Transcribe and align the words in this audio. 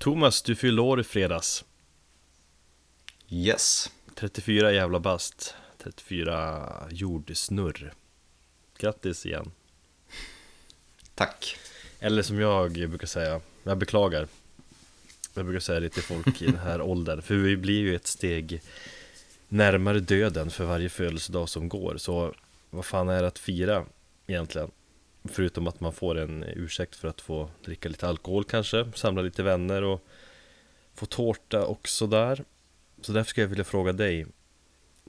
Thomas, 0.00 0.42
du 0.42 0.54
fyllde 0.54 0.82
år 0.82 1.00
i 1.00 1.04
fredags. 1.04 1.64
Yes. 3.28 3.90
34 4.14 4.72
jävla 4.72 5.00
bast 5.00 5.54
34 5.78 6.72
jordsnurr. 6.90 7.92
Grattis 8.78 9.26
igen. 9.26 9.50
Tack. 11.14 11.56
Eller 11.98 12.22
som 12.22 12.40
jag 12.40 12.72
brukar 12.72 13.06
säga, 13.06 13.40
jag 13.62 13.78
beklagar. 13.78 14.28
Jag 15.34 15.44
brukar 15.44 15.60
säga 15.60 15.80
det 15.80 15.88
till 15.88 16.02
folk 16.02 16.42
i 16.42 16.46
den 16.46 16.58
här 16.58 16.80
åldern 16.90 17.22
För 17.22 17.34
vi 17.34 17.56
blir 17.56 17.80
ju 17.80 17.96
ett 17.96 18.06
steg 18.06 18.62
närmare 19.48 20.00
döden 20.00 20.50
för 20.50 20.64
varje 20.64 20.88
födelsedag 20.88 21.48
som 21.48 21.68
går. 21.68 21.96
Så 21.96 22.34
vad 22.70 22.84
fan 22.84 23.08
är 23.08 23.22
det 23.22 23.28
att 23.28 23.38
fira 23.38 23.86
egentligen? 24.26 24.70
Förutom 25.24 25.66
att 25.66 25.80
man 25.80 25.92
får 25.92 26.18
en 26.18 26.44
ursäkt 26.56 26.96
för 26.96 27.08
att 27.08 27.20
få 27.20 27.50
dricka 27.64 27.88
lite 27.88 28.08
alkohol 28.08 28.44
kanske 28.44 28.92
Samla 28.94 29.22
lite 29.22 29.42
vänner 29.42 29.82
och 29.82 30.06
få 30.94 31.06
tårta 31.06 31.66
och 31.66 31.88
sådär 31.88 32.44
Så 33.02 33.12
därför 33.12 33.30
skulle 33.30 33.44
jag 33.44 33.48
vilja 33.48 33.64
fråga 33.64 33.92
dig 33.92 34.26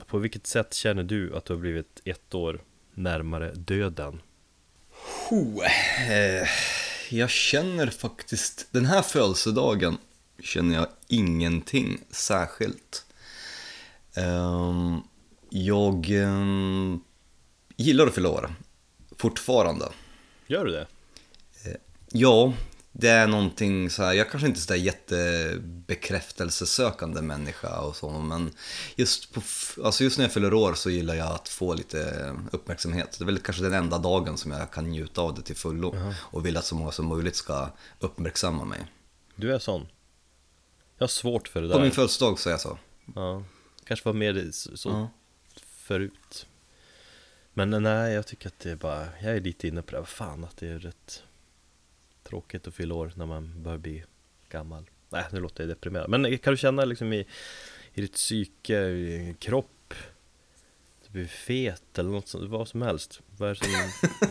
På 0.06 0.18
vilket 0.18 0.46
sätt 0.46 0.74
känner 0.74 1.02
du 1.02 1.36
att 1.36 1.44
du 1.44 1.52
har 1.52 1.60
blivit 1.60 2.00
ett 2.04 2.34
år 2.34 2.60
närmare 2.94 3.52
döden? 3.54 4.20
Ho, 5.28 5.62
eh, 6.10 6.48
Jag 7.10 7.30
känner 7.30 7.86
faktiskt, 7.86 8.68
den 8.70 8.86
här 8.86 9.02
födelsedagen 9.02 9.98
känner 10.42 10.74
jag 10.74 10.86
ingenting 11.08 11.98
särskilt. 12.10 13.06
Eh, 14.16 14.98
jag 15.50 16.10
eh, 16.10 16.96
gillar 17.76 18.06
att 18.06 18.14
fylla 18.14 18.28
år, 18.28 18.54
fortfarande. 19.18 19.88
Gör 20.46 20.64
du 20.64 20.72
det? 20.72 20.86
Ja, 22.12 22.52
det 22.92 23.08
är 23.08 23.26
någonting 23.26 23.90
så 23.90 24.02
här, 24.02 24.12
jag 24.12 24.30
kanske 24.30 24.46
inte 24.46 24.58
är 24.58 24.60
så 24.60 24.72
där 24.72 24.80
jättebekräftelsesökande 24.80 27.22
människa 27.22 27.80
och 27.80 27.96
så, 27.96 28.10
men 28.10 28.52
just, 28.96 29.34
på, 29.34 29.40
alltså 29.84 30.04
just 30.04 30.18
när 30.18 30.24
jag 30.24 30.32
fyller 30.32 30.54
år 30.54 30.74
så 30.74 30.90
gillar 30.90 31.14
jag 31.14 31.32
att 31.32 31.48
få 31.48 31.74
lite 31.74 32.34
uppmärksamhet. 32.52 33.18
Det 33.18 33.24
är 33.24 33.26
väl 33.26 33.38
kanske 33.38 33.62
den 33.62 33.72
enda 33.72 33.98
dagen 33.98 34.38
som 34.38 34.50
jag 34.50 34.70
kan 34.70 34.90
njuta 34.90 35.20
av 35.20 35.34
det 35.34 35.42
till 35.42 35.56
fullo 35.56 35.96
och 36.14 36.46
vill 36.46 36.56
att 36.56 36.64
så 36.64 36.74
många 36.74 36.92
som 36.92 37.06
möjligt 37.06 37.36
ska 37.36 37.68
uppmärksamma 38.00 38.64
mig. 38.64 38.80
Du 39.36 39.54
är 39.54 39.58
sån 39.58 39.86
Jag 40.98 41.04
har 41.04 41.08
svårt 41.08 41.48
för 41.48 41.62
det 41.62 41.68
På 41.68 41.74
där 41.74 41.82
min 41.82 41.92
födelsedag 41.92 42.38
så 42.38 42.48
är 42.48 42.52
jag 42.52 42.60
så. 42.60 42.78
Ja, 43.14 43.44
kanske 43.84 44.08
var 44.08 44.12
mer 44.12 44.50
så 44.52 44.76
så 44.76 44.88
Ja. 44.88 45.10
förut 45.76 46.46
men 47.54 47.82
nej, 47.82 48.12
jag 48.12 48.26
tycker 48.26 48.48
att 48.48 48.58
det 48.58 48.70
är 48.70 48.76
bara 48.76 49.08
Jag 49.22 49.36
är 49.36 49.40
lite 49.40 49.68
inne 49.68 49.82
på 49.82 49.96
det, 49.96 50.04
fan 50.04 50.44
att 50.44 50.56
det 50.56 50.68
är 50.68 50.78
rätt 50.78 51.22
Tråkigt 52.24 52.66
att 52.66 52.74
fylla 52.74 52.94
år 52.94 53.12
när 53.14 53.26
man 53.26 53.62
börjar 53.62 53.78
bli 53.78 54.04
gammal. 54.48 54.84
Nej, 55.08 55.24
nu 55.32 55.40
låter 55.40 55.62
jag 55.62 55.68
deprimerad. 55.68 56.10
Men 56.10 56.38
kan 56.38 56.52
du 56.52 56.56
känna 56.56 56.84
liksom 56.84 57.12
i, 57.12 57.26
i 57.94 58.00
ditt 58.00 58.14
psyke, 58.14 58.88
i 58.88 59.18
din 59.18 59.34
kropp 59.34 59.94
att 59.94 61.06
Du 61.06 61.10
blir 61.12 61.26
fet 61.26 61.98
eller 61.98 62.10
något 62.10 62.28
sånt, 62.28 62.50
vad 62.50 62.68
som 62.68 62.82
helst. 62.82 63.20
Vad 63.36 63.50
är 63.50 63.54
som, 63.54 63.68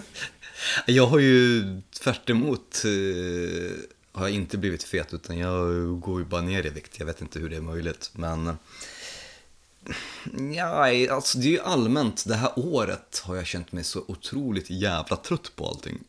Jag 0.86 1.08
har 1.08 1.20
ju 1.20 1.64
tvärt 2.04 2.30
emot, 2.30 2.84
eh, 2.86 3.78
har 4.12 4.28
jag 4.28 4.32
inte 4.32 4.58
blivit 4.58 4.84
fet 4.84 5.14
utan 5.14 5.38
jag 5.38 6.00
går 6.00 6.20
ju 6.20 6.26
bara 6.26 6.42
ner 6.42 6.66
i 6.66 6.70
vikt. 6.70 7.00
Jag 7.00 7.06
vet 7.06 7.22
inte 7.22 7.40
hur 7.40 7.50
det 7.50 7.56
är 7.56 7.62
möjligt 7.62 8.12
men 8.14 8.58
Ja, 10.56 11.14
alltså 11.14 11.38
det 11.38 11.46
är 11.46 11.52
ju 11.52 11.60
allmänt, 11.60 12.26
det 12.28 12.36
här 12.36 12.52
året 12.56 13.22
har 13.26 13.36
jag 13.36 13.46
känt 13.46 13.72
mig 13.72 13.84
så 13.84 14.04
otroligt 14.08 14.70
jävla 14.70 15.16
trött 15.16 15.52
på 15.56 15.68
allting. 15.68 16.00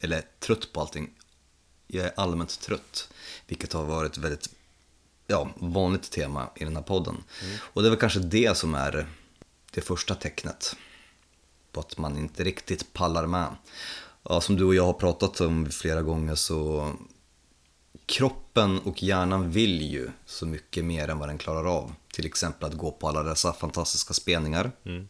Eller 0.00 0.22
trött 0.40 0.72
på 0.72 0.80
allting. 0.80 1.10
Jag 1.86 2.06
är 2.06 2.12
allmänt 2.16 2.60
trött, 2.60 3.08
vilket 3.46 3.72
har 3.72 3.84
varit 3.84 4.18
väldigt 4.18 4.50
ja, 5.26 5.50
vanligt 5.56 6.10
tema 6.10 6.50
i 6.56 6.64
den 6.64 6.76
här 6.76 6.82
podden. 6.82 7.24
Och 7.60 7.82
det 7.82 7.88
är 7.88 7.90
väl 7.90 8.00
kanske 8.00 8.20
det 8.20 8.56
som 8.56 8.74
är 8.74 9.06
det 9.70 9.80
första 9.80 10.14
tecknet 10.14 10.76
på 11.72 11.80
att 11.80 11.98
man 11.98 12.18
inte 12.18 12.44
riktigt 12.44 12.92
pallar 12.92 13.26
med. 13.26 13.56
Ja, 14.22 14.40
som 14.40 14.56
du 14.56 14.64
och 14.64 14.74
jag 14.74 14.86
har 14.86 14.92
pratat 14.92 15.40
om 15.40 15.70
flera 15.70 16.02
gånger 16.02 16.34
så 16.34 16.92
kroppen 18.10 18.78
och 18.78 19.02
hjärnan 19.02 19.50
vill 19.50 19.82
ju 19.82 20.10
så 20.26 20.46
mycket 20.46 20.84
mer 20.84 21.08
än 21.08 21.18
vad 21.18 21.28
den 21.28 21.38
klarar 21.38 21.76
av. 21.76 21.92
Till 22.12 22.26
exempel 22.26 22.68
att 22.68 22.76
gå 22.76 22.92
på 22.92 23.08
alla 23.08 23.22
dessa 23.22 23.52
fantastiska 23.52 24.14
spelningar. 24.14 24.72
Mm. 24.84 25.08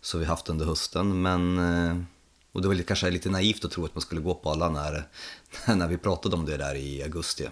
Så 0.00 0.18
vi 0.18 0.24
haft 0.24 0.48
under 0.48 0.66
hösten, 0.66 1.22
men 1.22 1.58
eh, 1.58 1.96
och 2.52 2.62
det 2.62 2.68
var 2.68 2.82
kanske 2.82 3.10
lite 3.10 3.30
naivt 3.30 3.64
att 3.64 3.70
tro 3.70 3.84
att 3.84 3.94
man 3.94 4.02
skulle 4.02 4.20
gå 4.20 4.34
på 4.34 4.50
alla 4.50 4.68
när, 4.68 5.08
när 5.76 5.88
vi 5.88 5.98
pratade 5.98 6.36
om 6.36 6.46
det 6.46 6.56
där 6.56 6.74
i 6.74 7.02
augusti. 7.02 7.48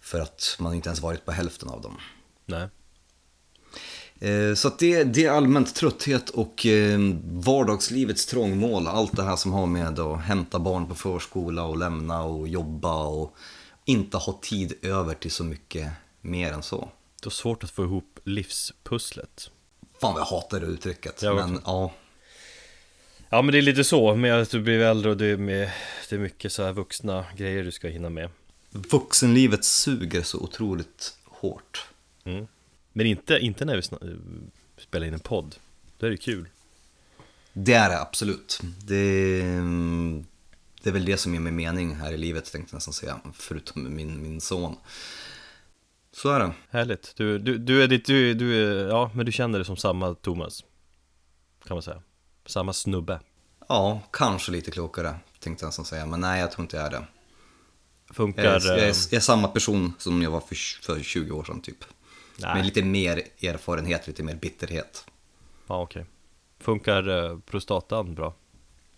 För 0.00 0.20
att 0.20 0.56
man 0.58 0.74
inte 0.74 0.88
ens 0.88 1.00
varit 1.00 1.24
på 1.24 1.32
hälften 1.32 1.68
av 1.68 1.80
dem. 1.80 1.98
nej 2.46 2.68
Eh, 4.20 4.54
Så 4.54 4.70
det, 4.78 5.04
det 5.04 5.24
är 5.24 5.30
allmänt 5.30 5.74
trötthet 5.74 6.30
och 6.30 6.66
eh, 6.66 6.98
vardagslivets 7.24 8.26
trångmål. 8.26 8.86
Allt 8.86 9.16
det 9.16 9.22
här 9.22 9.36
som 9.36 9.52
har 9.52 9.66
med 9.66 9.98
att 9.98 10.20
hämta 10.20 10.58
barn 10.58 10.86
på 10.86 10.94
förskola 10.94 11.64
och 11.64 11.78
lämna 11.78 12.22
och 12.22 12.48
jobba 12.48 13.02
och 13.02 13.36
inte 13.84 14.16
ha 14.16 14.38
tid 14.42 14.74
över 14.82 15.14
till 15.14 15.30
så 15.30 15.44
mycket 15.44 15.92
mer 16.20 16.52
än 16.52 16.62
så. 16.62 16.88
Det 17.22 17.26
är 17.28 17.30
svårt 17.30 17.64
att 17.64 17.70
få 17.70 17.84
ihop 17.84 18.20
livspusslet 18.24 19.50
Fan 20.00 20.12
vad 20.12 20.20
jag 20.20 20.26
hatar 20.26 20.60
det 20.60 20.66
uttrycket. 20.66 21.22
Jag 21.22 21.36
men 21.36 21.60
ja, 21.64 21.92
Ja 23.28 23.42
men 23.42 23.52
det 23.52 23.58
är 23.58 23.62
lite 23.62 23.84
så, 23.84 24.14
med 24.14 24.40
att 24.40 24.50
du 24.50 24.60
blir 24.60 24.80
äldre 24.80 25.10
och 25.10 25.16
det 25.16 25.26
är, 25.26 25.36
med, 25.36 25.70
det 26.08 26.16
är 26.16 26.20
mycket 26.20 26.52
så 26.52 26.64
här 26.64 26.72
vuxna 26.72 27.24
grejer 27.36 27.64
du 27.64 27.72
ska 27.72 27.88
hinna 27.88 28.10
med 28.10 28.30
vuxenlivet 28.74 29.64
suger 29.64 30.22
så 30.22 30.38
otroligt 30.38 31.18
hårt. 31.24 31.86
Mm. 32.24 32.46
Men 32.92 33.06
inte, 33.06 33.38
inte 33.38 33.64
när 33.64 33.76
vi 33.76 33.82
spelar 34.82 35.06
in 35.06 35.14
en 35.14 35.20
podd 35.20 35.56
Då 35.98 36.06
är 36.06 36.10
det 36.10 36.16
kul 36.16 36.48
Det 37.52 37.72
är 37.72 37.88
det 37.88 38.00
absolut. 38.00 38.60
Det, 38.84 39.40
mm, 39.42 40.26
det 40.84 40.90
är 40.90 40.92
väl 40.92 41.04
det 41.04 41.16
som 41.16 41.34
ger 41.34 41.40
mig 41.40 41.52
mening 41.52 41.94
här 41.94 42.12
i 42.12 42.16
livet 42.16 42.52
tänkte 42.52 42.74
jag 42.74 42.76
nästan 42.76 42.94
säga. 42.94 43.20
Förutom 43.34 43.94
min, 43.96 44.22
min 44.22 44.40
son. 44.40 44.76
Så 46.12 46.28
är 46.30 46.40
det. 46.40 46.52
Härligt, 46.70 47.16
du, 47.16 47.38
du, 47.38 47.58
du 47.58 47.82
är 47.82 47.88
ditt, 47.88 48.06
du, 48.06 48.34
du 48.34 48.54
är, 48.54 48.88
ja 48.88 49.10
men 49.14 49.26
du 49.26 49.32
känner 49.32 49.58
dig 49.58 49.66
som 49.66 49.76
samma 49.76 50.14
Thomas 50.14 50.64
Kan 51.66 51.74
man 51.74 51.82
säga 51.82 52.02
Samma 52.46 52.72
snubbe 52.72 53.20
Ja, 53.68 54.00
kanske 54.10 54.52
lite 54.52 54.70
klokare 54.70 55.14
tänkte 55.38 55.64
jag 55.64 55.68
nästan 55.68 55.84
säga. 55.84 56.06
Men 56.06 56.20
nej, 56.20 56.40
jag 56.40 56.52
tror 56.52 56.62
inte 56.62 56.76
jag 56.76 56.86
är 56.86 56.90
det. 56.90 57.04
Funkar, 58.14 58.44
Jag 58.44 58.54
är, 58.54 58.68
jag 58.68 58.78
är, 58.78 58.82
eh, 58.82 58.94
jag 59.10 59.12
är 59.16 59.20
samma 59.20 59.48
person 59.48 59.92
som 59.98 60.22
jag 60.22 60.30
var 60.30 60.40
för, 60.40 60.82
för 60.84 61.00
20 61.02 61.32
år 61.32 61.44
sedan 61.44 61.60
typ. 61.60 61.84
nej, 62.38 62.54
Med 62.54 62.64
lite 62.64 62.82
mer 62.82 63.22
erfarenhet, 63.42 64.06
lite 64.06 64.22
mer 64.22 64.34
bitterhet. 64.34 65.06
ja 65.66 65.82
okej 65.82 66.06
Funkar 66.58 67.08
eh, 67.08 67.38
prostatan 67.38 68.14
bra? 68.14 68.34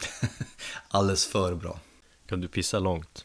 Alldeles 0.88 1.26
för 1.26 1.54
bra. 1.54 1.80
Kan 2.28 2.40
du 2.40 2.48
pissa 2.48 2.78
långt? 2.78 3.24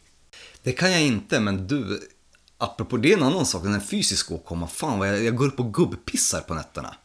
Det 0.64 0.72
kan 0.72 0.92
jag 0.92 1.02
inte, 1.02 1.40
men 1.40 1.68
du, 1.68 2.10
apropå 2.58 2.98
det 2.98 3.14
är 3.14 3.18
en 3.18 3.24
annan 3.24 3.46
sak, 3.46 3.64
den 3.64 3.74
här 3.74 3.80
fysiska 3.80 4.34
åkomma. 4.34 4.68
Fan 4.68 5.00
vad 5.00 5.08
jag, 5.08 5.24
jag 5.24 5.36
går 5.36 5.48
upp 5.48 5.60
och 5.60 5.74
gubbpissar 5.74 6.42
på 6.42 6.54
nätterna. 6.54 6.96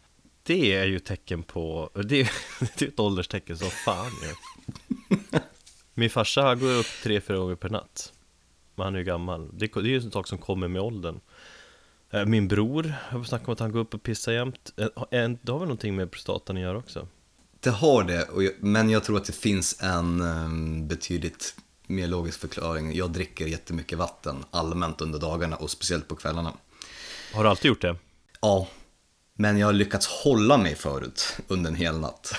Det 0.42 0.72
är 0.74 0.86
ju 0.86 0.98
tecken 0.98 1.42
på, 1.42 1.90
det 1.94 2.20
är, 2.20 2.30
det 2.78 2.82
är 2.84 2.88
ett 2.88 3.00
ålderstecken 3.00 3.58
som 3.58 3.70
fan 3.70 4.10
ju 4.22 4.34
Min 5.94 6.10
farsa 6.10 6.42
han 6.42 6.58
går 6.60 6.74
upp 6.74 6.86
tre, 7.02 7.20
fyra 7.20 7.36
gånger 7.36 7.54
per 7.54 7.70
natt 7.70 8.12
Men 8.74 8.84
han 8.84 8.94
är 8.94 8.98
ju 8.98 9.04
gammal 9.04 9.50
Det, 9.52 9.66
det 9.66 9.80
är 9.80 9.84
ju 9.84 9.96
en 9.96 10.10
sak 10.10 10.26
som 10.26 10.38
kommer 10.38 10.68
med 10.68 10.82
åldern 10.82 11.20
Eh, 12.10 12.24
Min 12.24 12.48
bror, 12.48 12.94
jag 13.10 13.18
har 13.18 13.24
snackat 13.24 13.48
om 13.48 13.52
att 13.52 13.60
han 13.60 13.72
går 13.72 13.80
upp 13.80 13.94
och 13.94 14.02
pissar 14.02 14.32
jämt 14.32 14.72
Eh, 14.76 14.86
Det 15.42 15.52
har 15.52 15.58
väl 15.58 15.68
någonting 15.68 15.96
med 15.96 16.10
prostatan 16.10 16.56
att 16.56 16.62
göra 16.62 16.78
också? 16.78 17.08
Det 17.66 17.72
har 17.72 18.04
det, 18.04 18.22
och 18.22 18.44
jag, 18.44 18.52
men 18.60 18.90
jag 18.90 19.04
tror 19.04 19.16
att 19.16 19.24
det 19.24 19.32
finns 19.32 19.82
en 19.82 20.20
um, 20.20 20.88
betydligt 20.88 21.54
mer 21.86 22.06
logisk 22.06 22.40
förklaring. 22.40 22.96
Jag 22.96 23.10
dricker 23.10 23.46
jättemycket 23.46 23.98
vatten 23.98 24.44
allmänt 24.50 25.00
under 25.00 25.18
dagarna 25.18 25.56
och 25.56 25.70
speciellt 25.70 26.08
på 26.08 26.16
kvällarna. 26.16 26.52
Har 27.34 27.44
du 27.44 27.50
alltid 27.50 27.68
gjort 27.68 27.80
det? 27.80 27.96
Ja, 28.40 28.68
men 29.34 29.58
jag 29.58 29.66
har 29.66 29.72
lyckats 29.72 30.06
hålla 30.06 30.58
mig 30.58 30.74
förut 30.74 31.36
under 31.48 31.70
en 31.70 31.76
hel 31.76 31.98
natt. 31.98 32.32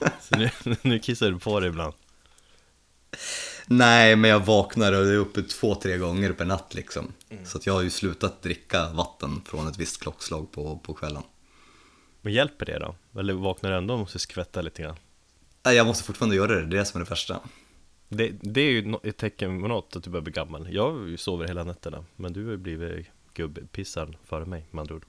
Så 0.20 0.36
nu, 0.36 0.50
nu 0.82 0.98
kissar 0.98 1.30
du 1.30 1.38
på 1.38 1.60
dig 1.60 1.68
ibland 1.68 1.94
Nej, 3.66 4.16
men 4.16 4.30
jag 4.30 4.40
vaknar 4.40 4.92
och 4.92 5.06
är 5.06 5.16
uppe 5.16 5.42
två, 5.42 5.74
tre 5.74 5.96
gånger 5.96 6.32
per 6.32 6.44
natt 6.44 6.74
liksom. 6.74 7.12
Så 7.44 7.58
att 7.58 7.66
jag 7.66 7.74
har 7.74 7.82
ju 7.82 7.90
slutat 7.90 8.42
dricka 8.42 8.88
vatten 8.88 9.42
från 9.44 9.68
ett 9.68 9.78
visst 9.78 10.02
klockslag 10.02 10.52
på, 10.52 10.78
på 10.78 10.94
kvällen. 10.94 11.22
Men 12.20 12.32
hjälper 12.32 12.66
det 12.66 12.78
då? 12.78 13.20
Eller 13.20 13.34
vaknar 13.34 13.70
du 13.70 13.76
ändå 13.76 13.94
och 13.94 14.00
måste 14.00 14.18
skvätta 14.18 14.62
lite 14.62 14.82
grann? 14.82 14.96
Nej, 15.62 15.76
jag 15.76 15.86
måste 15.86 16.04
fortfarande 16.04 16.36
göra 16.36 16.54
det, 16.54 16.66
det 16.66 16.76
är 16.76 16.78
det 16.78 16.84
som 16.84 17.00
är 17.00 17.04
det 17.04 17.10
värsta. 17.10 17.40
Det, 18.08 18.32
det 18.40 18.60
är 18.60 18.70
ju 18.70 18.96
ett 19.02 19.16
tecken 19.16 19.62
på 19.62 19.68
något 19.68 19.96
att 19.96 20.02
du 20.02 20.10
börjar 20.10 20.22
bli 20.22 20.32
gammal 20.32 20.74
Jag 20.74 21.18
sover 21.18 21.46
hela 21.46 21.64
nätterna 21.64 22.04
Men 22.16 22.32
du 22.32 22.44
har 22.44 22.50
ju 22.50 22.56
blivit 22.56 23.06
gubbpissaren 23.34 24.16
före 24.24 24.44
mig 24.44 24.66
med 24.70 24.80
andra 24.80 24.94
ord 24.94 25.04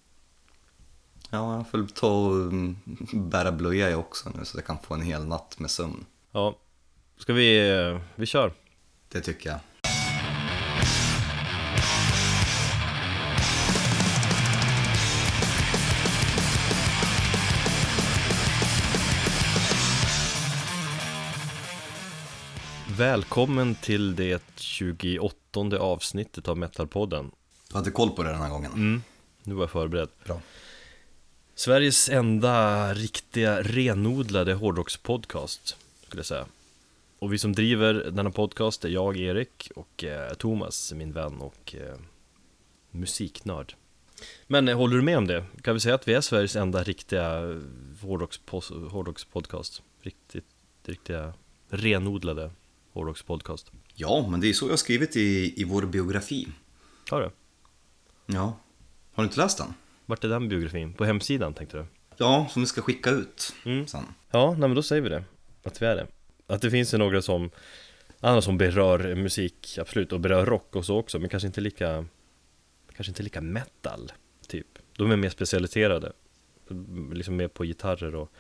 Ja, 1.30 1.56
jag 1.56 1.70
får 1.70 1.88
ta 1.88 2.28
och 2.28 2.36
mm, 2.36 2.76
bära 3.14 3.52
blöja 3.52 3.90
jag 3.90 4.00
också 4.00 4.30
nu 4.30 4.46
så 4.46 4.58
jag 4.58 4.66
kan 4.66 4.78
få 4.80 4.94
en 4.94 5.02
hel 5.02 5.26
natt 5.26 5.60
med 5.60 5.72
sömn. 5.72 6.06
Ja, 6.32 6.60
ska 7.18 7.34
vi, 7.34 7.70
eh, 7.70 8.00
vi 8.16 8.26
kör? 8.26 8.54
Det 9.10 9.22
tycker 9.22 9.50
jag. 9.50 9.60
Välkommen 23.00 23.76
till 23.76 24.16
det 24.16 24.44
28 24.56 25.80
avsnittet 25.80 26.48
av 26.48 26.58
Metalpodden. 26.58 27.32
Du 27.70 27.76
hade 27.76 27.92
koll 27.92 28.10
på 28.10 28.24
det 28.24 28.30
den 28.30 28.42
här 28.42 28.50
gången? 28.50 28.72
Mm, 28.72 29.02
nu 29.44 29.54
var 29.54 29.64
jag 29.64 29.72
förberedd. 29.72 30.10
Bra. 30.26 30.42
Sveriges 31.56 32.10
enda 32.10 32.94
riktiga 32.94 33.62
renodlade 33.62 34.54
hårdrockspodcast, 34.54 35.78
skulle 36.04 36.20
jag 36.20 36.26
säga. 36.26 36.46
Och 37.20 37.34
vi 37.34 37.38
som 37.38 37.54
driver 37.54 37.94
denna 37.94 38.32
podcast 38.32 38.86
är 38.86 38.90
jag, 38.90 39.18
Erik, 39.18 39.72
och 39.76 40.04
eh, 40.04 40.34
Thomas, 40.34 40.94
min 40.94 41.12
vän 41.12 41.42
och 41.42 41.76
eh, 41.76 41.96
musiknörd. 42.92 43.74
Men 44.48 44.68
eh, 44.68 44.78
håller 44.78 44.96
du 44.96 45.02
med 45.02 45.18
om 45.18 45.28
det? 45.28 45.46
Kan 45.62 45.74
vi 45.74 45.80
säga 45.80 45.96
att 45.96 46.08
vi 46.08 46.14
är 46.14 46.22
Sveriges 46.22 46.56
enda 46.56 46.84
riktiga 46.84 47.56
hårdrockspodcast? 48.92 49.82
Riktigt, 50.02 50.46
riktiga 50.86 51.34
renodlade 51.70 52.52
hårdrockspodcast. 53.00 53.72
Ja, 53.96 54.28
men 54.32 54.40
det 54.42 54.50
är 54.50 54.54
så 54.54 54.66
jag 54.66 54.72
har 54.72 54.78
skrivit 54.78 55.16
i, 55.16 55.54
i 55.62 55.64
vår 55.64 55.82
biografi. 55.82 56.48
Har 57.10 57.22
du? 57.22 57.32
Ja. 58.26 58.60
Har 59.14 59.24
du 59.24 59.28
inte 59.28 59.40
läst 59.40 59.58
den? 59.58 59.74
Vart 60.06 60.24
är 60.24 60.30
den 60.30 60.50
biografin? 60.50 60.94
På 60.94 61.06
hemsidan 61.06 61.54
tänkte 61.54 61.78
du? 61.78 61.86
Ja, 62.18 62.48
som 62.50 62.62
vi 62.62 62.66
ska 62.66 62.82
skicka 62.82 63.10
ut 63.10 63.54
Mm. 63.66 63.88
sen. 63.88 64.04
Ja, 64.32 64.52
nej 64.52 64.60
men 64.60 64.76
då 64.76 64.84
säger 64.84 65.02
vi 65.02 65.10
det. 65.10 65.24
Att 65.64 65.82
vi 65.82 65.86
är 65.86 65.96
det. 65.96 66.08
Att 66.48 66.62
det 66.62 66.72
finns 66.72 66.94
ju 66.94 66.98
några 66.98 67.22
som 67.22 67.50
Andra 68.20 68.42
som 68.42 68.58
berör 68.58 69.16
musik, 69.16 69.78
absolut, 69.82 70.14
och 70.14 70.20
berör 70.20 70.46
rock 70.46 70.76
och 70.76 70.86
så 70.86 70.98
också, 70.98 71.20
men 71.20 71.30
kanske 71.30 71.48
inte 71.48 71.62
lika 71.62 72.06
Kanske 72.96 73.12
inte 73.12 73.24
lika 73.24 73.42
metal, 73.42 74.12
typ 74.48 74.68
De 74.98 75.12
är 75.12 75.16
mer 75.18 75.30
specialiserade 75.30 76.12
Liksom 77.14 77.36
mer 77.36 77.48
på 77.48 77.64
gitarrer 77.66 78.16
och 78.16 78.32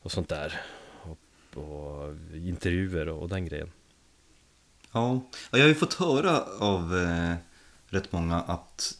Och 0.00 0.12
sånt 0.12 0.28
där 0.28 0.60
och, 1.56 2.04
och 2.04 2.14
intervjuer 2.34 3.08
och, 3.08 3.22
och 3.22 3.28
den 3.28 3.46
grejen 3.46 3.70
Ja, 4.92 5.22
jag 5.50 5.60
har 5.60 5.68
ju 5.68 5.74
fått 5.74 5.94
höra 5.94 6.42
av 6.58 6.98
eh, 6.98 7.34
rätt 7.86 8.12
många 8.12 8.40
att 8.40 8.98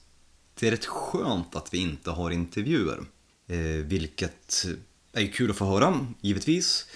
det 0.55 0.67
är 0.67 0.71
rätt 0.71 0.87
skönt 0.87 1.57
att 1.57 1.75
vi 1.75 1.79
inte 1.79 2.11
har 2.11 2.31
intervjuer. 2.31 3.01
Eh, 3.47 3.59
vilket 3.85 4.65
är 5.13 5.21
ju 5.21 5.29
kul 5.29 5.51
att 5.51 5.57
få 5.57 5.65
höra, 5.65 6.07
givetvis. 6.21 6.87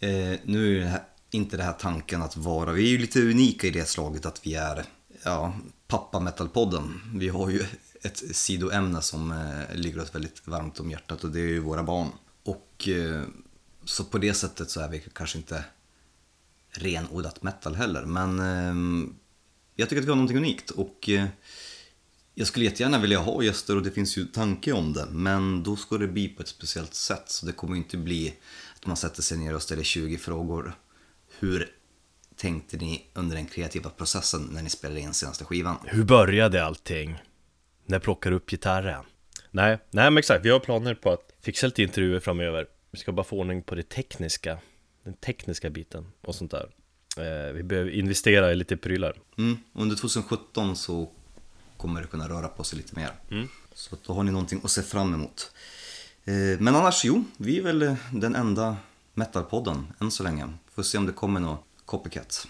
Eh, 0.00 0.38
nu 0.44 0.76
är 0.76 0.80
det 0.80 0.86
här, 0.86 1.02
inte 1.30 1.56
det 1.56 1.62
här 1.62 1.72
tanken 1.72 2.22
att 2.22 2.36
vara, 2.36 2.72
vi 2.72 2.86
är 2.86 2.90
ju 2.90 2.98
lite 2.98 3.22
unika 3.22 3.66
i 3.66 3.70
det 3.70 3.88
slaget 3.88 4.26
att 4.26 4.46
vi 4.46 4.54
är, 4.54 4.84
ja, 5.22 5.54
pappa 5.86 6.20
metalpodden. 6.20 7.00
Vi 7.14 7.28
har 7.28 7.50
ju 7.50 7.64
ett 8.02 8.36
sidoämne 8.36 9.02
som 9.02 9.32
eh, 9.32 9.76
ligger 9.76 10.02
oss 10.02 10.14
väldigt 10.14 10.46
varmt 10.46 10.80
om 10.80 10.90
hjärtat 10.90 11.24
och 11.24 11.30
det 11.30 11.40
är 11.40 11.48
ju 11.48 11.60
våra 11.60 11.82
barn. 11.82 12.08
Och 12.42 12.88
eh, 12.88 13.22
så 13.88 14.04
på 14.04 14.18
det 14.18 14.34
sättet 14.34 14.70
så 14.70 14.80
är 14.80 14.88
vi 14.88 15.02
kanske 15.12 15.38
inte 15.38 15.64
renodlat 16.70 17.42
metal 17.42 17.74
heller. 17.74 18.04
Men 18.04 18.40
eh, 18.40 19.08
jag 19.74 19.88
tycker 19.88 20.00
att 20.02 20.06
vi 20.06 20.10
har 20.10 20.16
någonting 20.16 20.36
unikt 20.36 20.70
och 20.70 21.08
eh, 21.08 21.26
jag 22.34 22.46
skulle 22.46 22.64
jättegärna 22.64 22.98
vilja 22.98 23.18
ha 23.18 23.42
gäster 23.42 23.76
och 23.76 23.82
det 23.82 23.90
finns 23.90 24.18
ju 24.18 24.24
tanke 24.24 24.72
om 24.72 24.92
det. 24.92 25.06
Men 25.10 25.62
då 25.62 25.76
ska 25.76 25.98
det 25.98 26.08
bli 26.08 26.28
på 26.28 26.42
ett 26.42 26.48
speciellt 26.48 26.94
sätt. 26.94 27.22
Så 27.26 27.46
det 27.46 27.52
kommer 27.52 27.76
inte 27.76 27.96
bli 27.96 28.34
att 28.76 28.86
man 28.86 28.96
sätter 28.96 29.22
sig 29.22 29.38
ner 29.38 29.54
och 29.54 29.62
ställer 29.62 29.82
20 29.82 30.18
frågor. 30.18 30.74
Hur 31.38 31.70
tänkte 32.36 32.76
ni 32.76 33.06
under 33.14 33.36
den 33.36 33.46
kreativa 33.46 33.90
processen 33.90 34.48
när 34.52 34.62
ni 34.62 34.70
spelade 34.70 35.00
in 35.00 35.14
senaste 35.14 35.44
skivan? 35.44 35.76
Hur 35.84 36.04
började 36.04 36.64
allting? 36.64 37.18
När 37.86 37.98
plockar 37.98 38.30
du 38.30 38.36
upp 38.36 38.50
gitarren? 38.50 39.04
Nej, 39.50 39.78
nej 39.90 40.10
men 40.10 40.18
exakt, 40.18 40.44
vi 40.44 40.50
har 40.50 40.60
planer 40.60 40.94
på 40.94 41.12
att 41.12 41.32
fixa 41.42 41.66
lite 41.66 41.82
intervjuer 41.82 42.20
framöver 42.20 42.66
vi 42.90 42.98
ska 42.98 43.12
bara 43.12 43.24
få 43.24 43.38
ordning 43.38 43.62
på 43.62 43.74
det 43.74 43.88
tekniska 43.88 44.58
Den 45.04 45.14
tekniska 45.14 45.70
biten 45.70 46.06
och 46.20 46.34
sånt 46.34 46.50
där 46.50 46.70
eh, 47.16 47.52
Vi 47.52 47.62
behöver 47.62 47.90
investera 47.90 48.52
i 48.52 48.54
lite 48.54 48.76
prylar 48.76 49.16
Mm, 49.38 49.56
under 49.72 49.96
2017 49.96 50.76
så 50.76 51.10
kommer 51.76 52.00
det 52.00 52.06
kunna 52.06 52.28
röra 52.28 52.48
på 52.48 52.64
sig 52.64 52.76
lite 52.78 52.96
mer. 52.96 53.10
Så 53.74 53.94
att 53.94 54.04
då 54.04 54.12
har 54.12 54.22
ni 54.22 54.32
någonting 54.32 54.60
att 54.64 54.70
se 54.70 54.82
fram 54.82 55.14
emot. 55.14 55.52
Eh, 56.24 56.34
Men 56.60 56.68
annars, 56.76 57.04
jo, 57.04 57.24
vi 57.36 57.58
är 57.58 57.62
väl 57.62 57.96
den 58.12 58.34
enda 58.34 58.76
metalpodden 59.14 59.86
än 60.00 60.10
så 60.10 60.22
länge. 60.22 60.48
Får 60.70 60.82
se 60.82 60.98
om 60.98 61.06
det 61.06 61.12
kommer 61.12 61.40
något 61.40 61.64
copycat. 61.84 62.48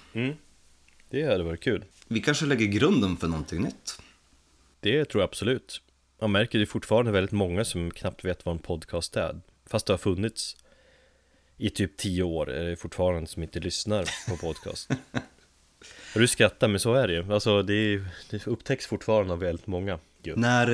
Det 1.11 1.23
hade 1.25 1.45
varit 1.45 1.61
kul 1.63 1.85
Vi 2.09 2.21
kanske 2.21 2.47
lägger 2.47 2.67
grunden 2.67 3.17
för 3.17 3.29
någonting 3.29 3.63
nytt. 3.63 4.01
Det 4.81 5.05
tror 5.05 5.23
jag 5.23 5.29
absolut 5.29 5.83
Man 6.21 6.33
märker 6.33 6.59
ju 6.59 6.67
fortfarande 6.67 7.11
väldigt 7.11 7.33
många 7.33 7.65
som 7.65 7.91
knappt 7.91 8.25
vet 8.25 8.47
vad 8.47 8.55
en 8.55 8.63
podcast 8.63 9.17
är 9.17 9.41
Fast 9.69 9.87
det 9.87 9.93
har 9.93 9.99
funnits 9.99 10.57
i 11.57 11.71
typ 11.71 11.97
tio 11.97 12.23
år 12.23 12.51
är 12.51 12.65
det 12.65 12.77
fortfarande 12.77 13.27
som 13.27 13.43
inte 13.43 13.61
lyssnar 13.61 14.09
på 14.29 14.37
podcast 14.37 14.91
Du 16.15 16.29
skrattar 16.29 16.69
men 16.69 16.81
så 16.81 16.95
är 16.95 17.09
det 17.09 17.15
ju 17.15 17.33
Alltså 17.35 17.63
det, 17.63 17.75
är, 17.75 18.09
det 18.31 18.47
upptäcks 18.47 18.87
fortfarande 18.87 19.33
av 19.33 19.39
väldigt 19.39 19.67
många 19.67 19.99
Gud. 20.23 20.39
När 20.39 20.71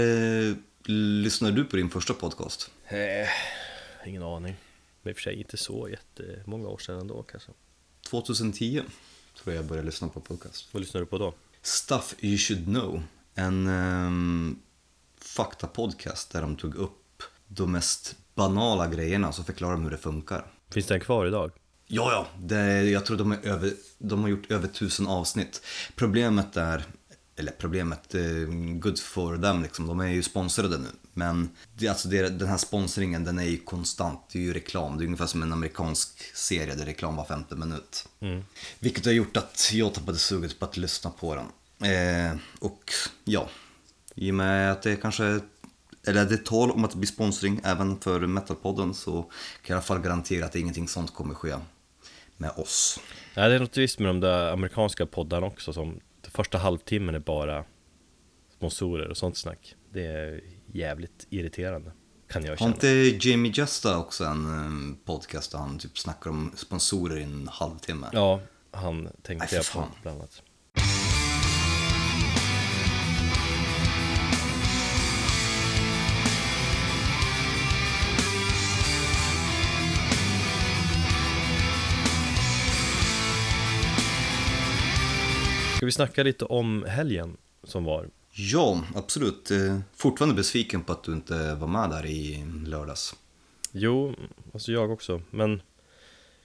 eh, 0.48 0.54
lyssnade 1.22 1.56
du 1.56 1.64
på 1.64 1.76
din 1.76 1.90
första 1.90 2.14
podcast? 2.14 2.70
Eh, 2.86 3.28
ingen 4.08 4.22
aning 4.22 4.56
Men 5.02 5.10
i 5.10 5.12
och 5.12 5.16
för 5.16 5.22
sig 5.22 5.34
inte 5.34 5.56
så 5.56 5.88
jättemånga 5.88 6.68
år 6.68 6.78
sedan 6.78 7.00
ändå 7.00 7.22
kanske 7.22 7.50
2010 8.10 8.82
tror 9.42 9.54
jag 9.54 9.62
jag 9.62 9.68
började 9.68 9.86
lyssna 9.86 10.08
på 10.08 10.20
podcast. 10.20 10.68
Vad 10.72 10.80
lyssnar 10.80 11.00
du 11.00 11.06
på 11.06 11.18
då? 11.18 11.34
Stuff 11.62 12.14
You 12.20 12.38
Should 12.38 12.64
Know. 12.64 13.02
En 13.34 13.66
um, 13.66 14.62
faktapodcast 15.18 16.32
där 16.32 16.42
de 16.42 16.56
tog 16.56 16.74
upp 16.74 17.22
de 17.48 17.72
mest 17.72 18.16
banala 18.34 18.86
grejerna 18.86 19.28
och 19.28 19.34
så 19.34 19.44
förklarar 19.44 19.72
de 19.72 19.82
hur 19.84 19.90
det 19.90 19.98
funkar. 19.98 20.46
Finns 20.70 20.86
den 20.86 21.00
kvar 21.00 21.26
idag? 21.26 21.50
Ja, 21.86 22.12
ja, 22.12 22.26
det, 22.46 22.82
jag 22.82 23.06
tror 23.06 23.16
de, 23.16 23.32
är 23.32 23.46
över, 23.46 23.72
de 23.98 24.22
har 24.22 24.28
gjort 24.28 24.50
över 24.50 24.68
tusen 24.68 25.06
avsnitt. 25.06 25.62
Problemet 25.96 26.56
är, 26.56 26.84
eller 27.36 27.52
problemet, 27.52 28.14
eh, 28.14 28.22
good 28.78 28.98
for 28.98 29.38
them 29.38 29.62
liksom, 29.62 29.86
de 29.86 30.00
är 30.00 30.08
ju 30.08 30.22
sponsrade 30.22 30.78
nu. 30.78 30.88
Men 31.12 31.50
det, 31.74 31.88
alltså 31.88 32.08
det, 32.08 32.28
den 32.28 32.48
här 32.48 32.56
sponsringen 32.56 33.24
den 33.24 33.38
är 33.38 33.44
ju 33.44 33.56
konstant, 33.56 34.20
det 34.32 34.38
är 34.38 34.42
ju 34.42 34.52
reklam. 34.52 34.98
Det 34.98 35.04
är 35.04 35.06
ungefär 35.06 35.26
som 35.26 35.42
en 35.42 35.52
amerikansk 35.52 36.36
serie 36.36 36.74
där 36.74 36.84
reklam 36.84 37.16
var 37.16 37.24
femte 37.24 37.56
minut. 37.56 38.08
Vilket 38.78 39.04
har 39.04 39.12
gjort 39.12 39.36
att 39.36 39.70
jag 39.72 39.94
tappade 39.94 40.18
suget 40.18 40.58
på 40.58 40.64
att 40.64 40.76
lyssna 40.76 41.10
på 41.10 41.34
den. 41.34 41.46
Eh, 41.90 42.36
och 42.58 42.92
ja, 43.24 43.48
i 44.14 44.30
och 44.30 44.34
med 44.34 44.72
att 44.72 44.82
det 44.82 44.96
kanske 44.96 45.40
eller 46.06 46.24
det 46.24 46.34
är 46.34 46.38
tal 46.38 46.70
om 46.70 46.84
att 46.84 46.90
det 46.90 46.96
blir 46.96 47.08
sponsring 47.08 47.60
även 47.64 48.00
för 48.00 48.20
Metalpodden 48.20 48.94
så 48.94 49.22
kan 49.22 49.30
jag 49.62 49.70
i 49.70 49.72
alla 49.72 49.82
fall 49.82 49.98
garantera 49.98 50.44
att 50.44 50.56
ingenting 50.56 50.88
sånt 50.88 51.14
kommer 51.14 51.34
ske 51.34 51.54
med 52.36 52.50
oss. 52.50 53.00
Nej 53.36 53.48
det 53.48 53.54
är 53.54 53.60
något 53.60 53.76
visst 53.76 53.98
med 53.98 54.08
de 54.08 54.20
där 54.20 54.52
amerikanska 54.52 55.06
poddarna 55.06 55.46
också 55.46 55.72
som 55.72 56.00
den 56.20 56.30
första 56.30 56.58
halvtimmen 56.58 57.14
är 57.14 57.18
bara 57.18 57.64
sponsorer 58.56 59.08
och 59.08 59.16
sånt 59.16 59.36
snack 59.36 59.74
Det 59.92 60.06
är 60.06 60.40
jävligt 60.72 61.26
irriterande 61.30 61.92
Kan 62.28 62.44
jag 62.44 62.50
Har 62.50 62.56
känna 62.56 62.72
inte 62.72 63.28
Jamie 63.28 63.52
Justa 63.56 63.98
också 63.98 64.24
en 64.24 64.46
eh, 64.46 64.96
podcast 65.06 65.52
där 65.52 65.58
han 65.58 65.78
typ 65.78 65.98
snackar 65.98 66.30
om 66.30 66.52
sponsorer 66.56 67.16
i 67.16 67.22
en 67.22 67.48
halvtimme? 67.52 68.06
Ja, 68.12 68.40
han 68.70 69.08
tänkte 69.22 69.46
Nej, 69.52 69.62
jag 69.72 69.72
på 69.72 69.88
bland 70.02 70.18
annat 70.18 70.42
Ska 85.84 85.86
vi 85.86 85.92
snacka 85.92 86.22
lite 86.22 86.44
om 86.44 86.84
helgen 86.88 87.36
som 87.64 87.84
var? 87.84 88.08
Ja, 88.30 88.84
absolut. 88.94 89.50
Eh, 89.50 89.78
Fortfarande 89.92 90.34
besviken 90.34 90.82
på 90.82 90.92
att 90.92 91.04
du 91.04 91.12
inte 91.12 91.54
var 91.54 91.66
med 91.66 91.90
där 91.90 92.06
i 92.06 92.44
lördags. 92.66 93.14
Jo, 93.72 94.14
alltså 94.54 94.72
jag 94.72 94.90
också, 94.90 95.22
men 95.30 95.62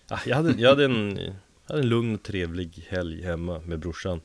ja, 0.08 0.20
jag, 0.26 0.36
hade, 0.36 0.52
jag, 0.62 0.70
hade 0.70 0.86
en, 0.86 1.18
jag 1.18 1.34
hade 1.68 1.80
en 1.82 1.90
lugn 1.90 2.16
och 2.16 2.24
trevlig 2.24 2.88
helg 2.90 3.24
hemma 3.24 3.60
med 3.60 3.80
brorsan 3.80 4.22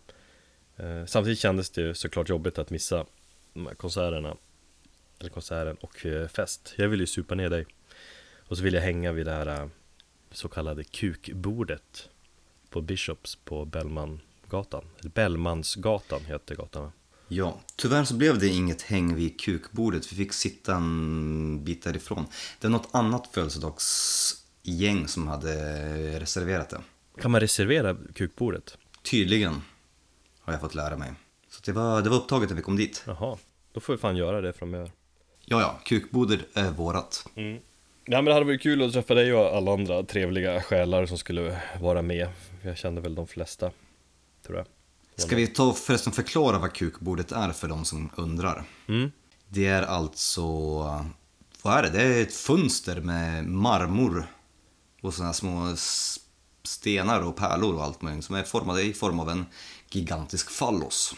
eh, 0.76 1.04
Samtidigt 1.06 1.38
kändes 1.38 1.71
det 1.71 1.94
såklart 1.94 2.28
jobbigt 2.28 2.59
att 2.59 2.71
missa 2.71 3.06
de 3.52 3.66
här 3.66 3.75
konserterna 3.75 4.37
Eller 5.21 5.30
konserten 5.30 5.76
och 5.76 6.06
eh, 6.06 6.28
fest 6.28 6.75
Jag 6.76 6.88
ville 6.88 7.02
ju 7.02 7.06
supa 7.06 7.35
ner 7.35 7.50
dig 7.50 7.66
Och 8.49 8.56
så 8.56 8.62
ville 8.62 8.76
jag 8.76 8.85
hänga 8.85 9.12
vid 9.12 9.26
det 9.26 9.33
här 9.33 9.71
så 10.33 10.49
kallade 10.49 10.85
kukbordet 10.85 12.09
På 12.71 12.80
Bishops 12.80 13.37
på 13.37 13.64
Bellmangatan 13.64 14.21
Eller 14.54 15.11
Bellmansgatan 15.11 16.20
heter 16.25 16.54
gatan? 16.54 16.92
Ja, 17.28 17.61
tyvärr 17.76 18.04
så 18.04 18.14
blev 18.14 18.38
det 18.38 18.49
inget 18.49 18.82
häng 18.82 19.14
vid 19.14 19.40
kukbordet. 19.40 20.12
Vi 20.12 20.16
fick 20.16 20.32
sitta 20.32 20.75
en 20.75 21.64
bit 21.64 21.82
därifrån. 21.82 22.26
Det 22.61 22.66
är 22.66 22.70
något 22.70 22.88
annat 22.90 23.28
födelsedagsgäng 23.32 25.08
som 25.08 25.28
hade 25.28 25.54
reserverat 26.20 26.70
det. 26.70 26.80
Kan 27.20 27.30
man 27.30 27.40
reservera 27.40 27.96
kukbordet? 28.14 28.78
Tydligen. 29.02 29.62
har 30.40 30.52
jag 30.52 30.61
fått 30.61 30.75
lära 30.75 30.96
mig. 30.96 31.12
Så 31.49 31.61
det 31.64 31.73
var, 31.73 32.02
det 32.02 32.11
var 32.11 32.16
upptaget 32.16 32.49
när 32.49 32.56
vi 32.56 32.62
kom 32.62 32.76
dit. 32.76 33.02
Jaha, 33.06 33.38
då 33.73 33.80
får 33.80 33.92
vi 33.92 33.99
fan 33.99 34.16
göra 34.16 34.40
det 34.40 34.52
framöver. 34.52 34.92
Ja, 35.44 35.61
ja, 35.61 35.80
kukboder 35.84 36.46
är 36.54 36.70
vårat. 36.70 37.26
Ja 38.06 38.23
men 38.23 38.25
det 38.25 38.32
hade 38.32 38.46
varit 38.46 38.62
kul 38.62 38.82
att 38.82 38.92
träffa 38.92 39.14
dig 39.14 39.34
och 39.34 39.56
alla 39.56 39.73
andra 39.73 40.02
trevliga 40.02 40.62
själar 40.62 41.06
som 41.06 41.18
skulle 41.18 41.61
vara 41.80 42.02
med. 42.02 42.28
Jag 42.62 42.76
kände 42.76 43.00
väl 43.00 43.14
de 43.14 43.26
flesta, 43.26 43.70
tror 44.47 44.59
jag. 44.59 44.67
Ska 45.17 45.37
vi 45.37 45.47
ta 45.47 45.73
förresten 45.73 46.13
förklara 46.13 46.59
vad 46.59 46.73
kukbordet 46.73 47.33
är 47.33 47.53
för 47.53 47.69
de 47.69 47.85
som 47.85 48.11
undrar? 48.17 48.65
Mm. 48.89 49.11
Det 49.49 49.67
är 49.67 49.83
alltså, 49.83 50.43
vad 51.63 51.79
är 51.79 51.83
det? 51.83 51.91
Det 51.91 52.03
är 52.03 52.23
ett 52.23 52.35
fönster 52.35 53.01
med 53.01 53.47
marmor 53.47 54.27
och 55.01 55.15
sådana 55.15 55.33
små 55.33 55.77
stenar 56.63 57.21
och 57.21 57.37
pärlor 57.37 57.75
och 57.75 57.85
allt 57.85 58.03
möjligt 58.03 58.25
som 58.25 58.35
är 58.35 58.43
formade 58.43 58.83
i 58.83 58.93
form 58.93 59.21
av 59.21 59.31
en 59.31 59.47
gigantisk 59.91 60.51
fallos. 60.51 61.15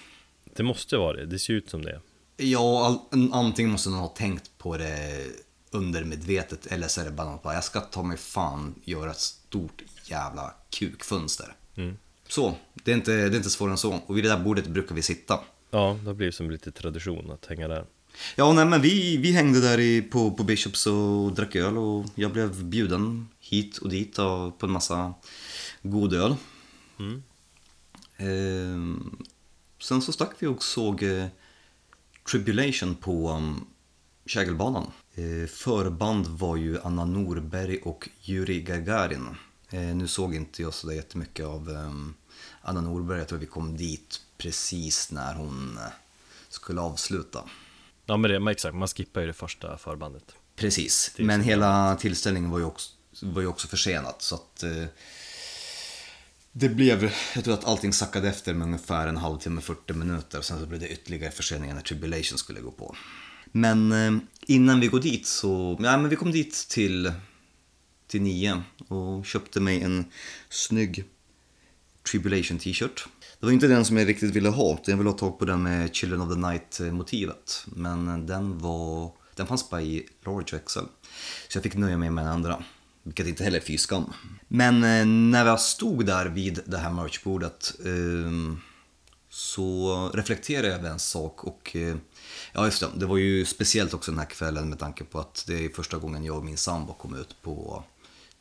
Det 0.56 0.62
måste 0.62 0.96
vara 0.96 1.16
det, 1.16 1.26
det 1.26 1.38
ser 1.38 1.52
ut 1.52 1.70
som 1.70 1.82
det. 1.82 2.00
Ja, 2.36 3.06
antingen 3.32 3.72
måste 3.72 3.90
någon 3.90 3.98
ha 3.98 4.08
tänkt 4.08 4.50
på 4.58 4.76
det 4.76 5.26
undermedvetet 5.70 6.66
eller 6.66 6.88
så 6.88 7.00
är 7.00 7.04
det 7.04 7.10
bara 7.10 7.30
något 7.30 7.42
bara, 7.42 7.54
jag 7.54 7.64
ska 7.64 7.80
ta 7.80 8.02
mig 8.02 8.16
fan 8.16 8.74
göra 8.84 9.10
ett 9.10 9.20
stort 9.20 9.82
jävla 10.04 10.54
kukfönster. 10.70 11.54
Så, 12.28 12.54
det 12.74 12.90
är, 12.90 12.96
inte, 12.96 13.12
det 13.12 13.34
är 13.34 13.36
inte 13.36 13.50
svårare 13.50 13.72
än 13.72 13.78
så. 13.78 14.00
Och 14.06 14.16
vid 14.16 14.24
det 14.24 14.30
där 14.30 14.44
bordet 14.44 14.66
brukar 14.66 14.94
vi 14.94 15.02
sitta. 15.02 15.40
Ja, 15.70 15.98
det 16.04 16.14
blir 16.14 16.30
som 16.30 16.50
lite 16.50 16.70
tradition 16.72 17.30
att 17.30 17.46
hänga 17.46 17.68
där. 17.68 17.84
Ja, 18.36 18.52
nej, 18.52 18.64
men 18.64 18.82
vi, 18.82 19.16
vi 19.16 19.32
hängde 19.32 19.60
där 19.60 19.80
i, 19.80 20.02
på, 20.02 20.30
på 20.30 20.44
Bishops 20.44 20.86
och 20.86 21.32
drack 21.32 21.56
öl 21.56 21.78
och 21.78 22.06
jag 22.14 22.32
blev 22.32 22.64
bjuden 22.64 23.28
hit 23.40 23.78
och 23.78 23.88
dit 23.88 24.18
av, 24.18 24.50
på 24.50 24.66
en 24.66 24.72
massa 24.72 25.14
god 25.82 26.14
öl. 26.14 26.34
Ehm, 28.16 29.16
sen 29.82 30.02
så 30.02 30.12
stack 30.12 30.32
vi 30.38 30.46
och 30.46 30.62
såg 30.62 31.02
eh, 31.02 31.26
Tribulation 32.30 32.94
på 32.94 33.30
um, 33.30 33.66
Kägelbanan. 34.26 34.86
Eh, 35.14 35.48
förband 35.48 36.26
var 36.26 36.56
ju 36.56 36.80
Anna 36.80 37.04
Norberg 37.04 37.78
och 37.78 38.08
Yuri 38.24 38.60
Gagarin. 38.60 39.28
Eh, 39.70 39.80
nu 39.80 40.08
såg 40.08 40.34
inte 40.34 40.62
jag 40.62 40.74
så 40.74 40.92
jättemycket 40.92 41.46
av 41.46 41.70
ehm, 41.70 42.14
Anna 42.62 42.80
Norberg. 42.80 43.18
Jag 43.18 43.28
tror 43.28 43.38
vi 43.38 43.46
kom 43.46 43.76
dit 43.76 44.20
precis 44.38 45.10
när 45.10 45.34
hon 45.34 45.78
eh, 45.78 45.92
skulle 46.48 46.80
avsluta. 46.80 47.44
Ja 48.06 48.16
men 48.16 48.30
det, 48.30 48.40
men 48.40 48.52
exakt, 48.52 48.74
man 48.74 48.88
skippar 48.88 49.20
ju 49.20 49.26
det 49.26 49.32
första 49.32 49.78
förbandet. 49.78 50.34
Precis, 50.56 51.12
men 51.18 51.40
hela 51.40 51.96
tillställningen 51.96 52.50
var 52.50 52.58
ju 52.58 52.64
också, 52.64 52.92
var 53.22 53.40
ju 53.40 53.46
också 53.46 53.68
försenat 53.68 54.22
så 54.22 54.34
att 54.34 54.62
eh, 54.62 54.84
det 56.52 56.68
blev, 56.68 57.12
jag 57.34 57.44
tror 57.44 57.54
att 57.54 57.64
allting 57.64 57.92
sackade 57.92 58.28
efter 58.28 58.54
med 58.54 58.66
ungefär 58.66 59.08
en 59.08 59.16
halvtimme, 59.16 59.60
40 59.60 59.92
minuter. 59.92 60.40
Sen 60.40 60.60
så 60.60 60.66
blev 60.66 60.80
det 60.80 60.88
ytterligare 60.88 61.32
förseningar 61.32 61.74
när 61.74 61.82
Tribulation 61.82 62.38
skulle 62.38 62.60
gå 62.60 62.70
på. 62.70 62.96
Men 63.52 63.92
eh, 63.92 64.22
innan 64.46 64.80
vi 64.80 64.86
går 64.86 65.00
dit 65.00 65.26
så, 65.26 65.76
ja 65.80 65.96
men 65.96 66.08
vi 66.08 66.16
kom 66.16 66.32
dit 66.32 66.66
till, 66.68 67.12
till 68.06 68.22
nio 68.22 68.62
och 68.88 69.26
köpte 69.26 69.60
mig 69.60 69.82
en 69.82 70.04
snygg 70.48 71.04
Tribulation 72.10 72.58
t-shirt. 72.58 73.08
Det 73.40 73.46
var 73.46 73.52
inte 73.52 73.66
den 73.66 73.84
som 73.84 73.96
jag 73.96 74.08
riktigt 74.08 74.36
ville 74.36 74.48
ha, 74.48 74.72
utan 74.72 74.92
jag 74.92 74.96
ville 74.96 75.10
ha 75.10 75.18
tag 75.18 75.38
på 75.38 75.44
den 75.44 75.62
med 75.62 75.94
Children 75.94 76.20
of 76.20 76.28
the 76.28 76.40
Night-motivet. 76.40 77.66
Men 77.66 78.26
den 78.26 78.58
var, 78.58 79.12
den 79.34 79.46
fanns 79.46 79.70
bara 79.70 79.82
i 79.82 80.06
large 80.24 80.58
XL. 80.66 80.78
Så 81.48 81.56
jag 81.56 81.62
fick 81.62 81.74
nöja 81.74 81.98
mig 81.98 82.10
med 82.10 82.24
den 82.24 82.32
andra, 82.32 82.64
vilket 83.02 83.26
inte 83.26 83.44
heller 83.44 83.58
är 83.58 83.64
fy 83.64 83.78
skam. 83.78 84.12
Men 84.48 84.84
eh, 84.84 85.06
när 85.06 85.46
jag 85.46 85.60
stod 85.60 86.06
där 86.06 86.26
vid 86.26 86.60
det 86.66 86.78
här 86.78 86.92
merchbordet 86.92 87.72
eh, 87.84 88.56
så 89.30 90.10
reflekterade 90.14 90.68
jag 90.68 90.78
över 90.78 90.90
en 90.90 90.98
sak 90.98 91.44
och 91.44 91.76
eh, 91.76 91.96
ja 92.52 92.64
just 92.64 92.80
det, 92.80 92.88
det 92.96 93.06
var 93.06 93.16
ju 93.16 93.44
speciellt 93.44 93.94
också 93.94 94.10
den 94.10 94.18
här 94.18 94.30
kvällen 94.30 94.68
med 94.68 94.78
tanke 94.78 95.04
på 95.04 95.20
att 95.20 95.44
det 95.46 95.64
är 95.64 95.68
första 95.68 95.98
gången 95.98 96.24
jag 96.24 96.36
och 96.36 96.44
min 96.44 96.56
sambo 96.56 96.94
kom 96.94 97.14
ut 97.14 97.36
på 97.42 97.84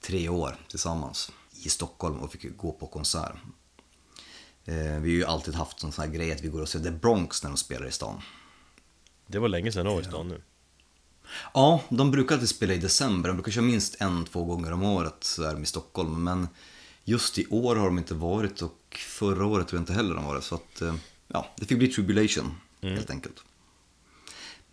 tre 0.08 0.30
år 0.30 0.56
tillsammans 0.70 1.32
i 1.64 1.70
Stockholm 1.70 2.20
och 2.20 2.32
fick 2.32 2.58
gå 2.58 2.72
på 2.72 2.88
konsert. 2.88 3.36
Eh, 4.66 4.76
vi 4.76 4.82
har 4.82 5.06
ju 5.06 5.26
alltid 5.26 5.56
haft 5.56 5.80
sån 5.80 5.92
här 5.98 6.08
grej 6.08 6.32
att 6.32 6.42
vi 6.42 6.48
går 6.48 6.62
och 6.62 6.70
ser 6.70 6.80
The 6.80 6.92
Bronx 6.92 7.44
när 7.44 7.50
de 7.50 7.58
spelar 7.58 7.88
i 7.88 7.92
stan. 7.92 8.22
Det 9.28 9.40
var 9.40 9.50
länge 9.50 9.72
sedan 9.72 9.86
jag 9.86 9.94
var 9.94 10.02
i 10.02 10.06
stan 10.06 10.28
nu. 10.28 10.42
Ja, 11.54 11.82
de 11.90 12.12
brukar 12.12 12.36
alltid 12.36 12.50
spela 12.50 12.74
i 12.74 12.78
december. 12.78 13.30
De 13.30 13.34
brukar 13.36 13.52
köra 13.52 13.64
minst 13.64 14.02
en, 14.02 14.26
två 14.26 14.44
gånger 14.44 14.72
om 14.72 14.84
året 14.84 15.16
så 15.20 15.44
är 15.44 15.54
de 15.54 15.64
i 15.64 15.66
Stockholm. 15.66 16.24
Men 16.24 16.48
just 17.04 17.38
i 17.38 17.48
år 17.48 17.76
har 17.76 17.86
de 17.86 17.98
inte 17.98 18.14
varit 18.14 18.62
och 18.62 18.98
förra 18.98 19.46
året 19.46 19.68
tror 19.68 19.78
jag 19.78 19.82
inte 19.82 19.94
heller 19.94 20.16
de 20.16 20.26
var 20.26 20.36
det. 20.36 20.42
Så 20.42 20.56
att, 20.56 20.82
eh, 20.82 20.96
ja, 21.28 21.48
det 21.58 21.66
fick 21.66 21.78
bli 21.78 21.88
Tribulation 21.88 22.56
helt 22.82 23.10
enkelt. 23.10 23.44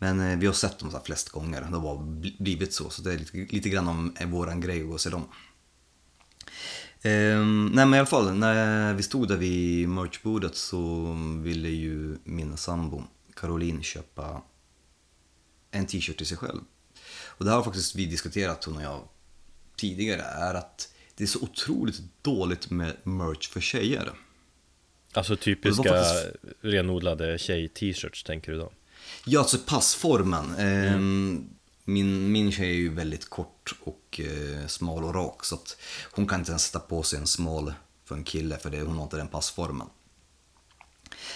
Men 0.02 0.20
eh, 0.20 0.38
vi 0.38 0.46
har 0.46 0.52
sett 0.52 0.78
dem 0.78 0.90
så 0.90 0.96
här 0.96 1.04
flest 1.04 1.28
gånger. 1.28 1.60
Det 1.60 1.66
har 1.66 1.80
bara 1.80 1.96
bl- 1.98 2.42
blivit 2.42 2.72
så. 2.72 2.90
Så 2.90 3.02
det 3.02 3.12
är 3.12 3.18
lite, 3.18 3.36
lite 3.54 3.68
grann 3.68 3.88
om 3.88 4.14
är 4.18 4.26
våran 4.26 4.60
grej 4.60 4.80
att 4.80 4.86
gå 4.86 4.92
och 4.92 5.00
se 5.00 5.10
dem. 5.10 5.28
Ehm, 7.02 7.66
nej 7.74 7.86
men 7.86 7.94
i 7.94 7.98
alla 7.98 8.06
fall, 8.06 8.34
när 8.34 8.94
vi 8.94 9.02
stod 9.02 9.28
där 9.28 9.36
vid 9.36 9.88
merchbordet 9.88 10.56
så 10.56 11.12
ville 11.42 11.68
ju 11.68 12.16
min 12.24 12.56
sambo 12.56 13.02
Caroline 13.36 13.82
köpa 13.82 14.42
en 15.70 15.86
t-shirt 15.86 16.16
till 16.16 16.26
sig 16.26 16.36
själv. 16.36 16.60
Och 17.24 17.44
det 17.44 17.50
här 17.50 17.56
har 17.56 17.64
faktiskt 17.64 17.94
vi 17.94 18.06
diskuterat, 18.06 18.64
hon 18.64 18.76
och 18.76 18.82
jag, 18.82 19.08
tidigare, 19.76 20.22
är 20.22 20.54
att 20.54 20.94
det 21.14 21.24
är 21.24 21.28
så 21.28 21.40
otroligt 21.40 22.00
dåligt 22.22 22.70
med 22.70 22.96
merch 23.02 23.48
för 23.48 23.60
tjejer. 23.60 24.10
Alltså 25.12 25.36
typiska 25.36 25.82
faktiskt- 25.82 26.54
renodlade 26.60 27.38
tjej-t-shirts 27.38 28.24
tänker 28.24 28.52
du 28.52 28.58
då? 28.58 28.72
Ja, 29.24 29.40
alltså 29.40 29.58
passformen. 29.58 30.54
Ehm, 30.58 31.48
min, 31.84 32.32
min 32.32 32.52
tjej 32.52 32.70
är 32.70 32.74
ju 32.74 32.94
väldigt 32.94 33.30
kort 33.30 33.74
och 33.84 34.20
eh, 34.20 34.66
smal 34.66 35.04
och 35.04 35.14
rak 35.14 35.44
så 35.44 35.54
att 35.54 35.76
hon 36.12 36.26
kan 36.26 36.38
inte 36.38 36.52
ens 36.52 36.64
sätta 36.64 36.80
på 36.80 37.02
sig 37.02 37.18
en 37.18 37.26
smal 37.26 37.72
för 38.04 38.14
en 38.14 38.24
kille 38.24 38.58
för 38.58 38.70
det, 38.70 38.80
hon 38.80 38.96
har 38.96 39.02
inte 39.02 39.16
den 39.16 39.28
passformen. 39.28 39.86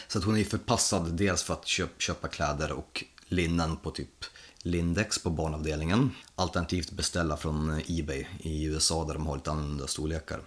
Så 0.09 0.19
att 0.19 0.25
hon 0.25 0.37
är 0.37 0.45
förpassad 0.45 1.17
dels 1.17 1.43
för 1.43 1.55
att 1.55 1.67
köp, 1.67 2.03
köpa 2.03 2.29
kläder 2.29 2.73
och 2.73 3.05
linnen 3.29 3.77
på 3.77 3.91
typ 3.91 4.25
Lindex 4.59 5.19
på 5.19 5.31
barnavdelningen. 5.31 6.11
Alternativt 6.35 6.91
beställa 6.91 7.37
från 7.37 7.71
eh, 7.71 7.99
Ebay 7.99 8.27
i 8.41 8.65
USA 8.65 9.05
där 9.05 9.15
de 9.15 9.27
har 9.27 9.37
lite 9.37 9.51
annorlunda 9.51 9.87
storlekar. 9.87 10.41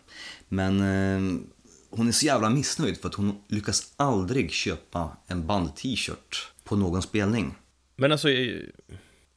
Men 0.49 0.79
eh, 0.81 1.41
hon 1.89 2.07
är 2.07 2.11
så 2.11 2.25
jävla 2.25 2.49
missnöjd 2.49 2.97
för 3.01 3.09
att 3.09 3.15
hon 3.15 3.41
lyckas 3.47 3.93
aldrig 3.95 4.51
köpa 4.51 5.17
en 5.27 5.47
band-t-shirt 5.47 6.51
på 6.69 6.75
någon 6.75 7.01
spelning. 7.01 7.55
Men 7.95 8.11
alltså, 8.11 8.29
ja 8.29 8.61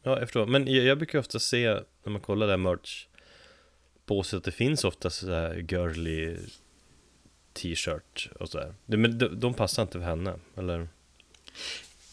jag 0.03 0.21
förstår. 0.21 0.47
Men 0.47 0.75
jag, 0.75 0.85
jag 0.85 0.99
brukar 0.99 1.19
ofta 1.19 1.39
se 1.39 1.69
när 2.05 2.11
man 2.11 2.21
kollar 2.21 2.47
där 2.47 2.57
merch 2.57 3.07
på 4.07 4.23
sig 4.23 4.37
att 4.37 4.45
det 4.45 4.53
finns 4.53 4.85
ofta 4.85 5.11
sådär 5.11 5.67
girly 5.69 6.37
t-shirt 7.53 8.31
och 8.41 8.49
sådär. 8.49 8.75
Men 8.87 9.19
de, 9.19 9.29
de 9.41 9.55
passar 9.55 9.83
inte 9.83 9.93
för 9.93 10.07
henne, 10.07 10.35
eller? 10.57 10.89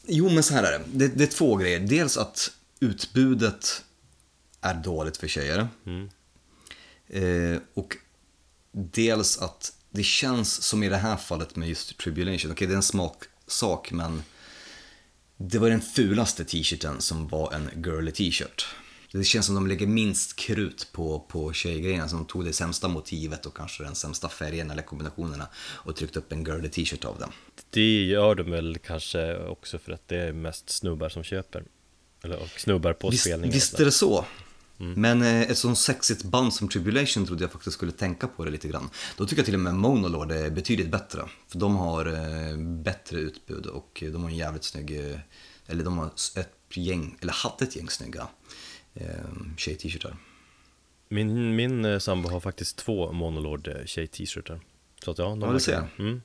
Jo, 0.08 0.30
men 0.30 0.44
så 0.44 0.54
här 0.54 0.64
är 0.64 0.80
det. 0.80 0.86
det. 0.86 1.08
Det 1.08 1.24
är 1.24 1.28
två 1.28 1.56
grejer. 1.56 1.80
Dels 1.80 2.18
att 2.18 2.52
utbudet 2.80 3.84
är 4.62 4.74
dåligt 4.74 5.18
för 5.18 5.28
tjejer. 5.28 5.68
Eh, 7.08 7.58
och 7.74 7.98
dels 8.72 9.38
att 9.38 9.74
det 9.90 10.04
känns 10.04 10.64
som 10.64 10.84
i 10.84 10.90
det 10.90 10.98
här 10.98 11.18
fallet 11.18 11.56
med 11.56 11.70
just 11.70 11.98
Tribulation. 11.98 12.52
Okej, 12.52 12.68
det 12.68 12.74
är 12.74 12.76
en 12.76 12.84
smaksak, 12.84 13.92
men 13.92 14.24
det 15.42 15.60
var 15.60 15.70
den 15.70 15.82
fulaste 15.82 16.46
t-shirten 16.46 17.02
som 17.02 17.28
var 17.28 17.54
en 17.54 17.70
girly 17.84 18.12
t-shirt. 18.12 18.66
Det 19.12 19.24
känns 19.24 19.46
som 19.46 19.56
de 19.56 19.68
lägger 19.68 19.88
minst 19.88 20.36
krut 20.36 20.88
på, 20.92 21.20
på 21.20 21.54
tjejgrejerna. 21.54 22.08
Som 22.08 22.18
de 22.18 22.26
tog 22.26 22.46
det 22.46 22.54
sämsta 22.54 22.88
motivet 22.88 23.46
och 23.46 23.58
kanske 23.58 23.84
den 23.84 23.96
sämsta 23.96 24.30
färgen 24.30 24.72
eller 24.72 24.82
kombinationerna 24.82 25.48
och 25.58 25.96
tryckte 25.96 26.20
upp 26.20 26.32
en 26.32 26.44
girly 26.46 26.70
t-shirt 26.70 27.06
av 27.06 27.20
den. 27.20 27.30
Det 27.70 28.04
gör 28.06 28.36
de 28.36 28.52
väl 28.52 28.78
kanske 28.78 29.38
också 29.38 29.78
för 29.80 29.92
att 29.92 30.08
det 30.08 30.18
är 30.18 30.34
mest 30.34 30.70
snubbar 30.70 31.10
som 31.10 31.24
köper. 31.24 31.64
Eller 32.24 32.40
och 32.42 32.50
snubbar 32.60 32.94
på 32.94 33.10
Visst, 33.10 33.24
spelningar. 33.24 33.52
och 33.52 33.56
visst 33.56 33.80
är 33.80 33.86
det 33.86 33.92
så. 33.92 34.26
Men 34.96 35.22
eh, 35.22 35.42
ett 35.42 35.58
sånt 35.58 35.78
sexigt 35.78 36.24
band 36.24 36.54
som 36.54 36.68
Tribulation 36.68 37.26
trodde 37.26 37.44
jag 37.44 37.52
faktiskt 37.52 37.74
skulle 37.74 37.92
tänka 37.92 38.28
på 38.28 38.46
det 38.46 38.52
lite 38.52 38.68
grann. 38.68 38.90
Då 39.18 39.26
tycker 39.26 39.40
jag 39.40 39.46
till 39.46 39.54
och 39.54 39.60
med 39.60 39.76
Monolord 39.76 40.32
är 40.32 40.50
betydligt 40.50 40.92
bättre. 40.92 41.22
För 41.48 41.60
de 41.60 41.76
har 41.76 42.06
eh, 42.06 42.58
bättre 42.58 43.18
utbud 43.18 43.66
och 43.66 44.04
de 44.12 44.24
har 44.24 44.30
en 44.30 44.38
jävligt 44.38 44.64
snygg, 44.64 45.00
eh, 45.00 45.20
eller 45.68 45.84
de 45.84 45.98
har 45.98 46.08
ett 46.36 46.54
gäng, 46.74 47.18
eller 47.22 47.34
hade 47.34 47.66
ett 47.66 47.76
gäng 47.76 47.90
snygga 47.90 48.28
eh, 48.94 49.08
tjej-t-shirtar. 49.58 50.18
Min, 51.10 51.56
min 51.56 51.86
eh, 51.86 52.00
sambo 52.00 52.30
har 52.30 52.40
faktiskt 52.40 52.78
två 52.78 53.12
Monolord 53.12 53.68
eh, 53.68 53.86
tjej-t-shirtar. 53.86 54.60
Så 55.04 55.12
att 55.12 55.18
ja, 55.18 55.26
de 55.26 55.42
Ja, 55.42 55.52
du 55.52 55.60
ser. 55.60 55.88
Mm. 55.98 56.22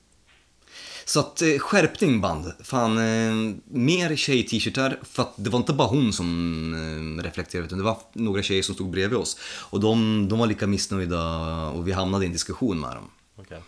Så 1.05 1.19
att 1.19 1.41
eh, 1.41 1.57
skärpning 1.59 2.21
band. 2.21 2.53
Fan, 2.63 2.97
eh, 2.97 3.55
mer 3.65 4.15
tjej-t-shirtar. 4.15 4.99
För 5.03 5.23
att 5.23 5.33
det 5.37 5.49
var 5.49 5.59
inte 5.59 5.73
bara 5.73 5.87
hon 5.87 6.13
som 6.13 7.17
eh, 7.19 7.23
reflekterade 7.23 7.65
utan 7.65 7.77
det 7.77 7.83
var 7.83 7.97
några 8.13 8.43
tjejer 8.43 8.63
som 8.63 8.75
stod 8.75 8.89
bredvid 8.89 9.17
oss. 9.17 9.37
Och 9.43 9.79
de, 9.79 10.27
de 10.29 10.39
var 10.39 10.47
lika 10.47 10.67
missnöjda 10.67 11.45
och 11.69 11.87
vi 11.87 11.91
hamnade 11.91 12.25
i 12.25 12.27
en 12.27 12.33
diskussion 12.33 12.79
med 12.79 12.95
dem. 12.95 13.09
Okej. 13.35 13.61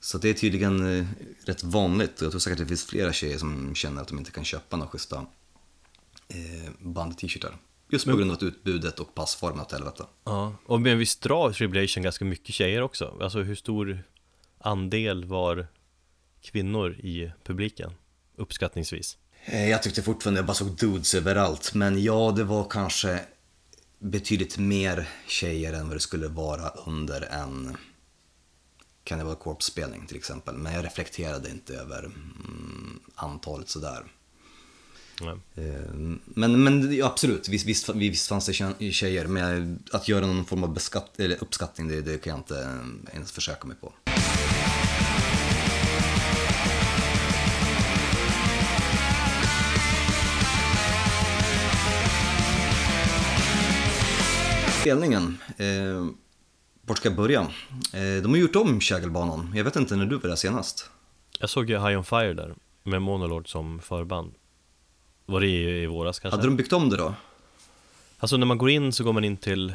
Så 0.00 0.18
det 0.18 0.28
är 0.28 0.34
tydligen 0.34 0.98
eh, 0.98 1.06
rätt 1.44 1.64
vanligt 1.64 2.20
och 2.20 2.24
jag 2.24 2.30
tror 2.30 2.40
säkert 2.40 2.56
att 2.60 2.64
det 2.64 2.68
finns 2.68 2.86
flera 2.86 3.12
tjejer 3.12 3.38
som 3.38 3.74
känner 3.74 4.02
att 4.02 4.08
de 4.08 4.18
inte 4.18 4.30
kan 4.30 4.44
köpa 4.44 4.76
några 4.76 4.90
schyssta 4.90 5.26
eh, 6.28 6.70
band-t-shirtar. 6.78 7.56
Just 7.90 8.06
på 8.06 8.16
grund 8.16 8.30
av 8.30 8.36
att 8.36 8.42
utbudet 8.42 9.00
och 9.00 9.14
passformen 9.14 9.60
åt 9.60 9.72
helvete. 9.72 10.04
Ja, 10.24 10.54
och 10.66 10.80
men 10.80 10.98
visst 10.98 11.22
drar 11.22 11.52
Tribulation 11.52 12.02
ganska 12.02 12.24
mycket 12.24 12.54
tjejer 12.54 12.82
också? 12.82 13.16
Alltså 13.20 13.38
hur 13.38 13.54
stor 13.54 14.02
andel 14.58 15.24
var 15.24 15.66
kvinnor 16.42 16.92
i 16.92 17.32
publiken? 17.44 17.92
Uppskattningsvis 18.36 19.18
Eh, 19.44 19.68
Jag 19.70 19.82
tyckte 19.82 20.02
fortfarande 20.02 20.38
jag 20.38 20.46
bara 20.46 20.54
såg 20.54 20.76
dudes 20.76 21.14
överallt. 21.14 21.74
Men 21.74 22.02
ja, 22.02 22.32
det 22.36 22.44
var 22.44 22.68
kanske 22.70 23.20
betydligt 23.98 24.58
mer 24.58 25.08
tjejer 25.26 25.72
än 25.72 25.88
vad 25.88 25.96
det 25.96 26.00
skulle 26.00 26.28
vara 26.28 26.68
under 26.68 27.20
en 27.22 27.76
Cannibal 29.04 29.36
Corpse-spelning 29.36 30.06
till 30.06 30.16
exempel. 30.16 30.56
Men 30.56 30.72
jag 30.74 30.84
reflekterade 30.84 31.50
inte 31.50 31.74
över 31.74 32.04
mm, 32.04 33.00
antalet 33.14 33.68
sådär. 33.68 34.04
Eh, 35.54 35.64
Men, 36.24 36.64
men 36.64 37.02
absolut, 37.04 37.48
visst, 37.48 37.66
visst, 37.66 37.88
visst 37.88 38.28
fanns 38.28 38.46
det 38.46 38.52
tje- 38.52 38.90
tjejer. 38.90 39.26
Men 39.26 39.78
att 39.92 40.08
göra 40.08 40.26
någon 40.26 40.44
form 40.44 40.64
av 40.64 40.74
beskatt, 40.74 41.20
eller 41.20 41.42
uppskattning, 41.42 41.88
det, 41.88 42.00
det 42.00 42.18
kan 42.18 42.30
jag 42.30 42.40
inte 42.40 42.60
eh, 42.62 43.14
ens 43.14 43.32
försöka 43.32 43.66
mig 43.66 43.76
på. 43.80 43.92
Spelningen, 54.88 55.38
eh, 55.56 56.06
vart 56.82 56.98
ska 56.98 57.08
jag 57.08 57.16
börja? 57.16 57.40
Eh, 57.92 58.22
de 58.22 58.30
har 58.30 58.36
gjort 58.36 58.56
om 58.56 58.80
Kägelbanan. 58.80 59.52
Jag 59.54 59.64
vet 59.64 59.76
inte 59.76 59.96
när 59.96 60.06
du 60.06 60.16
var 60.16 60.28
där 60.28 60.36
senast. 60.36 60.90
Jag 61.40 61.50
såg 61.50 61.70
ju 61.70 61.76
High 61.76 61.98
On 61.98 62.04
Fire 62.04 62.34
där 62.34 62.54
med 62.82 63.02
Monolord 63.02 63.48
som 63.48 63.80
förband 63.80 64.34
Var 65.26 65.40
det 65.40 65.46
i, 65.46 65.82
i 65.82 65.86
våras 65.86 66.18
kanske? 66.18 66.36
Hade 66.36 66.48
de 66.48 66.56
byggt 66.56 66.72
om 66.72 66.90
det 66.90 66.96
då? 66.96 67.14
Alltså 68.18 68.36
när 68.36 68.46
man 68.46 68.58
går 68.58 68.70
in 68.70 68.92
så 68.92 69.04
går 69.04 69.12
man 69.12 69.24
in 69.24 69.36
till 69.36 69.74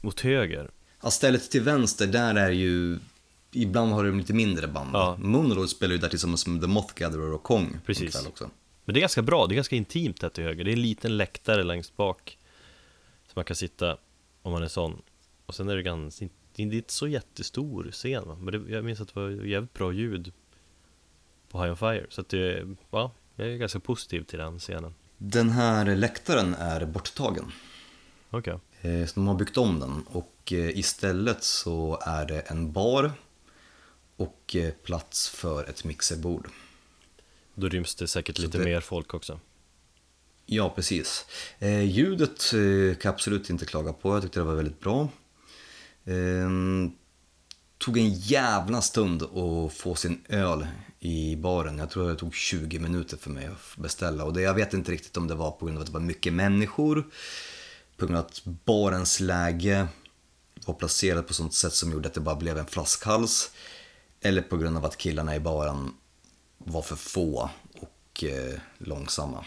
mot 0.00 0.20
höger 0.20 0.70
Ja, 1.02 1.10
stället 1.10 1.50
till 1.50 1.62
vänster, 1.62 2.06
där 2.06 2.34
är 2.34 2.50
ju... 2.50 2.98
Ibland 3.52 3.92
har 3.92 4.04
de 4.04 4.18
lite 4.18 4.32
mindre 4.32 4.66
band. 4.66 4.90
Ja. 4.92 5.16
Monolord 5.18 5.68
spelar 5.68 5.92
ju 5.92 5.98
där 5.98 6.08
tillsammans 6.08 6.46
med 6.46 6.60
The 6.60 6.66
Moth 6.66 6.94
Gatherer 6.94 7.32
och 7.32 7.42
Kong. 7.42 7.78
Precis. 7.86 8.26
Också. 8.26 8.50
Men 8.84 8.94
det 8.94 8.98
är 8.98 9.00
ganska 9.00 9.22
bra, 9.22 9.46
det 9.46 9.54
är 9.54 9.56
ganska 9.56 9.76
intimt 9.76 10.20
där 10.20 10.28
till 10.28 10.44
höger 10.44 10.64
Det 10.64 10.70
är 10.70 10.72
en 10.72 10.82
liten 10.82 11.16
läktare 11.16 11.62
längst 11.62 11.96
bak 11.96 12.36
Så 13.30 13.32
man 13.34 13.44
kan 13.44 13.56
sitta 13.56 13.98
om 14.42 14.52
man 14.52 14.62
är 14.62 14.68
sån 14.68 15.02
Och 15.46 15.54
sen 15.54 15.68
är 15.68 15.76
det 15.76 15.82
ganska, 15.82 16.28
det 16.54 16.62
är 16.62 16.72
inte 16.74 16.92
så 16.92 17.08
jättestor 17.08 17.88
scen 17.92 18.28
va? 18.28 18.36
Men 18.40 18.52
det, 18.64 18.72
jag 18.72 18.84
minns 18.84 19.00
att 19.00 19.14
det 19.14 19.20
var 19.20 19.28
jävligt 19.30 19.72
bra 19.74 19.92
ljud 19.92 20.32
På 21.48 21.62
High 21.62 21.70
On 21.70 21.76
Fire 21.76 22.06
Så 22.08 22.20
att 22.20 22.28
det, 22.28 22.66
ja, 22.90 23.12
jag 23.36 23.48
är 23.48 23.56
ganska 23.56 23.80
positiv 23.80 24.22
till 24.24 24.38
den 24.38 24.58
scenen 24.58 24.94
Den 25.18 25.50
här 25.50 25.96
läktaren 25.96 26.54
är 26.54 26.84
borttagen. 26.86 27.52
Okej 28.30 28.58
Eh, 28.82 29.06
Så 29.06 29.14
de 29.14 29.26
har 29.26 29.34
byggt 29.34 29.56
om 29.56 29.80
den 29.80 30.02
och 30.06 30.52
eh, 30.52 30.78
istället 30.78 31.44
så 31.44 31.98
är 32.06 32.26
det 32.26 32.40
en 32.40 32.72
bar 32.72 33.12
och 34.16 34.56
eh, 34.56 34.70
plats 34.72 35.28
för 35.28 35.64
ett 35.64 35.84
mixerbord. 35.84 36.48
Då 37.54 37.68
ryms 37.68 37.94
det 37.94 38.08
säkert 38.08 38.36
Så 38.36 38.42
lite 38.42 38.58
det- 38.58 38.64
mer 38.64 38.80
folk 38.80 39.14
också 39.14 39.40
Ja, 40.52 40.70
precis. 40.70 41.26
Eh, 41.58 41.82
ljudet 41.82 42.52
eh, 42.52 42.96
kan 42.96 43.08
jag 43.08 43.14
absolut 43.14 43.50
inte 43.50 43.66
klaga 43.66 43.92
på. 43.92 44.14
Jag 44.14 44.22
tyckte 44.22 44.40
det 44.40 44.44
var 44.44 44.54
väldigt 44.54 44.80
bra. 44.80 45.08
Eh, 46.04 46.50
tog 47.78 47.98
en 47.98 48.12
jävla 48.12 48.82
stund 48.82 49.22
att 49.22 49.72
få 49.72 49.94
sin 49.94 50.24
öl 50.28 50.66
i 51.00 51.36
baren. 51.36 51.78
Jag 51.78 51.90
tror 51.90 52.08
det 52.08 52.16
tog 52.16 52.34
20 52.34 52.78
minuter 52.78 53.16
för 53.16 53.30
mig 53.30 53.46
att 53.46 53.82
beställa. 53.82 54.24
Och 54.24 54.32
det, 54.32 54.40
jag 54.40 54.54
vet 54.54 54.74
inte 54.74 54.92
riktigt 54.92 55.16
om 55.16 55.28
det 55.28 55.34
var 55.34 55.50
på 55.50 55.64
grund 55.64 55.78
av 55.78 55.80
att 55.80 55.86
det 55.86 55.92
var 55.92 56.00
mycket 56.00 56.32
människor. 56.32 57.06
På 57.96 58.06
grund 58.06 58.18
av 58.18 58.24
att 58.24 58.44
barens 58.44 59.20
läge 59.20 59.88
var 60.66 60.74
placerat 60.74 61.26
på 61.26 61.34
sånt 61.34 61.54
sätt 61.54 61.72
som 61.72 61.92
gjorde 61.92 62.08
att 62.08 62.14
det 62.14 62.20
bara 62.20 62.36
blev 62.36 62.58
en 62.58 62.66
flaskhals. 62.66 63.50
Eller 64.20 64.42
på 64.42 64.56
grund 64.56 64.76
av 64.76 64.84
att 64.84 64.96
killarna 64.96 65.36
i 65.36 65.40
baren 65.40 65.92
var 66.58 66.82
för 66.82 66.96
få 66.96 67.50
och 67.80 68.24
eh, 68.24 68.60
långsamma. 68.78 69.44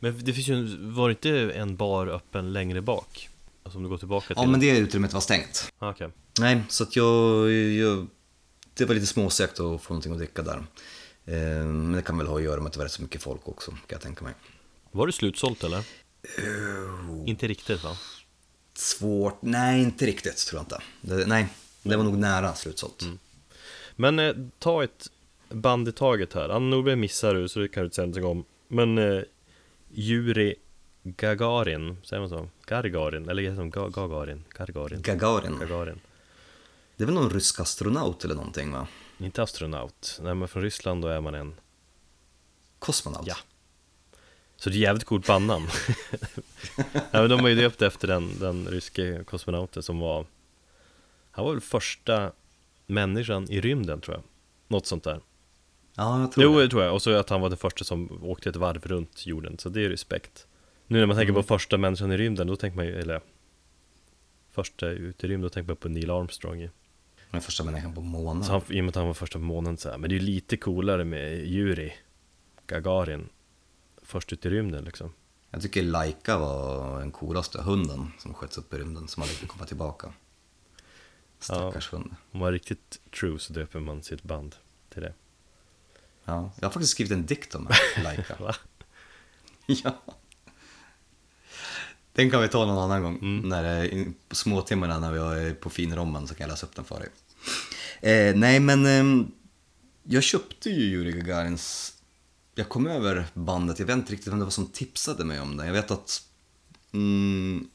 Men 0.00 0.24
det 0.24 0.32
finns 0.32 0.48
ju, 0.48 0.76
var 0.90 1.08
det 1.08 1.12
inte 1.12 1.52
en 1.58 1.76
bar 1.76 2.06
öppen 2.06 2.52
längre 2.52 2.80
bak? 2.82 3.28
Alltså 3.62 3.78
om 3.78 3.82
du 3.82 3.88
går 3.88 3.98
tillbaka 3.98 4.26
till 4.26 4.36
Ja, 4.36 4.46
men 4.46 4.60
det 4.60 4.78
utrymmet 4.78 5.12
var 5.12 5.20
stängt. 5.20 5.72
Ah, 5.78 5.90
Okej 5.90 6.10
Nej, 6.40 6.62
så 6.68 6.82
att 6.84 6.96
jag, 6.96 7.50
jag 7.52 8.06
det 8.74 8.84
var 8.84 8.94
lite 8.94 9.06
småsegt 9.06 9.52
att 9.60 9.82
få 9.82 9.92
någonting 9.94 10.12
att 10.12 10.18
dricka 10.18 10.42
där. 10.42 10.56
Eh, 11.24 11.64
Men 11.66 11.92
det 11.92 12.02
kan 12.02 12.18
väl 12.18 12.26
ha 12.26 12.36
att 12.36 12.42
göra 12.42 12.60
med 12.60 12.66
att 12.66 12.72
det 12.72 12.78
var 12.78 12.84
rätt 12.84 12.92
så 12.92 13.02
mycket 13.02 13.22
folk 13.22 13.48
också, 13.48 13.70
kan 13.70 13.80
jag 13.88 14.00
tänka 14.00 14.24
mig. 14.24 14.34
Var 14.90 15.06
det 15.06 15.12
slutsålt 15.12 15.64
eller? 15.64 15.84
Inte 17.26 17.48
riktigt 17.48 17.84
va? 17.84 17.96
Svårt, 18.74 19.42
nej 19.42 19.82
inte 19.82 20.06
riktigt 20.06 20.36
tror 20.36 20.58
jag 20.58 20.64
inte. 20.64 20.80
Det, 21.00 21.26
nej, 21.26 21.46
det 21.82 21.96
var 21.96 22.04
nog 22.04 22.18
nära 22.18 22.54
slutsålt. 22.54 23.04
Men 23.96 24.18
eh, 24.18 24.34
ta 24.58 24.84
ett 24.84 25.10
band 25.48 25.88
i 25.88 25.92
taget 25.92 26.32
här. 26.32 26.48
Anna 26.48 26.58
Norberg 26.66 26.96
missar 26.96 27.34
du, 27.34 27.48
så 27.48 27.60
det 27.60 27.68
kan 27.68 27.80
du 27.82 27.84
inte 27.84 27.94
säga 27.96 28.06
någonting 28.06 28.24
om. 28.24 28.44
Men 28.68 28.98
eh, 28.98 29.22
Juri 29.92 30.54
Gagarin, 31.02 31.96
säger 32.02 32.20
man 32.20 32.28
så? 32.28 32.48
Gargarin, 32.66 33.28
eller 33.28 33.42
heter 33.42 33.56
de 33.56 33.70
Gagarin? 33.70 34.44
Gargarin? 34.48 35.02
Gagarin, 35.02 35.58
Gagarin. 35.58 36.00
det 36.96 37.04
är 37.04 37.06
väl 37.06 37.14
någon 37.14 37.30
rysk 37.30 37.60
astronaut 37.60 38.24
eller 38.24 38.34
någonting 38.34 38.72
va? 38.72 38.88
Inte 39.18 39.42
astronaut. 39.42 40.20
Nej 40.22 40.34
men 40.34 40.48
från 40.48 40.62
Ryssland 40.62 41.02
då 41.02 41.08
är 41.08 41.20
man 41.20 41.34
en. 41.34 41.54
Kosmonaut? 42.78 43.26
Ja. 43.26 43.36
Så 44.56 44.70
det 44.70 44.76
är 44.76 44.80
jävligt 44.80 45.04
coolt 45.04 45.26
bandnamn. 45.26 45.66
Nej 46.94 47.04
men 47.12 47.28
de 47.30 47.40
har 47.40 47.48
ju 47.48 47.54
döpt 47.54 47.82
efter 47.82 48.08
den, 48.08 48.38
den 48.38 48.66
ryske 48.68 49.24
kosmonauten 49.24 49.82
som 49.82 49.98
var 49.98 50.26
Han 51.30 51.44
var 51.44 51.52
väl 51.52 51.60
första 51.60 52.32
människan 52.86 53.50
i 53.50 53.60
rymden 53.60 54.00
tror 54.00 54.16
jag 54.16 54.24
Något 54.68 54.86
sånt 54.86 55.04
där 55.04 55.20
Ja, 56.00 56.20
jag 56.20 56.32
tror 56.32 56.44
Jo, 56.44 56.58
det. 56.60 56.68
tror 56.68 56.82
jag. 56.82 56.94
Och 56.94 57.02
så 57.02 57.10
att 57.16 57.30
han 57.30 57.40
var 57.40 57.48
den 57.48 57.58
första 57.58 57.84
som 57.84 58.24
åkte 58.24 58.48
ett 58.48 58.56
varv 58.56 58.86
runt 58.86 59.26
jorden. 59.26 59.58
Så 59.58 59.68
det 59.68 59.84
är 59.84 59.88
respekt. 59.88 60.46
Nu 60.86 60.98
när 60.98 61.06
man 61.06 61.16
tänker 61.16 61.32
Mm. 61.32 61.42
på 61.42 61.48
första 61.48 61.78
människan 61.78 62.12
i 62.12 62.16
rymden, 62.16 62.46
då 62.46 62.56
tänker 62.56 62.76
man 62.76 62.86
ju, 62.86 62.98
eller 63.00 63.20
Första 64.52 64.86
ut 64.88 65.24
i 65.24 65.28
rymden, 65.28 65.42
då 65.42 65.48
tänker 65.48 65.68
man 65.68 65.76
på 65.76 65.88
Neil 65.88 66.10
Armstrong 66.10 66.60
ju. 66.60 66.70
Den 67.30 67.40
första 67.40 67.64
människan 67.64 67.94
på 67.94 68.00
månen. 68.00 68.44
Så 68.44 68.52
han, 68.52 68.62
i 68.68 68.80
och 68.80 68.84
med 68.84 68.88
att 68.88 68.94
han 68.94 69.06
var 69.06 69.14
första 69.14 69.38
på 69.38 69.44
månen 69.44 69.76
så 69.76 69.90
här. 69.90 69.98
Men 69.98 70.10
det 70.10 70.16
är 70.16 70.20
ju 70.20 70.26
lite 70.26 70.56
coolare 70.56 71.04
med 71.04 71.32
Yuri 71.46 71.92
Gagarin 72.66 73.28
Först 74.02 74.32
ut 74.32 74.46
i 74.46 74.50
rymden 74.50 74.84
liksom 74.84 75.12
Jag 75.50 75.62
tycker 75.62 75.82
Laika 75.82 76.38
var 76.38 76.98
den 77.00 77.10
coolaste 77.12 77.62
hunden 77.62 78.12
som 78.18 78.34
sköts 78.34 78.58
upp 78.58 78.74
i 78.74 78.76
rymden, 78.76 79.08
som 79.08 79.22
aldrig 79.22 79.38
fick 79.38 79.48
komma 79.48 79.64
tillbaka. 79.66 80.12
Stackars 81.38 81.92
hund. 81.92 82.14
Om 82.32 82.40
man 82.40 82.48
är 82.48 82.52
riktigt 82.52 83.00
true 83.20 83.38
så 83.38 83.52
döper 83.52 83.80
man 83.80 84.02
sitt 84.02 84.22
band 84.22 84.56
till 84.92 85.02
det 85.02 85.12
Ja, 86.30 86.50
jag 86.60 86.66
har 86.66 86.72
faktiskt 86.72 86.92
skrivit 86.92 87.12
en 87.12 87.26
dikt 87.26 87.54
om 87.54 87.68
Laika. 88.04 88.36
Ja. 89.66 90.02
Den 92.12 92.30
kan 92.30 92.42
vi 92.42 92.48
ta 92.48 92.66
någon 92.66 92.78
annan 92.78 93.02
gång. 93.02 93.18
Mm. 93.18 93.48
När 93.48 93.62
det 93.62 93.68
är 93.68 94.12
på 94.28 94.34
småtimmarna 94.34 94.98
när 94.98 95.12
vi 95.12 95.18
är 95.18 95.54
på 95.54 95.70
finrommen 95.70 96.26
så 96.26 96.34
kan 96.34 96.44
jag 96.44 96.50
läsa 96.50 96.66
upp 96.66 96.76
den 96.76 96.84
för 96.84 97.00
dig. 97.00 97.08
Eh, 98.00 98.36
nej 98.36 98.60
men, 98.60 98.86
eh, 98.86 99.26
jag 100.02 100.22
köpte 100.22 100.70
ju 100.70 100.82
Yuri 100.82 101.12
Gagarins... 101.12 101.94
Jag 102.54 102.68
kom 102.68 102.86
över 102.86 103.26
bandet, 103.34 103.78
jag 103.78 103.86
vet 103.86 103.96
inte 103.96 104.12
riktigt 104.12 104.32
vem 104.32 104.38
det 104.38 104.44
var 104.44 104.50
som 104.50 104.66
tipsade 104.66 105.24
mig 105.24 105.40
om 105.40 105.56
det. 105.56 105.66
Jag 105.66 105.72
vet 105.72 105.90
att 105.90 106.22
mm, 106.92 107.68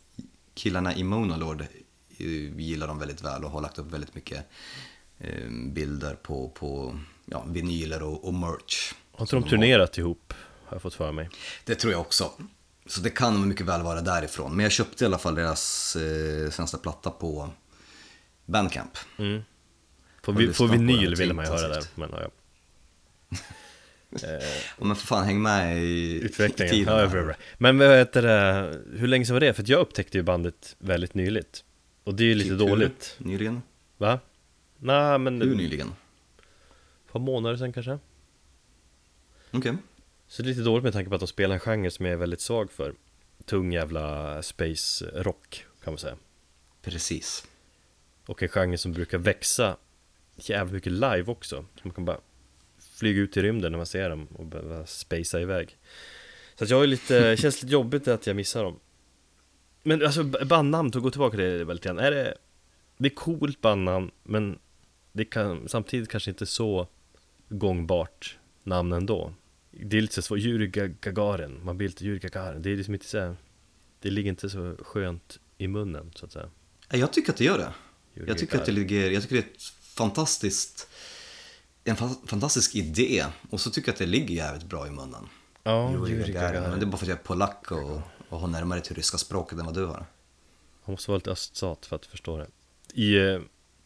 killarna 0.53 0.95
i 0.95 1.03
Monolord 1.03 1.61
eh, 1.61 2.59
gillar 2.59 2.87
dem 2.87 2.99
väldigt 2.99 3.21
väl 3.21 3.43
och 3.43 3.51
har 3.51 3.61
lagt 3.61 3.79
upp 3.79 3.91
väldigt 3.91 4.15
mycket 4.15 4.49
eh, 5.17 5.49
bilder 5.49 6.15
på, 6.15 6.49
på 6.49 6.99
ja, 7.25 7.45
vinyler 7.47 8.03
och, 8.03 8.27
och 8.27 8.33
merch. 8.33 8.93
Har 9.11 9.23
inte 9.23 9.35
de 9.35 9.49
turnerat 9.49 9.97
ihop? 9.97 10.33
Har 10.65 10.75
jag 10.75 10.81
fått 10.81 10.93
för 10.93 11.11
mig 11.11 11.29
Det 11.65 11.75
tror 11.75 11.93
jag 11.93 12.01
också. 12.01 12.31
Så 12.85 13.01
det 13.01 13.09
kan 13.09 13.47
mycket 13.47 13.65
väl 13.65 13.81
vara 13.81 14.01
därifrån. 14.01 14.55
Men 14.55 14.63
jag 14.63 14.71
köpte 14.71 15.03
i 15.03 15.07
alla 15.07 15.17
fall 15.17 15.35
deras 15.35 15.95
eh, 15.95 16.49
senaste 16.49 16.77
platta 16.77 17.09
på 17.09 17.49
Bandcamp. 18.45 18.97
mm. 19.17 19.41
På, 20.21 20.31
vi, 20.31 20.47
på 20.47 20.53
på 20.53 20.65
vinyl 20.65 21.09
den 21.09 21.19
ville 21.19 21.33
man 21.33 21.45
ju 21.45 21.51
höra 21.51 21.67
där 21.67 21.83
men 21.95 22.09
ja, 22.11 22.19
ja. 24.21 24.39
Men 24.77 24.95
för 24.95 25.07
fan, 25.07 25.25
häng 25.25 25.41
med 25.41 25.83
i 25.83 26.19
Utvecklingen, 26.23 26.75
i 26.75 26.77
tiden 26.77 26.97
ja, 26.97 27.07
bra, 27.07 27.23
bra. 27.23 27.35
Men 27.57 27.77
vad 27.77 27.97
heter 27.97 28.21
det, 28.21 28.99
hur 28.99 29.07
länge 29.07 29.25
sedan 29.25 29.33
var 29.33 29.39
det? 29.39 29.53
För 29.53 29.61
att 29.63 29.69
jag 29.69 29.79
upptäckte 29.79 30.17
ju 30.17 30.23
bandet 30.23 30.75
väldigt 30.79 31.13
nyligt 31.13 31.63
Och 32.03 32.15
det 32.15 32.23
är 32.23 32.27
ju 32.27 32.35
lite 32.35 32.49
Typ 32.49 32.61
hur 32.61 32.67
dåligt 32.67 33.15
Nyligen? 33.17 33.61
Va? 33.97 34.19
Nej 34.77 35.19
men 35.19 35.41
Hur 35.41 35.55
nyligen? 35.55 35.93
Par 37.15 37.19
månader 37.19 37.57
sedan 37.57 37.73
kanske 37.73 37.99
Okej. 39.51 39.77
Så 40.27 40.41
det 40.41 40.47
är 40.47 40.49
lite 40.49 40.61
dåligt 40.61 40.83
med 40.83 40.93
tanke 40.93 41.09
på 41.09 41.15
att 41.15 41.21
de 41.21 41.27
spelar 41.27 41.53
en 41.53 41.59
genre 41.59 41.91
som 41.91 42.05
jag 42.05 42.13
är 42.13 42.17
väldigt 42.17 42.41
svag 42.41 42.71
för 42.71 42.93
Tung 43.45 43.73
jävla 43.73 44.41
space 44.43 45.05
rock 45.05 45.65
kan 45.83 45.93
man 45.93 45.97
säga 45.97 46.17
Precis. 46.81 47.47
Och 48.25 48.43
en 48.43 48.49
genre 48.49 48.77
som 48.77 48.93
brukar 48.93 49.17
växa 49.17 49.77
jävligt 50.35 50.73
mycket 50.73 50.91
live 50.91 51.23
också. 51.25 51.65
Så 51.75 51.81
man 51.83 51.93
kan 51.93 52.05
bara 52.05 52.19
flyga 52.79 53.21
ut 53.21 53.37
i 53.37 53.41
rymden 53.41 53.71
när 53.71 53.77
man 53.77 53.85
ser 53.85 54.09
dem 54.09 54.27
och 54.35 54.45
bara 54.45 54.85
spacea 54.85 55.41
iväg. 55.41 55.77
Så 56.55 56.63
att 56.63 56.69
jag 56.69 56.83
är 56.83 56.87
lite, 56.87 57.37
känns 57.39 57.61
lite 57.61 57.73
jobbigt 57.73 58.07
att 58.07 58.27
jag 58.27 58.35
missar 58.35 58.63
dem. 58.63 58.79
Men 59.83 60.05
alltså 60.05 60.23
bandnamn, 60.23 60.87
att 60.87 61.01
gå 61.01 61.11
tillbaka 61.11 61.37
till 61.37 61.45
det 61.45 61.65
väldigt 61.65 61.83
grann. 61.83 61.99
Är 61.99 62.11
det, 62.11 62.37
det 62.97 63.07
är 63.07 63.15
coolt 63.15 63.61
bandnamn, 63.61 64.11
men 64.23 64.59
det 65.11 65.25
kan 65.25 65.69
samtidigt 65.69 66.09
kanske 66.09 66.31
inte 66.31 66.45
så 66.45 66.87
gångbart 67.49 68.37
namn 68.63 68.91
ändå. 68.93 69.33
Det 69.71 69.97
är 69.97 70.01
lite 70.01 70.21
så 70.21 70.37
Yuri 70.37 70.67
Gagarin, 71.01 71.59
man 71.63 71.77
blir 71.77 71.87
lite 71.87 72.05
Yuri 72.05 72.19
Gagarin. 72.19 72.61
Det 72.61 72.71
är 72.71 72.75
liksom 72.75 72.93
inte 72.93 73.05
så 73.05 73.19
här, 73.19 73.35
det 73.99 74.09
ligger 74.09 74.29
inte 74.29 74.49
så 74.49 74.75
skönt 74.79 75.39
i 75.57 75.67
munnen 75.67 76.11
så 76.15 76.25
att 76.25 76.31
säga. 76.31 76.49
Jag 76.89 77.13
tycker 77.13 77.31
att 77.31 77.37
det 77.37 77.43
gör 77.43 77.57
det. 77.57 77.73
Yuri 78.15 78.27
Jag 78.29 78.37
tycker 78.37 78.57
att 78.59 78.65
det 78.65 78.71
Gagarin. 78.71 78.87
ligger, 78.89 79.11
jag 79.11 79.21
tycker 79.23 79.35
det 79.35 79.41
är 79.41 79.45
ett 79.53 79.61
fantastiskt, 79.81 80.87
en 81.83 81.95
fa- 81.95 82.27
fantastisk 82.27 82.75
idé. 82.75 83.25
Och 83.49 83.61
så 83.61 83.69
tycker 83.71 83.89
jag 83.89 83.93
att 83.93 83.99
det 83.99 84.05
ligger 84.05 84.35
jävligt 84.35 84.65
bra 84.65 84.87
i 84.87 84.89
munnen. 84.91 85.25
Ja, 85.63 85.91
Yuri 85.93 86.11
Yuri 86.11 86.31
Gagarin. 86.31 86.53
Men 86.53 86.61
Gagarin. 86.63 86.79
det 86.79 86.85
är 86.85 86.87
bara 86.87 86.97
för 86.97 87.05
att 87.05 87.09
jag 87.09 87.19
är 87.19 87.23
polack 87.23 87.71
och, 87.71 88.01
och 88.29 88.39
har 88.39 88.47
närmare 88.47 88.81
till 88.81 88.95
ryska 88.95 89.17
språket 89.17 89.59
än 89.59 89.65
vad 89.65 89.73
du 89.75 89.85
har. 89.85 90.05
Man 90.85 90.91
måste 90.93 91.11
vara 91.11 91.17
lite 91.17 91.31
öststat 91.31 91.85
för 91.85 91.95
att 91.95 92.05
förstå 92.05 92.37
det. 92.37 92.47
I 92.93 93.15
eh, 93.17 93.41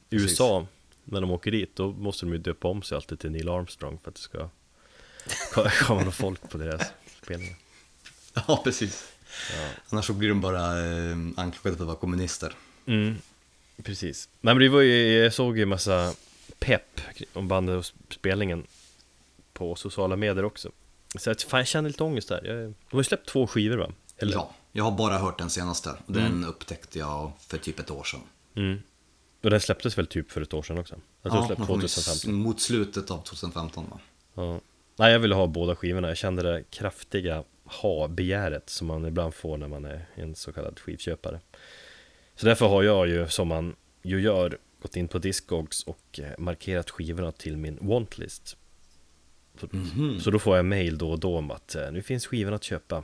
USA, 0.10 0.67
när 1.12 1.22
de 1.22 1.32
åker 1.32 1.52
dit, 1.52 1.76
då 1.76 1.91
måste 1.91 2.26
de 2.26 2.32
ju 2.32 2.38
döpa 2.38 2.67
om 2.67 2.82
sig 2.82 2.95
alltid 2.95 3.19
till 3.19 3.32
Neil 3.32 3.50
Armstrong 3.50 4.00
för 4.04 4.12
att 4.12 4.15
det 4.15 4.22
ska 4.22 4.50
komma 5.86 6.02
någon 6.02 6.12
folk 6.12 6.50
på 6.50 6.58
deras 6.58 6.82
spelningar. 7.24 7.56
Ja, 8.34 8.62
precis. 8.63 9.12
Annars 9.89 10.06
så 10.06 10.13
blir 10.13 10.30
de 10.30 10.41
bara 10.41 10.60
eh, 10.60 11.17
anklagade 11.38 11.78
för 11.78 11.84
att 11.84 11.88
vara 11.88 11.95
kommunister. 11.95 12.54
Mm, 12.86 13.15
precis. 13.84 14.30
Nej 14.41 14.54
men 14.54 14.63
det 14.63 14.69
var 14.69 14.82
ju, 14.82 15.24
jag 15.24 15.34
såg 15.34 15.58
ju 15.58 15.65
massa 15.65 16.13
pepp 16.60 17.02
om 17.34 17.48
bandet 17.48 17.78
och 17.78 18.13
spelningen 18.13 18.67
på 19.54 19.76
sociala 19.76 20.15
medier 20.15 20.45
också. 20.45 20.72
Så 21.15 21.32
att, 21.32 21.41
fan, 21.41 21.60
jag 21.60 21.67
känner 21.67 21.89
lite 21.89 22.04
ångest 22.04 22.30
där. 22.30 22.45
Jag, 22.45 22.58
de 22.65 22.76
har 22.91 23.00
ju 23.00 23.04
släppt 23.04 23.30
två 23.30 23.48
skivor 23.48 23.78
va? 23.78 23.91
Eller? 24.17 24.34
Ja, 24.34 24.54
jag 24.72 24.84
har 24.84 24.91
bara 24.91 25.17
hört 25.17 25.38
den 25.38 25.50
senaste. 25.50 25.95
Den 26.08 26.45
upptäckte 26.45 27.00
jag 27.00 27.32
för 27.48 27.58
typ 27.58 27.80
ett 27.80 27.91
år 27.91 28.04
sedan. 28.04 28.22
Mm. 28.56 28.82
Och 29.43 29.49
den 29.49 29.60
släpptes 29.60 29.97
väl 29.97 30.08
typ 30.08 30.32
för 30.32 30.41
ett 30.41 30.54
år 30.54 30.63
sedan 30.63 30.78
också? 30.78 30.95
Jag 31.21 31.32
tror 31.32 31.43
Ja, 31.43 31.47
släpptes 31.47 31.67
kom 31.67 31.82
ju 31.82 31.88
2015. 31.88 32.34
mot 32.34 32.62
slutet 32.62 33.12
av 33.12 33.23
2015 33.23 33.89
va? 33.89 33.99
Ja. 34.34 34.62
Nej, 34.95 35.12
jag 35.12 35.19
ville 35.19 35.36
ha 35.36 35.47
båda 35.47 35.75
skivorna. 35.75 36.08
Jag 36.08 36.17
kände 36.17 36.43
det 36.43 36.63
kraftiga 36.69 37.43
ha-begäret 37.63 38.69
som 38.69 38.88
man 38.88 39.06
ibland 39.06 39.34
får 39.34 39.58
när 39.58 39.67
man 39.67 39.86
är 39.86 40.06
en 40.15 40.36
så 40.36 40.52
kallad 40.54 40.80
skivköpare. 40.80 41.39
Så 42.36 42.45
därför 42.45 42.67
har 42.67 42.84
jag 42.84 43.08
ju, 43.08 43.28
som 43.28 43.47
man 43.47 43.75
ju 44.02 44.21
gör, 44.21 44.58
gått 44.82 44.95
in 44.95 45.08
på 45.08 45.19
Discogs 45.19 45.84
och 45.84 46.19
eh, 46.19 46.38
markerat 46.38 46.89
skivorna 46.89 47.32
till 47.32 47.58
min 47.58 47.78
wantlist. 47.82 48.58
Så, 49.60 49.67
så 50.21 50.32
då 50.32 50.39
får 50.39 50.56
jag 50.56 50.65
mail 50.65 50.97
då 50.97 51.12
och 51.12 51.19
då 51.19 51.38
om 51.38 51.52
att 51.52 51.75
eh, 51.75 51.91
nu 51.91 52.02
finns 52.02 52.28
skivorna 52.28 52.56
att 52.56 52.63
köpa. 52.63 53.04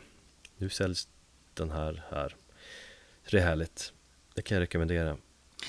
Nu 0.58 0.70
säljs 0.70 1.08
den 1.54 1.72
här 1.72 2.04
här. 2.10 2.36
Så 3.26 3.32
det 3.32 3.38
är 3.38 3.46
härligt. 3.46 3.94
Det 4.34 4.42
kan 4.42 4.56
jag 4.56 4.62
rekommendera. 4.62 5.18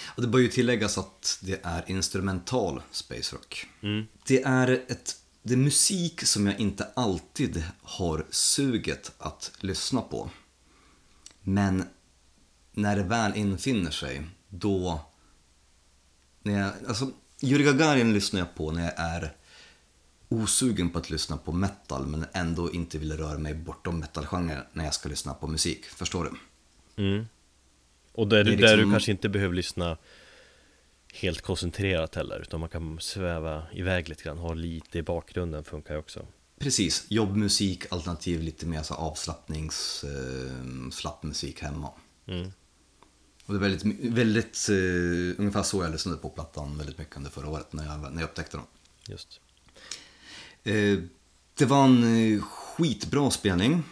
Och 0.05 0.23
det 0.23 0.29
bör 0.29 0.39
ju 0.39 0.49
tilläggas 0.49 0.99
att 0.99 1.39
det 1.43 1.61
är 1.63 1.85
instrumental 1.91 2.83
space 2.91 3.37
rock. 3.37 3.67
Mm. 3.83 4.07
Det 4.27 4.43
är 4.43 4.69
ett 4.89 5.17
det 5.47 5.55
är 5.55 5.59
musik 5.59 6.23
som 6.27 6.47
jag 6.47 6.61
inte 6.61 6.89
alltid 6.95 7.65
har 7.83 8.27
suget 8.31 9.13
att 9.19 9.53
lyssna 9.61 10.01
på. 10.01 10.31
Men 11.43 11.85
när 12.73 12.97
det 12.97 13.03
väl 13.03 13.37
infinner 13.37 13.91
sig, 13.91 14.23
då... 14.49 15.01
När 16.43 16.61
jag, 16.61 16.73
alltså, 16.89 17.11
Yuri 17.43 17.65
Gagarin 17.65 18.13
lyssnar 18.13 18.41
jag 18.41 18.55
på 18.55 18.71
när 18.71 18.83
jag 18.83 18.95
är 18.97 19.33
osugen 20.29 20.91
på 20.91 20.99
att 20.99 21.11
lyssna 21.11 21.37
på 21.37 21.53
metal 21.53 22.07
men 22.07 22.27
ändå 22.33 22.73
inte 22.73 22.99
vill 22.99 23.17
röra 23.17 23.39
mig 23.39 23.55
bortom 23.55 23.99
metalgenren 23.99 24.65
när 24.73 24.85
jag 24.85 24.95
ska 24.95 25.09
lyssna 25.09 25.35
på 25.35 25.47
musik. 25.47 25.85
Förstår 25.85 26.25
du? 26.25 27.03
Mm. 27.03 27.27
Och 28.17 28.29
där, 28.29 28.39
är 28.39 28.45
där 28.45 28.53
du 28.53 28.59
liksom- 28.77 28.91
kanske 28.91 29.11
inte 29.11 29.29
behöver 29.29 29.55
lyssna 29.55 29.99
helt 31.13 31.41
koncentrerat 31.41 32.15
heller 32.15 32.41
Utan 32.41 32.61
man 32.61 32.69
kan 32.69 33.01
sväva 33.01 33.63
iväg 33.73 34.09
lite 34.09 34.23
grann, 34.25 34.39
ha 34.39 34.55
lite 34.55 34.99
i 34.99 35.03
bakgrunden 35.03 35.65
funkar 35.65 35.95
ju 35.95 36.01
också 36.01 36.27
Precis, 36.59 37.05
jobbmusik 37.09 37.93
alternativ 37.93 38.43
lite 38.43 38.67
mer 38.67 38.83
så 38.83 38.95
avslappnings, 38.95 40.05
eh, 40.05 40.91
slapp 40.91 41.23
musik 41.23 41.63
hemma. 41.63 41.91
mm. 42.27 42.53
Och 43.47 43.55
det 43.55 43.59
är 43.59 43.71
väldigt, 43.71 44.13
väldigt 44.13 44.69
eh, 44.69 45.41
ungefär 45.41 45.63
så 45.63 45.83
jag 45.83 45.93
lyssnade 45.93 46.19
på 46.19 46.29
plattan 46.29 46.79
väldigt 46.79 46.99
mycket 46.99 47.17
under 47.17 47.31
förra 47.31 47.49
året 47.49 47.73
när 47.73 47.87
jag, 47.87 48.01
när 48.13 48.21
jag 48.21 48.29
upptäckte 48.29 48.57
dem. 48.57 48.67
Just 49.09 49.41
Eh, 50.65 50.99
det 51.55 51.65
var 51.65 51.85
en 51.85 52.35
eh, 52.35 52.43
skitbra 52.43 53.31
spelning. 53.31 53.83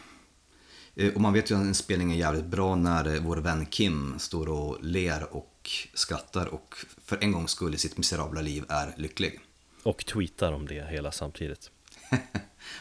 Eh, 0.96 1.14
och 1.14 1.20
man 1.20 1.32
vet 1.32 1.50
ju 1.50 1.54
att 1.54 1.60
en 1.60 1.74
spelning 1.74 2.12
är 2.12 2.16
jävligt 2.16 2.44
bra 2.44 2.76
när 2.76 3.14
eh, 3.14 3.20
vår 3.20 3.36
vän 3.36 3.66
Kim 3.66 4.18
står 4.18 4.48
och 4.48 4.84
ler 4.84 5.34
och 5.34 5.70
skrattar 5.94 6.46
och 6.46 6.74
för 7.04 7.18
en 7.20 7.32
gångs 7.32 7.50
skull 7.50 7.74
i 7.74 7.78
sitt 7.78 7.96
miserabla 7.96 8.40
liv 8.40 8.64
är 8.68 8.94
lycklig. 8.96 9.40
Och 9.82 10.06
tweetar 10.06 10.52
om 10.52 10.66
det 10.66 10.86
hela 10.90 11.12
samtidigt 11.12 11.70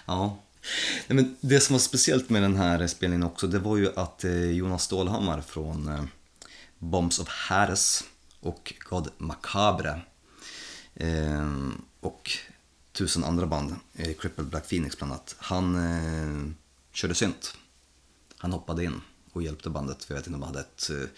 Ja. 0.06 0.38
Nej, 1.08 1.16
men 1.16 1.36
det 1.42 1.60
som 1.60 1.74
var 1.74 1.80
speciellt 1.80 2.30
med 2.30 2.42
den 2.42 2.56
här 2.56 2.88
spelningen 2.88 3.24
också, 3.24 3.48
det 3.48 3.60
var 3.60 3.78
ju 3.78 3.90
att 3.96 4.24
eh, 4.24 4.52
Jonas 4.52 4.84
Stålhammar 4.84 5.42
från 5.42 6.10
Bombs 6.78 7.20
of 7.20 7.28
Harris 7.28 8.04
och 8.40 8.74
God 8.90 9.10
Macabre 9.18 10.02
och 12.00 12.32
tusen 12.92 13.24
andra 13.24 13.46
band, 13.46 13.76
Crippled 14.20 14.48
Black 14.48 14.70
Phoenix 14.70 14.98
bland 14.98 15.14
annat, 15.14 15.36
han 15.40 16.56
körde 16.92 17.16
synt. 17.16 17.58
Han 18.44 18.52
hoppade 18.52 18.84
in 18.84 19.02
och 19.32 19.44
hjälpte 19.44 19.70
bandet, 19.70 20.04
för 20.04 20.14
jag 20.14 20.20
vet 20.20 20.28
inte 20.28 20.36
om 20.36 20.42
de 20.42 20.48
hade 20.48 20.60
ett 20.60 20.90
eh, 20.90 21.10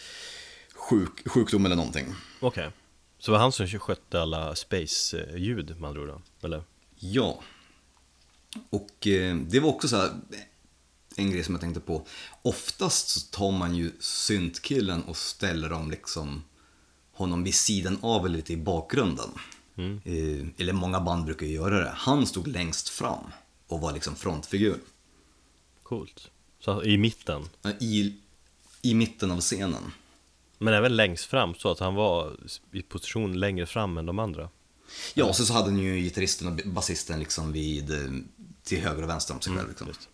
sjuk, 0.75 1.29
sjukdom 1.29 1.65
eller 1.65 1.75
någonting. 1.75 2.15
Okej 2.39 2.71
Så 3.19 3.31
det 3.31 3.33
var 3.33 3.39
han 3.39 3.51
som 3.51 3.67
skötte 3.67 4.21
alla 4.21 4.55
space-ljud 4.55 5.79
man 5.79 5.93
tror 5.93 6.07
då? 6.07 6.21
Eller? 6.41 6.63
Ja. 6.95 7.39
Och 8.69 9.07
eh, 9.07 9.35
det 9.35 9.59
var 9.59 9.69
också 9.69 9.87
så 9.87 9.95
här, 9.95 10.11
en 11.15 11.31
grej 11.31 11.43
som 11.43 11.53
jag 11.53 11.61
tänkte 11.61 11.79
på. 11.79 12.07
Oftast 12.41 13.09
så 13.09 13.19
tar 13.19 13.51
man 13.51 13.75
ju 13.75 13.91
syntkillen 13.99 15.03
och 15.03 15.17
ställer 15.17 15.69
dem 15.69 15.91
liksom 15.91 16.43
honom 17.11 17.43
vid 17.43 17.55
sidan 17.55 17.99
av 18.01 18.25
eller 18.25 18.35
lite 18.35 18.53
i 18.53 18.57
bakgrunden. 18.57 19.29
Eh, 19.77 20.47
eller 20.57 20.73
många 20.73 20.99
band 20.99 21.25
brukar 21.25 21.45
ju 21.45 21.53
göra 21.53 21.79
det. 21.79 21.93
Han 21.95 22.25
stod 22.25 22.47
längst 22.47 22.89
fram 22.89 23.23
och 23.67 23.81
var 23.81 23.93
liksom 23.93 24.15
frontfigur. 24.15 24.79
Coolt 25.83 26.31
Så 26.65 26.83
i 26.83 26.97
mitten 26.97 27.49
I, 27.79 28.13
I 28.81 28.93
mitten 28.93 29.31
av 29.31 29.41
scenen. 29.41 29.91
Men 30.57 30.73
även 30.73 30.95
längst 30.95 31.25
fram 31.25 31.55
så 31.55 31.71
att 31.71 31.79
han 31.79 31.95
var 31.95 32.37
i 32.71 32.81
position 32.81 33.39
längre 33.39 33.65
fram 33.65 33.97
än 33.97 34.05
de 34.05 34.19
andra 34.19 34.49
Ja, 35.13 35.25
och 35.25 35.35
så, 35.35 35.45
så 35.45 35.53
hade 35.53 35.71
ni 35.71 35.83
ju 35.83 36.01
gitarristen 36.01 36.47
och 36.47 36.59
basisten 36.65 37.19
liksom 37.19 37.51
vid, 37.51 37.91
eh, 37.91 38.11
till 38.63 38.81
höger 38.81 39.03
och 39.03 39.09
vänster 39.09 39.33
om 39.33 39.41
sig 39.41 39.55
själv. 39.55 39.69
Liksom. 39.69 39.87
just. 39.87 40.09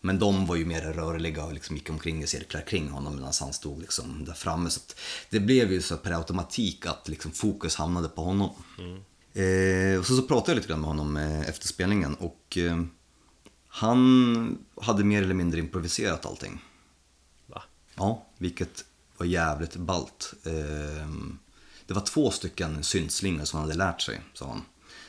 Men 0.00 0.18
de 0.18 0.46
var 0.46 0.56
ju 0.56 0.64
mer 0.64 0.80
rörliga 0.80 1.44
och 1.44 1.52
liksom 1.52 1.76
gick 1.76 1.90
omkring 1.90 2.22
i 2.22 2.26
cirklar 2.26 2.60
kring 2.60 2.88
honom 2.88 3.16
medan 3.16 3.32
han 3.40 3.52
stod 3.52 3.80
liksom 3.80 4.24
där 4.24 4.34
framme. 4.34 4.70
Så 4.70 4.80
att 4.80 5.00
det 5.30 5.40
blev 5.40 5.72
ju 5.72 5.82
så 5.82 5.96
per 5.96 6.12
automatik 6.12 6.86
att 6.86 7.08
liksom 7.08 7.32
fokus 7.32 7.76
hamnade 7.76 8.08
på 8.08 8.22
honom. 8.22 8.50
Eh, 9.34 9.98
och 9.98 10.06
så, 10.06 10.16
så 10.16 10.22
pratade 10.22 10.50
jag 10.52 10.56
lite 10.56 10.68
grann 10.68 10.80
med 10.80 10.88
honom 10.88 11.16
eh, 11.16 11.48
efter 11.48 11.68
spelningen 11.68 12.14
och 12.14 12.58
eh, 12.58 12.82
han 13.76 14.58
hade 14.80 15.04
mer 15.04 15.22
eller 15.22 15.34
mindre 15.34 15.60
improviserat 15.60 16.26
allting. 16.26 16.64
Va? 17.46 17.62
Ja, 17.94 18.26
vilket 18.38 18.84
var 19.16 19.26
jävligt 19.26 19.76
ballt. 19.76 20.34
Eh, 20.44 21.08
det 21.86 21.94
var 21.94 22.00
två 22.00 22.30
stycken 22.30 22.84
syntslingor 22.84 23.44
som 23.44 23.58
han 23.60 23.68
hade 23.68 23.78
lärt 23.78 24.00
sig, 24.00 24.20
sa 24.34 24.48
han. 24.48 24.62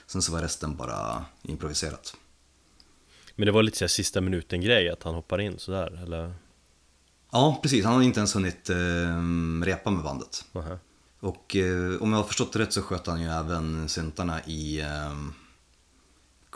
Sen 0.07 0.21
så 0.21 0.31
var 0.31 0.41
resten 0.41 0.75
bara 0.75 1.25
improviserat. 1.41 2.15
Men 3.35 3.45
det 3.45 3.51
var 3.51 3.63
lite 3.63 3.77
så 3.77 3.83
här 3.83 3.89
sista 3.89 4.21
minuten 4.21 4.61
grej 4.61 4.89
att 4.89 5.03
han 5.03 5.15
hoppar 5.15 5.41
in 5.41 5.59
sådär 5.59 6.03
eller? 6.03 6.33
Ja, 7.31 7.59
precis. 7.61 7.85
Han 7.85 7.93
hade 7.93 8.05
inte 8.05 8.19
ens 8.19 8.35
hunnit 8.35 8.69
eh, 8.69 8.75
repa 9.63 9.91
med 9.91 10.03
bandet. 10.03 10.45
Nähä. 10.51 10.79
Och 11.19 11.55
eh, 11.55 12.01
om 12.01 12.11
jag 12.11 12.17
har 12.17 12.23
förstått 12.23 12.53
det 12.53 12.59
rätt 12.59 12.73
så 12.73 12.81
sköt 12.81 13.07
han 13.07 13.21
ju 13.21 13.27
även 13.27 13.89
syntarna 13.89 14.41
i 14.43 14.83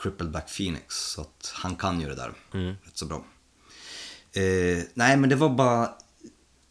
Crippled 0.02 0.32
Back 0.32 0.58
Phoenix. 0.58 0.96
Så 0.96 1.22
att 1.22 1.52
han 1.56 1.76
kan 1.76 2.02
ju 2.02 2.08
det 2.08 2.16
där 2.16 2.34
rätt 2.86 2.98
så 2.98 3.06
bra. 3.06 3.26
Eh, 4.34 4.84
nej, 4.94 5.18
men 5.18 5.30
det 5.30 5.36
var 5.36 5.50
bara 5.50 5.94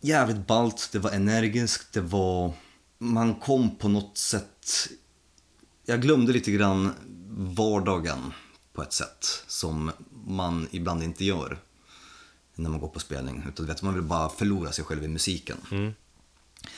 jävligt 0.01 0.47
ballt. 0.47 0.89
Det 0.93 0.99
var 0.99 1.11
energiskt. 1.11 1.93
Det 1.93 2.01
var... 2.01 2.53
Man 2.99 3.35
kom 3.35 3.77
på 3.77 3.89
något 3.89 4.19
sätt... 4.19 4.89
Jag 5.85 6.03
glömde 6.03 6.33
lite 6.33 6.51
grann 6.51 6.93
vardagen 7.37 8.33
på 8.73 8.83
ett 8.83 8.93
sätt 8.93 9.45
som 9.47 9.93
man 10.27 10.69
ibland 10.71 11.03
inte 11.03 11.25
gör 11.25 11.59
när 12.55 12.71
man 12.71 12.81
går 12.81 12.89
på 12.89 13.01
spelning. 13.01 13.45
Utan 13.49 13.67
vet, 13.67 13.83
man 13.83 13.95
vill 13.95 14.03
bara 14.03 14.29
förlora 14.29 14.73
sig 14.73 14.85
själv 14.85 15.05
i 15.05 15.09
musiken. 15.09 15.57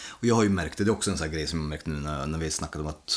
Och 0.09 0.25
jag 0.25 0.35
har 0.35 0.43
ju 0.43 0.49
märkt 0.49 0.79
det, 0.79 0.85
är 0.85 0.91
också 0.91 1.11
en 1.11 1.19
sån 1.19 1.31
grej 1.31 1.47
som 1.47 1.61
jag 1.61 1.69
märkt 1.69 1.87
nu 1.87 2.01
när, 2.01 2.27
när 2.27 2.39
vi 2.39 2.51
snackade 2.51 2.85
om 2.85 2.91
att 2.91 3.17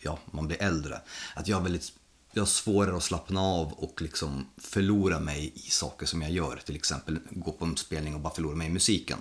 ja, 0.00 0.18
man 0.30 0.46
blir 0.46 0.62
äldre. 0.62 1.00
Att 1.34 1.48
jag, 1.48 1.58
är 1.58 1.62
väldigt, 1.62 1.92
jag 2.36 2.42
har 2.42 2.46
svårare 2.46 2.96
att 2.96 3.02
slappna 3.02 3.40
av 3.40 3.72
och 3.72 4.02
liksom 4.02 4.46
förlora 4.56 5.20
mig 5.20 5.52
i 5.54 5.70
saker 5.70 6.06
som 6.06 6.22
jag 6.22 6.30
gör. 6.30 6.60
Till 6.66 6.76
exempel 6.76 7.18
gå 7.30 7.52
på 7.52 7.64
en 7.64 7.76
spelning 7.76 8.14
och 8.14 8.20
bara 8.20 8.34
förlora 8.34 8.56
mig 8.56 8.66
i 8.66 8.70
musiken. 8.70 9.18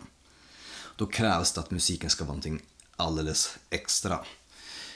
Då 0.95 1.05
krävs 1.05 1.53
det 1.53 1.59
att 1.59 1.71
musiken 1.71 2.09
ska 2.09 2.23
vara 2.23 2.33
någonting 2.33 2.61
alldeles 2.95 3.57
extra. 3.69 4.19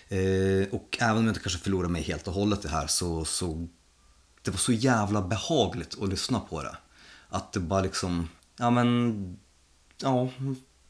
Eh, 0.07 0.67
och 0.71 0.97
även 0.99 1.17
om 1.17 1.25
jag 1.25 1.31
inte 1.31 1.39
kanske 1.39 1.59
förlorar 1.59 1.89
mig 1.89 2.01
helt 2.01 2.27
och 2.27 2.33
hållet 2.33 2.59
i 2.59 2.67
det 2.67 2.73
här 2.73 2.87
så, 2.87 3.25
så 3.25 3.67
det 4.41 4.51
var 4.51 4.57
så 4.57 4.71
jävla 4.71 5.21
behagligt 5.21 6.01
att 6.01 6.09
lyssna 6.09 6.39
på 6.39 6.63
det. 6.63 6.77
Att 7.29 7.53
det 7.53 7.59
bara 7.59 7.81
liksom, 7.81 8.29
ja 8.57 8.69
men, 8.69 9.39
ja, 10.01 10.29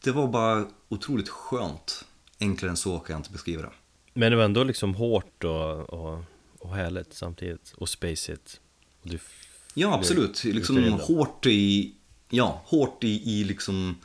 det 0.03 0.11
var 0.11 0.27
bara 0.27 0.67
otroligt 0.87 1.29
skönt. 1.29 2.05
Enklare 2.39 2.69
än 2.69 2.77
så 2.77 2.99
kan 2.99 3.13
jag 3.13 3.19
inte 3.19 3.31
beskriva 3.31 3.61
det. 3.61 3.71
Men 4.13 4.31
det 4.31 4.37
var 4.37 4.43
ändå 4.43 4.63
liksom 4.63 4.95
hårt 4.95 5.43
och, 5.43 5.89
och, 5.89 6.23
och 6.59 6.75
härligt 6.75 7.13
samtidigt 7.13 7.73
och 7.77 7.89
spacigt 7.89 8.59
och 9.01 9.09
du 9.09 9.19
Ja, 9.73 9.93
absolut. 9.93 10.43
Liksom 10.43 10.91
hårt 10.91 11.45
i, 11.45 11.95
ja, 12.29 12.61
hårt 12.65 13.03
i, 13.03 13.39
i 13.39 13.43
liksom 13.43 13.95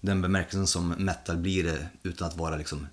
den 0.00 0.22
bemärkelsen 0.22 0.66
som 0.66 0.88
metal 0.88 1.36
blir 1.36 1.64
det 1.64 1.88
utan 2.02 2.28
att 2.28 2.36
vara 2.36 2.56
liksom 2.56 2.86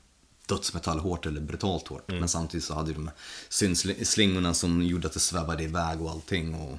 dödsmetall 0.47 0.99
hårt 0.99 1.25
eller 1.25 1.41
brutalt 1.41 1.87
hårt. 1.87 2.07
Men 2.07 2.29
samtidigt 2.29 2.63
så 2.63 2.73
hade 2.73 2.89
ju 2.89 2.93
de 2.93 3.09
synslingorna 3.49 4.53
som 4.53 4.83
gjorde 4.83 5.07
att 5.07 5.13
det 5.13 5.19
svävade 5.19 5.63
iväg 5.63 6.01
och 6.01 6.11
allting 6.11 6.55
och, 6.55 6.77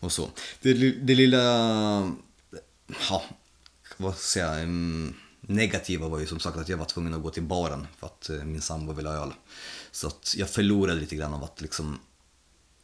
och 0.00 0.12
så. 0.12 0.30
Det, 0.60 0.72
det 0.90 1.14
lilla, 1.14 1.38
ja, 3.10 3.22
vad 3.96 4.16
ska 4.16 4.40
jag 4.40 4.48
säga, 4.48 4.62
mm, 4.62 5.14
negativa 5.40 6.08
var 6.08 6.18
ju 6.18 6.26
som 6.26 6.40
sagt 6.40 6.56
att 6.56 6.68
jag 6.68 6.76
var 6.76 6.84
tvungen 6.84 7.14
att 7.14 7.22
gå 7.22 7.30
till 7.30 7.42
baren 7.42 7.86
för 7.98 8.06
att 8.06 8.28
eh, 8.28 8.44
min 8.44 8.62
sambo 8.62 8.92
ville 8.92 9.08
ha 9.08 9.16
öl. 9.16 9.32
Så 9.92 10.06
att 10.06 10.34
jag 10.36 10.50
förlorade 10.50 11.00
lite 11.00 11.16
grann 11.16 11.34
av 11.34 11.44
att 11.44 11.60
liksom 11.60 11.98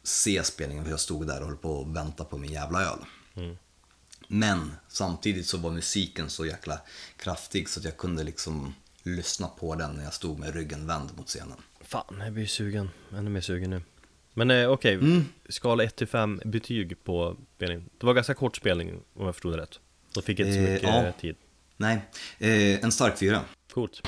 se 0.03 0.43
spelningen 0.43 0.83
för 0.83 0.91
jag 0.91 0.99
stod 0.99 1.27
där 1.27 1.41
och 1.41 1.47
höll 1.47 1.57
på 1.57 1.81
att 1.81 1.87
vänta 1.87 2.23
på 2.23 2.37
min 2.37 2.51
jävla 2.51 2.81
öl. 2.81 2.99
Men 4.27 4.71
samtidigt 4.87 5.47
så 5.47 5.57
var 5.57 5.71
musiken 5.71 6.29
så 6.29 6.45
jäkla 6.45 6.81
kraftig 7.17 7.69
så 7.69 7.79
att 7.79 7.83
jag 7.85 7.97
kunde 7.97 8.23
liksom 8.23 8.75
lyssna 9.03 9.47
på 9.47 9.75
den 9.75 9.91
när 9.95 10.03
jag 10.03 10.13
stod 10.13 10.39
med 10.39 10.55
ryggen 10.55 10.87
vänd 10.87 11.09
mot 11.17 11.27
scenen. 11.27 11.57
Fan, 11.81 12.21
jag 12.23 12.33
blir 12.33 12.45
sugen, 12.45 12.89
ännu 13.17 13.29
mer 13.29 13.41
sugen 13.41 13.69
nu 13.69 13.81
Men 14.33 14.51
eh, 14.51 14.69
okej, 14.69 14.93
Mm. 14.95 15.25
skala 15.49 15.83
1 15.83 15.95
till 15.95 16.07
5 16.07 16.41
betyg 16.45 17.03
på 17.03 17.37
spelningen 17.55 17.89
Det 17.97 18.05
var 18.05 18.13
ganska 18.13 18.33
kort 18.33 18.55
spelning 18.57 19.01
om 19.13 19.25
jag 19.25 19.35
förstod 19.35 19.53
det 19.53 19.57
rätt 19.61 19.79
De 20.13 20.23
fick 20.23 20.39
inte 20.39 20.53
så 20.53 20.59
Eh, 20.59 20.71
mycket 20.73 20.89
ja. 20.89 21.05
eh, 21.05 21.13
tid 21.15 21.35
Nej, 21.77 22.01
eh, 22.39 22.83
en 22.83 22.91
stark 22.91 23.17
fyra. 23.17 23.41
Coolt 23.73 24.01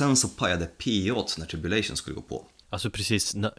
sen 0.00 0.16
så 0.16 0.28
pajade 0.28 0.66
PA 0.66 1.24
när 1.38 1.46
Tribulation 1.46 1.96
skulle 1.96 2.16
gå 2.16 2.22
på. 2.22 2.46
Alltså 2.70 2.90
precis 2.90 3.34
när, 3.34 3.52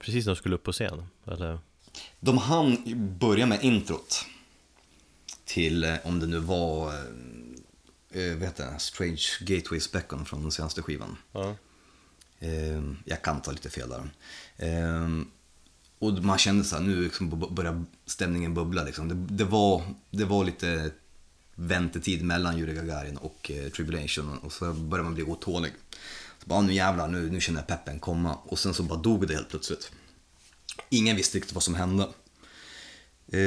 precis 0.00 0.26
när 0.26 0.34
de 0.34 0.36
skulle 0.36 0.54
upp 0.54 0.62
på 0.62 0.72
scen, 0.72 1.02
eller? 1.26 1.58
De 2.20 2.38
hann 2.38 2.76
börja 3.18 3.46
med 3.46 3.64
introt 3.64 4.24
till, 5.44 5.84
eh, 5.84 5.94
om 6.04 6.20
det 6.20 6.26
nu 6.26 6.38
var, 6.38 6.88
eh, 6.88 8.22
eh, 8.22 8.34
vad 8.34 8.42
heter 8.42 8.72
det, 8.72 8.78
Strange 8.78 9.22
Gateways 9.40 9.92
Beckon 9.92 10.24
från 10.24 10.42
den 10.42 10.52
senaste 10.52 10.82
skivan. 10.82 11.16
Ja 11.32 11.56
Eh, 12.38 12.82
jag 13.04 13.22
kan 13.22 13.42
ta 13.42 13.50
lite 13.50 13.70
fel 13.70 13.88
där. 13.88 14.10
Eh, 14.56 15.08
och 15.98 16.12
man 16.12 16.38
kände 16.38 16.64
så 16.64 16.76
här, 16.76 16.82
nu 16.82 17.02
liksom 17.02 17.54
börjar 17.54 17.84
stämningen 18.06 18.54
bubbla. 18.54 18.82
Liksom. 18.84 19.08
Det, 19.08 19.14
det, 19.14 19.44
var, 19.44 19.82
det 20.10 20.24
var 20.24 20.44
lite 20.44 20.90
väntetid 21.56 22.24
mellan 22.24 22.58
Yuri 22.58 22.74
Gagarin 22.74 23.16
och 23.16 23.50
eh, 23.50 23.68
Tribulation 23.70 24.38
och 24.38 24.52
så 24.52 24.72
började 24.72 25.04
man 25.04 25.14
bli 25.14 25.22
otålig. 25.24 25.72
Så 26.38 26.46
bara, 26.48 26.60
nu 26.60 26.72
jävlar, 26.72 27.08
nu, 27.08 27.30
nu 27.30 27.40
känner 27.40 27.60
jag 27.60 27.66
peppen 27.66 28.00
komma. 28.00 28.34
Och 28.44 28.58
sen 28.58 28.74
så 28.74 28.82
bara 28.82 28.98
dog 28.98 29.28
det 29.28 29.34
helt 29.34 29.48
plötsligt. 29.48 29.92
Ingen 30.88 31.16
visste 31.16 31.36
riktigt 31.38 31.54
vad 31.54 31.62
som 31.62 31.74
hände. 31.74 32.08
Eh, 33.32 33.40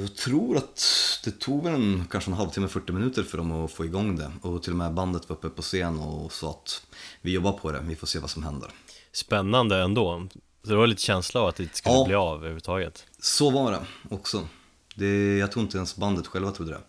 jag 0.00 0.16
tror 0.16 0.56
att 0.56 0.80
det 1.24 1.30
tog 1.30 1.66
en, 1.66 2.04
kanske 2.10 2.30
en 2.30 2.36
halvtimme, 2.36 2.68
40 2.68 2.92
minuter 2.92 3.22
för 3.22 3.38
dem 3.38 3.52
att 3.52 3.72
få 3.72 3.84
igång 3.84 4.16
det. 4.16 4.32
Och 4.42 4.62
till 4.62 4.72
och 4.72 4.78
med 4.78 4.94
bandet 4.94 5.28
var 5.28 5.36
uppe 5.36 5.48
på 5.48 5.62
scen 5.62 5.98
och 5.98 6.32
sa 6.32 6.50
att 6.50 6.82
vi 7.20 7.32
jobbar 7.32 7.52
på 7.52 7.72
det, 7.72 7.80
vi 7.80 7.96
får 7.96 8.06
se 8.06 8.18
vad 8.18 8.30
som 8.30 8.42
händer. 8.42 8.70
Spännande 9.12 9.82
ändå 9.82 10.28
Så 10.62 10.68
det 10.70 10.76
var 10.76 10.86
lite 10.86 11.02
känsla 11.02 11.40
av 11.40 11.48
att 11.48 11.56
det 11.56 11.62
inte 11.62 11.76
skulle 11.76 11.94
Ja. 11.94 12.04
bli 12.06 12.14
av 12.14 12.36
överhuvudtaget 12.38 13.06
Så 13.18 13.50
var 13.50 13.72
det 13.72 13.80
också. 14.14 14.48
Det, 14.94 15.36
jag 15.38 15.52
tror 15.52 15.62
inte 15.62 15.76
ens 15.76 15.96
bandet 15.96 16.26
själva 16.26 16.50
trodde 16.50 16.72
det. 16.72 16.80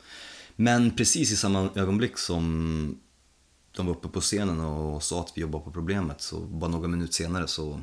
Men 0.56 0.96
precis 0.96 1.32
i 1.32 1.36
samma 1.36 1.70
ögonblick 1.76 2.18
som 2.18 3.00
de 3.72 3.86
var 3.86 3.94
uppe 3.94 4.08
på 4.08 4.22
scenen 4.22 4.60
och 4.60 5.04
sa 5.04 5.22
att 5.22 5.32
vi 5.36 5.42
jobbar 5.42 5.60
på 5.60 5.72
problemet 5.72 6.22
så 6.22 6.40
bara 6.40 6.72
några 6.72 6.88
minuter 6.88 7.14
senare 7.14 7.48
så 7.48 7.82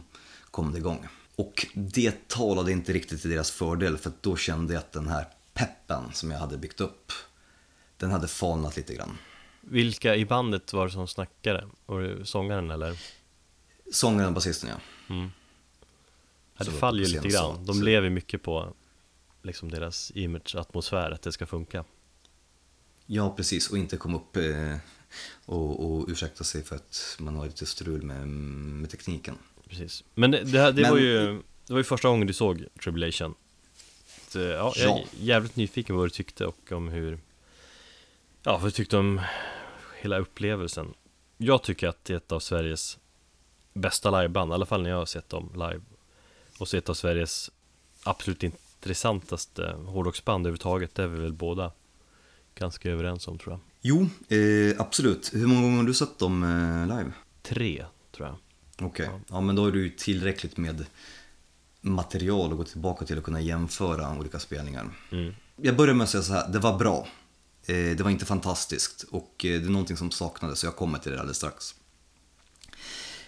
kom 0.50 0.72
det 0.72 0.78
igång. 0.78 1.06
Och 1.36 1.66
det 1.74 2.28
talade 2.28 2.72
inte 2.72 2.92
riktigt 2.92 3.20
till 3.20 3.30
deras 3.30 3.50
fördel 3.50 3.98
för 3.98 4.12
då 4.20 4.36
kände 4.36 4.72
jag 4.72 4.80
att 4.80 4.92
den 4.92 5.08
här 5.08 5.26
peppen 5.54 6.12
som 6.12 6.30
jag 6.30 6.38
hade 6.38 6.58
byggt 6.58 6.80
upp, 6.80 7.12
den 7.96 8.10
hade 8.10 8.28
falnat 8.28 8.76
lite 8.76 8.94
grann. 8.94 9.18
Vilka 9.60 10.16
i 10.16 10.26
bandet 10.26 10.72
var 10.72 10.86
det 10.86 10.92
som 10.92 11.08
snackade? 11.08 11.66
Var 11.86 12.00
det 12.00 12.26
sångaren 12.26 12.70
eller? 12.70 12.98
Sångaren 13.92 14.28
och 14.28 14.34
basisten 14.34 14.70
ja. 14.70 14.76
Så 16.58 16.70
det 16.70 16.76
faller 16.76 17.04
ju 17.04 17.08
lite 17.08 17.28
grann 17.28 17.64
De 17.64 17.82
lever 17.82 18.10
mycket 18.10 18.42
på 18.42 18.74
liksom 19.42 19.70
deras 19.70 20.12
image, 20.14 20.56
atmosfär, 20.56 21.10
att 21.10 21.22
det 21.22 21.32
ska 21.32 21.46
funka 21.46 21.84
Ja, 23.14 23.34
precis. 23.36 23.70
Och 23.70 23.78
inte 23.78 23.96
komma 23.96 24.16
upp 24.16 24.36
eh, 24.36 24.76
och, 25.44 25.92
och 25.92 26.08
ursäkta 26.08 26.44
sig 26.44 26.62
för 26.62 26.76
att 26.76 27.16
man 27.18 27.36
har 27.36 27.46
lite 27.46 27.66
strul 27.66 28.02
med, 28.02 28.28
med 28.28 28.90
tekniken. 28.90 29.38
Precis. 29.68 30.04
Men 30.14 30.30
det, 30.30 30.44
det, 30.44 30.72
det 30.72 30.82
Men- 30.82 30.90
var 30.90 30.98
ju 30.98 31.42
Det 31.66 31.72
var 31.72 31.78
ju 31.78 31.84
första 31.84 32.08
gången 32.08 32.26
du 32.26 32.32
såg 32.32 32.66
Tribulation. 32.82 33.34
Så, 34.28 34.38
ja, 34.38 34.72
jag 34.76 34.98
är 34.98 35.06
jävligt 35.18 35.56
nyfiken 35.56 35.94
på 35.94 35.98
vad 35.98 36.06
du 36.06 36.10
tyckte 36.10 36.46
och 36.46 36.72
om 36.72 36.88
hur 36.88 37.18
Ja, 38.42 38.52
vad 38.58 38.64
du 38.66 38.70
tyckte 38.70 38.96
om 38.96 39.20
hela 40.00 40.18
upplevelsen. 40.18 40.94
Jag 41.36 41.62
tycker 41.62 41.88
att 41.88 42.04
det 42.04 42.12
är 42.12 42.16
ett 42.16 42.32
av 42.32 42.40
Sveriges 42.40 42.98
bästa 43.72 44.20
liveband, 44.20 44.50
i 44.50 44.54
alla 44.54 44.66
fall 44.66 44.82
när 44.82 44.90
jag 44.90 44.96
har 44.96 45.06
sett 45.06 45.28
dem 45.28 45.50
live. 45.54 45.80
Och 46.58 46.68
så 46.68 46.76
ett 46.76 46.88
av 46.88 46.94
Sveriges 46.94 47.50
absolut 48.02 48.42
intressantaste 48.42 49.76
hårdrocksband 49.86 50.46
överhuvudtaget, 50.46 50.94
det 50.94 51.02
är 51.02 51.06
vi 51.06 51.20
väl 51.20 51.32
båda 51.32 51.72
ganska 52.54 52.90
överens 52.90 53.28
om 53.28 53.38
tror 53.38 53.52
jag 53.52 53.60
Jo, 53.80 54.08
eh, 54.28 54.80
absolut. 54.80 55.30
Hur 55.34 55.46
många 55.46 55.60
gånger 55.60 55.76
har 55.76 55.84
du 55.84 55.94
sett 55.94 56.18
dem 56.18 56.42
eh, 56.42 56.98
live? 56.98 57.12
Tre, 57.42 57.84
tror 58.16 58.28
jag 58.28 58.36
Okej, 58.86 59.10
ja. 59.28 59.40
men 59.40 59.56
då 59.56 59.64
har 59.64 59.70
du 59.70 59.82
ju 59.82 59.90
tillräckligt 59.90 60.56
med 60.56 60.86
material 61.80 62.50
att 62.50 62.56
gå 62.56 62.64
tillbaka 62.64 63.04
till 63.04 63.18
och 63.18 63.24
kunna 63.24 63.40
jämföra 63.40 64.18
olika 64.18 64.38
spelningar. 64.38 64.88
mm. 65.10 65.34
Jag 65.56 65.76
börjar 65.76 65.94
med 65.94 66.04
att 66.04 66.10
säga 66.10 66.22
så 66.22 66.32
här, 66.32 66.48
det 66.48 66.58
var 66.58 66.78
bra. 66.78 67.06
Eh, 67.66 67.74
det 67.96 68.00
var 68.02 68.10
inte 68.10 68.24
fantastiskt 68.24 69.02
och 69.02 69.44
eh, 69.44 69.60
det 69.60 69.66
är 69.66 69.70
någonting 69.70 69.96
som 69.96 70.10
saknades 70.10 70.58
så 70.58 70.66
jag 70.66 70.76
kommer 70.76 70.98
till 70.98 71.12
det 71.12 71.18
alldeles 71.18 71.36
strax. 71.36 71.74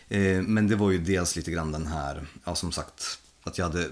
Eh, 0.08 0.42
men 0.42 0.68
det 0.68 0.76
var 0.76 0.90
ju 0.90 0.98
dels 0.98 1.36
lite 1.36 1.50
grann 1.50 1.72
den 1.72 1.86
här, 1.86 2.26
ja 2.44 2.54
som 2.54 2.72
sagt, 2.72 3.18
att 3.42 3.58
jag 3.58 3.64
hade 3.64 3.90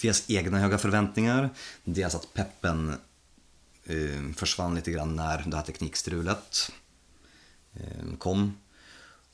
dels 0.00 0.30
egna 0.30 0.58
höga 0.58 0.78
förväntningar, 0.78 1.50
dels 1.84 2.14
att 2.14 2.34
peppen 2.34 2.94
Eh, 3.86 4.32
försvann 4.36 4.74
lite 4.74 4.90
grann 4.90 5.16
när 5.16 5.44
det 5.46 5.56
här 5.56 5.64
teknikstrulet 5.64 6.72
eh, 7.74 8.16
kom. 8.18 8.56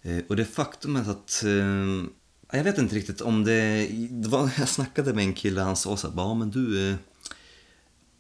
Eh, 0.03 0.19
och 0.29 0.37
det 0.37 0.45
faktumet 0.45 1.09
att, 1.09 1.43
eh, 1.45 2.05
jag 2.53 2.65
vet 2.65 2.79
inte 2.79 2.95
riktigt 2.95 3.21
om 3.21 3.45
det, 3.45 3.89
det 4.11 4.29
var, 4.29 4.51
jag 4.59 4.69
snackade 4.69 5.15
med 5.15 5.25
en 5.25 5.35
kille, 5.35 5.61
han 5.61 5.77
sa 5.77 5.97
så 5.97 6.09
här, 6.09 6.15
"Ja, 6.17 6.35
men 6.35 6.51
du, 6.51 6.91
eh, 6.91 6.97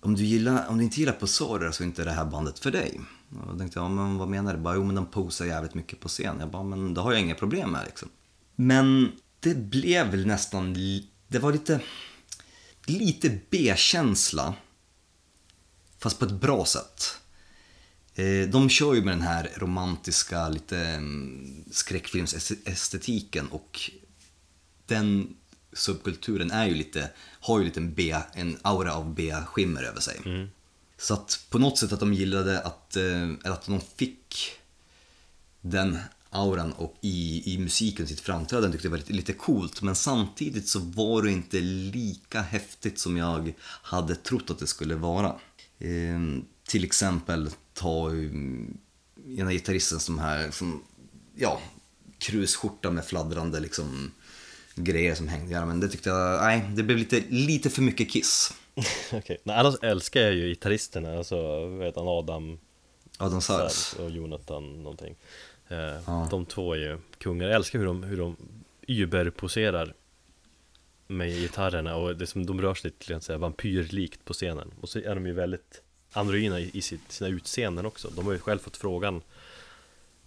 om 0.01 0.15
du, 0.15 0.25
gillar, 0.25 0.69
om 0.69 0.79
du 0.79 0.85
inte 0.85 1.01
gillar 1.01 1.13
Posader 1.13 1.71
så 1.71 1.83
är 1.83 1.87
inte 1.87 2.05
det 2.05 2.13
här 2.13 2.25
bandet 2.25 2.59
för 2.59 2.71
dig. 2.71 3.01
Och 3.41 3.53
då 3.53 3.59
tänkte 3.59 3.79
jag, 3.79 3.85
ja, 3.85 3.89
men 3.89 4.19
vad 4.19 4.29
menar 4.29 4.55
du? 4.55 4.61
Bara, 4.61 4.75
jo 4.75 4.85
men 4.85 4.95
de 4.95 5.07
posar 5.07 5.45
jävligt 5.45 5.75
mycket 5.75 6.01
på 6.01 6.09
scen. 6.09 6.37
Jag 6.41 6.51
bara, 6.51 6.63
men 6.63 6.95
det 6.95 7.01
har 7.01 7.13
jag 7.13 7.21
inga 7.21 7.35
problem 7.35 7.71
med 7.71 7.85
liksom. 7.87 8.09
Men 8.57 9.13
det 9.41 9.55
blev 9.55 10.11
väl 10.11 10.27
nästan, 10.27 10.77
det 11.29 11.39
var 11.39 11.53
lite, 11.53 11.81
lite 12.87 13.39
B-känsla. 13.51 14.55
Fast 16.01 16.19
på 16.19 16.25
ett 16.25 16.33
bra 16.33 16.65
sätt. 16.65 17.17
Eh, 18.15 18.49
De 18.49 18.69
kör 18.69 18.95
ju 18.95 19.03
med 19.03 19.13
den 19.15 19.23
här 19.23 19.51
romantiska, 19.57 20.49
lite 20.49 20.79
mm, 20.79 21.65
skräckfilmsestetiken 21.71 23.49
och 23.49 23.91
den 24.87 25.37
subkulturen 25.73 26.51
är 26.51 26.67
ju 26.67 26.75
lite, 26.75 27.11
har 27.41 27.59
ju 27.59 27.65
lite 27.65 27.81
en, 27.81 27.95
B, 27.95 28.17
en 28.33 28.59
aura 28.63 28.95
av 28.95 29.15
B-skimmer 29.15 29.83
över 29.83 30.01
sig. 30.01 30.21
Så 30.99 31.15
att 31.15 31.47
på 31.51 31.59
något 31.59 31.79
sätt 31.79 31.93
att 31.93 32.01
de 32.01 32.15
gillade 32.15 32.61
att, 32.61 32.97
eh, 32.97 33.23
eller 33.23 33.51
att 33.51 33.67
de 33.67 33.81
fick 33.97 34.53
den 35.61 35.99
auran 36.31 36.73
och 36.73 36.97
i, 37.01 37.55
i 37.55 37.59
musiken, 37.59 38.07
sitt 38.07 38.21
framträdande 38.21 38.73
tyckte 38.73 38.87
jag 38.87 38.91
var 38.91 38.99
lite, 38.99 39.13
lite 39.13 39.33
coolt. 39.33 39.83
Men 39.83 39.97
samtidigt 39.97 40.69
så 40.69 40.79
var 40.79 41.23
det 41.23 41.31
inte 41.33 41.61
lika 41.61 42.41
häftigt 42.43 42.99
som 42.99 43.17
jag 43.17 43.53
hade 43.63 44.15
trott 44.15 44.51
att 44.51 44.59
det 44.59 44.67
skulle 44.67 44.95
vara. 44.95 45.35
Ehm, 45.81 46.45
till 46.69 46.85
exempel 46.85 47.51
ta 47.75 48.09
um, 48.09 48.79
ena 49.37 49.53
gitarristen 49.53 50.01
som 50.01 50.19
här, 50.19 50.51
som, 50.51 50.83
ja, 51.35 51.61
krusskjorta 52.19 52.91
med 52.91 53.05
fladdrande 53.05 53.61
liksom 53.61 54.13
grejer 54.75 55.15
som 55.15 55.29
hängde 55.29 55.53
i 55.53 55.55
armen. 55.55 55.81
Det 55.81 55.89
tyckte 55.89 56.09
jag, 56.09 56.41
nej, 56.43 56.71
det 56.77 56.83
blev 56.83 56.99
lite, 56.99 57.23
lite 57.29 57.71
för 57.71 57.83
mycket 57.83 58.11
Kiss. 58.11 58.55
Okej, 59.13 59.39
nej 59.43 59.57
annars 59.57 59.75
älskar 59.83 60.21
jag 60.21 60.35
ju 60.35 60.49
gitarristerna, 60.49 61.19
alltså 61.19 61.67
vet 61.67 61.97
han 61.97 62.09
Adam 62.09 62.59
Adam 63.19 63.41
Sars. 63.41 63.95
Och 63.95 64.11
Jonathan 64.11 64.83
någonting 64.83 65.17
eh, 65.69 66.29
De 66.31 66.47
två 66.47 66.75
är 66.75 66.79
ju 66.79 66.99
kungar, 67.19 67.47
jag 67.47 67.57
älskar 67.57 67.79
hur 67.79 67.87
de, 67.87 68.03
hur 68.03 68.17
de 68.17 68.37
überposerar 68.87 69.95
med 71.11 71.31
gitarrerna 71.31 71.97
och 71.97 72.17
det 72.17 72.27
som 72.27 72.47
de 72.47 72.61
rör 72.61 72.75
sig 72.75 72.93
lite 73.01 73.21
så 73.21 73.33
här 73.33 73.39
vampyrlikt 73.39 74.25
på 74.25 74.33
scenen 74.33 74.73
Och 74.81 74.89
så 74.89 74.99
är 74.99 75.15
de 75.15 75.27
ju 75.27 75.33
väldigt 75.33 75.83
androgyna 76.13 76.61
i, 76.61 76.81
sitt, 76.83 77.13
sina 77.13 77.31
utseenden 77.31 77.87
också 77.87 78.11
De 78.17 78.27
har 78.27 78.33
ju 78.33 78.39
själv 78.39 78.59
fått 78.59 78.77
frågan 78.77 79.23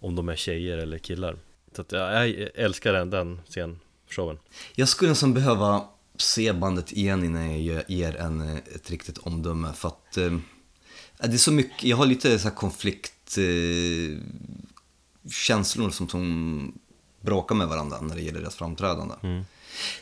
om 0.00 0.14
de 0.16 0.28
är 0.28 0.36
tjejer 0.36 0.78
eller 0.78 0.98
killar 0.98 1.36
Så 1.72 1.80
att 1.80 1.92
ja, 1.92 2.26
jag 2.26 2.50
älskar 2.54 2.92
den, 2.92 3.10
den 3.10 3.40
scenshowen 3.48 4.38
Jag 4.74 4.88
skulle 4.88 5.10
nästan 5.10 5.34
behöva 5.34 5.84
se 6.16 6.52
bandet 6.52 6.92
igen 6.92 7.24
innan 7.24 7.64
jag 7.64 7.84
ger- 7.88 8.16
en, 8.16 8.40
ett 8.56 8.90
riktigt 8.90 9.18
omdöme. 9.18 9.72
För 9.72 9.88
att 9.88 10.16
eh, 10.16 10.38
det 11.18 11.32
är 11.34 11.36
så 11.36 11.52
mycket, 11.52 11.84
jag 11.84 11.96
har 11.96 12.06
lite 12.06 12.38
så 12.38 12.48
här 12.48 12.54
konflikt 12.56 13.38
eh, 13.38 14.18
känslor 15.30 15.90
som, 15.90 16.08
som 16.08 16.78
bråkar 17.20 17.54
med 17.54 17.68
varandra 17.68 18.00
när 18.00 18.14
det 18.16 18.22
gäller 18.22 18.40
deras 18.40 18.54
framträdande. 18.54 19.14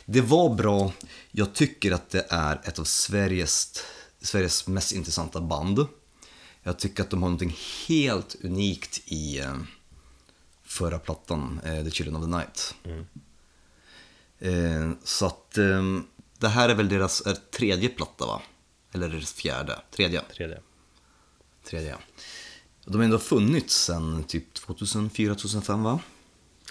Det 0.05 0.21
var 0.21 0.55
bra, 0.55 0.93
jag 1.31 1.53
tycker 1.53 1.91
att 1.91 2.09
det 2.09 2.25
är 2.29 2.61
ett 2.63 2.79
av 2.79 2.83
Sveriges, 2.83 3.83
Sveriges 4.21 4.67
mest 4.67 4.91
intressanta 4.91 5.41
band. 5.41 5.87
Jag 6.63 6.79
tycker 6.79 7.03
att 7.03 7.09
de 7.09 7.23
har 7.23 7.29
någonting 7.29 7.57
helt 7.87 8.35
unikt 8.43 9.01
i 9.05 9.39
eh, 9.39 9.57
förra 10.63 10.99
plattan, 10.99 11.59
eh, 11.65 11.83
The 11.83 11.91
Children 11.91 12.15
of 12.15 12.23
the 12.23 12.37
Night. 12.37 12.75
Eh, 14.39 14.91
så 15.03 15.25
att 15.25 15.57
det 16.37 16.47
här 16.47 16.69
är 16.69 16.75
väl 16.75 16.89
deras 16.89 17.21
är 17.25 17.37
tredje 17.51 17.89
platta 17.89 18.25
va? 18.25 18.41
Eller 18.91 19.09
deras 19.09 19.33
fjärde? 19.33 19.79
Tredje. 19.91 20.21
Tredje 20.33 20.59
Tredje. 21.63 21.97
De 22.85 22.95
har 22.95 23.03
ändå 23.03 23.19
funnits 23.19 23.75
sedan 23.75 24.23
typ 24.23 24.57
2004-2005 24.57 25.83
va? 25.83 25.99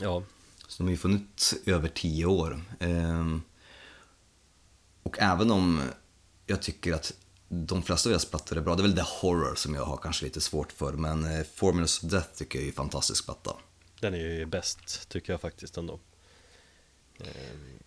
Ja, 0.01 0.23
Så 0.73 0.83
de 0.83 0.87
har 0.87 0.91
ju 0.91 0.97
funnits 0.97 1.55
över 1.67 1.89
tio 1.89 2.27
år. 2.27 2.61
Eh, 2.81 3.37
och 5.03 5.19
även 5.19 5.51
om 5.51 5.83
jag 6.47 6.63
tycker 6.63 6.93
att 6.93 7.13
de 7.49 7.83
flesta 7.83 8.09
av 8.09 8.11
deras 8.11 8.25
plattor 8.25 8.57
är 8.57 8.61
bra, 8.61 8.75
det 8.75 8.81
är 8.81 8.83
väl 8.83 8.97
The 8.97 9.05
Horror 9.21 9.55
som 9.55 9.75
jag 9.75 9.85
har 9.85 9.97
kanske 9.97 10.25
lite 10.25 10.41
svårt 10.41 10.73
för, 10.73 10.93
men 10.93 11.25
eh, 11.25 11.47
Formulas 11.55 12.05
of 12.05 12.11
Death 12.11 12.29
tycker 12.35 12.59
jag 12.59 12.65
är 12.65 12.69
en 12.69 12.75
fantastisk 12.75 13.25
platta. 13.25 13.57
den 14.01 14.15
är 14.15 14.19
ju 14.19 14.47
bäst 14.47 15.09
tycker 15.09 15.33
jag 15.33 15.41
faktiskt 15.41 15.77
ändå 15.77 16.01
Ehm, 17.19 17.79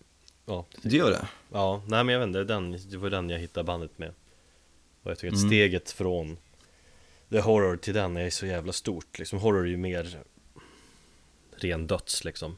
Ja, 0.46 0.66
Det 0.82 0.96
gör 0.96 1.10
det? 1.10 1.28
Ja, 1.52 1.82
nej 1.86 2.04
men 2.04 2.12
jag 2.12 2.20
vet 2.20 2.26
inte, 2.26 2.44
den, 2.44 2.70
det 2.90 2.96
var 2.96 3.10
den 3.10 3.30
jag 3.30 3.38
hittade 3.38 3.64
bandet 3.64 3.98
med 3.98 4.14
Och 5.02 5.10
jag 5.10 5.18
tycker 5.18 5.34
att 5.34 5.46
steget 5.46 5.90
från 5.90 6.36
The 7.30 7.40
Horror 7.40 7.76
till 7.76 7.94
den 7.94 8.16
är 8.16 8.30
så 8.30 8.46
jävla 8.46 8.72
stort 8.72 9.18
liksom 9.18 9.38
Horror 9.38 9.64
är 9.64 9.70
ju 9.70 9.76
mer 9.76 10.22
ren 11.56 11.86
döds 11.86 12.24
liksom 12.24 12.56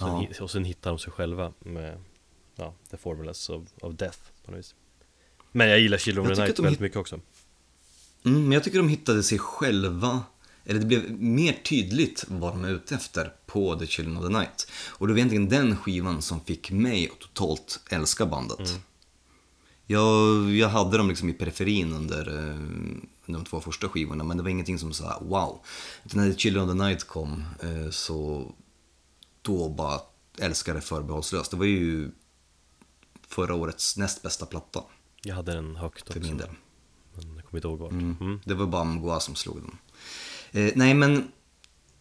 sen, 0.00 0.08
Ja. 0.38 0.44
och 0.44 0.50
sen 0.50 0.64
hittar 0.64 0.90
de 0.90 0.98
sig 0.98 1.12
själva 1.12 1.52
med 1.58 1.98
ja, 2.56 2.74
The 2.90 2.96
Formulas 2.96 3.48
of, 3.50 3.62
of 3.80 3.94
Death 3.94 4.18
på 4.44 4.50
något 4.50 4.58
vis 4.58 4.74
Men 5.52 5.68
jag 5.68 5.80
gillar 5.80 5.98
Children 5.98 6.26
of 6.30 6.36
the 6.36 6.42
Night 6.44 6.58
väldigt 6.58 6.72
hit- 6.72 6.80
mycket 6.80 6.96
också 6.98 7.20
Mm, 8.24 8.42
men 8.42 8.52
jag 8.52 8.64
tycker 8.64 8.78
de 8.78 8.88
hittade 8.88 9.22
sig 9.22 9.38
själva, 9.38 10.22
eller 10.64 10.80
det 10.80 10.86
blev 10.86 11.10
mer 11.20 11.52
tydligt 11.52 12.24
vad 12.28 12.52
de 12.52 12.64
är 12.64 12.70
ute 12.70 12.94
efter 12.94 13.32
på 13.46 13.74
The 13.78 13.86
Children 13.86 14.16
of 14.16 14.22
the 14.24 14.32
Night. 14.38 14.70
Och 14.88 15.06
det 15.06 15.12
var 15.12 15.18
egentligen 15.18 15.48
den 15.48 15.76
skivan 15.76 16.22
som 16.22 16.40
fick 16.40 16.70
mig 16.70 17.08
att 17.12 17.18
totalt 17.20 17.80
älska 17.90 18.26
bandet. 18.26 18.80
Jag, 19.86 20.50
jag 20.50 20.68
hade 20.68 20.96
dem 20.98 21.08
liksom 21.08 21.28
i 21.28 21.32
periferin 21.32 21.92
under, 21.92 22.28
eh, 22.38 22.54
under 23.26 23.40
de 23.40 23.44
två 23.44 23.60
första 23.60 23.88
skivorna, 23.88 24.24
men 24.24 24.36
det 24.36 24.42
var 24.42 24.50
ingenting 24.50 24.78
som 24.78 24.92
sa 24.92 25.18
wow. 25.20 25.60
Utan 26.04 26.20
när 26.24 26.32
The 26.32 26.38
Children 26.38 26.64
of 26.64 26.70
the 26.70 26.84
Night 26.84 27.04
kom 27.04 27.44
eh, 27.62 27.90
så 27.90 28.50
då 29.42 29.68
bara 29.68 30.00
älskade 30.38 30.78
det 30.78 30.82
förbehållslöst. 30.82 31.50
Det 31.50 31.56
var 31.56 31.64
ju 31.64 32.10
förra 33.28 33.54
årets 33.54 33.96
näst 33.96 34.22
bästa 34.22 34.46
platta 34.46 34.82
Jag 35.22 35.34
hade 35.34 35.54
den 35.54 35.76
högt 35.76 36.02
också 36.02 36.12
för 36.12 36.20
min 36.20 36.36
del. 36.36 36.48
Men 37.14 37.36
jag 37.36 37.44
kommer 37.44 37.58
inte 37.58 37.68
ihåg 37.68 37.78
vart 37.78 37.92
Mm. 37.92 38.16
mm. 38.20 38.40
Det 38.44 38.54
var 38.54 38.66
bara 38.66 38.84
Mgoa 38.84 39.20
som 39.20 39.34
slog 39.34 39.56
dem. 39.56 39.78
Eh, 40.50 40.72
nej, 40.74 40.94
men 40.94 41.32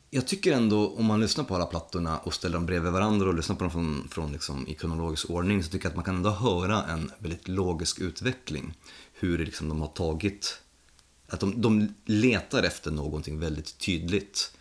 jag 0.10 0.28
tycker 0.28 0.54
ändå 0.54 0.88
om 0.88 1.06
man 1.06 1.22
lyssnar 1.22 1.44
på 1.44 1.56
alla 1.56 1.66
plattorna 1.66 2.18
och 2.18 2.34
ställer 2.34 2.54
dem 2.54 2.66
bredvid 2.66 2.92
varandra 2.92 3.28
och 3.28 3.34
lyssnar 3.34 3.56
på 3.56 3.64
dem 3.64 3.72
från, 3.72 4.08
från 4.12 4.32
liksom, 4.32 4.68
i 4.68 4.74
kronologisk 4.74 5.30
ordning 5.30 5.64
så 5.64 5.70
tycker 5.70 5.86
jag 5.86 5.90
att 5.90 5.96
man 5.96 6.06
kan 6.06 6.16
ändå 6.16 6.30
höra 6.30 6.84
en 6.84 7.12
väldigt 7.20 7.48
logisk 7.48 8.00
utveckling. 8.00 8.74
Hur 9.14 9.38
liksom, 9.38 9.70
de 9.70 9.82
har 9.82 9.88
tagit, 9.88 10.62
att 11.28 11.40
de, 11.40 11.62
de 11.62 11.94
letar 12.06 12.64
efter 12.64 12.92
någonting 12.92 13.40
väldigt 13.40 13.78
tydligt. 13.78 14.52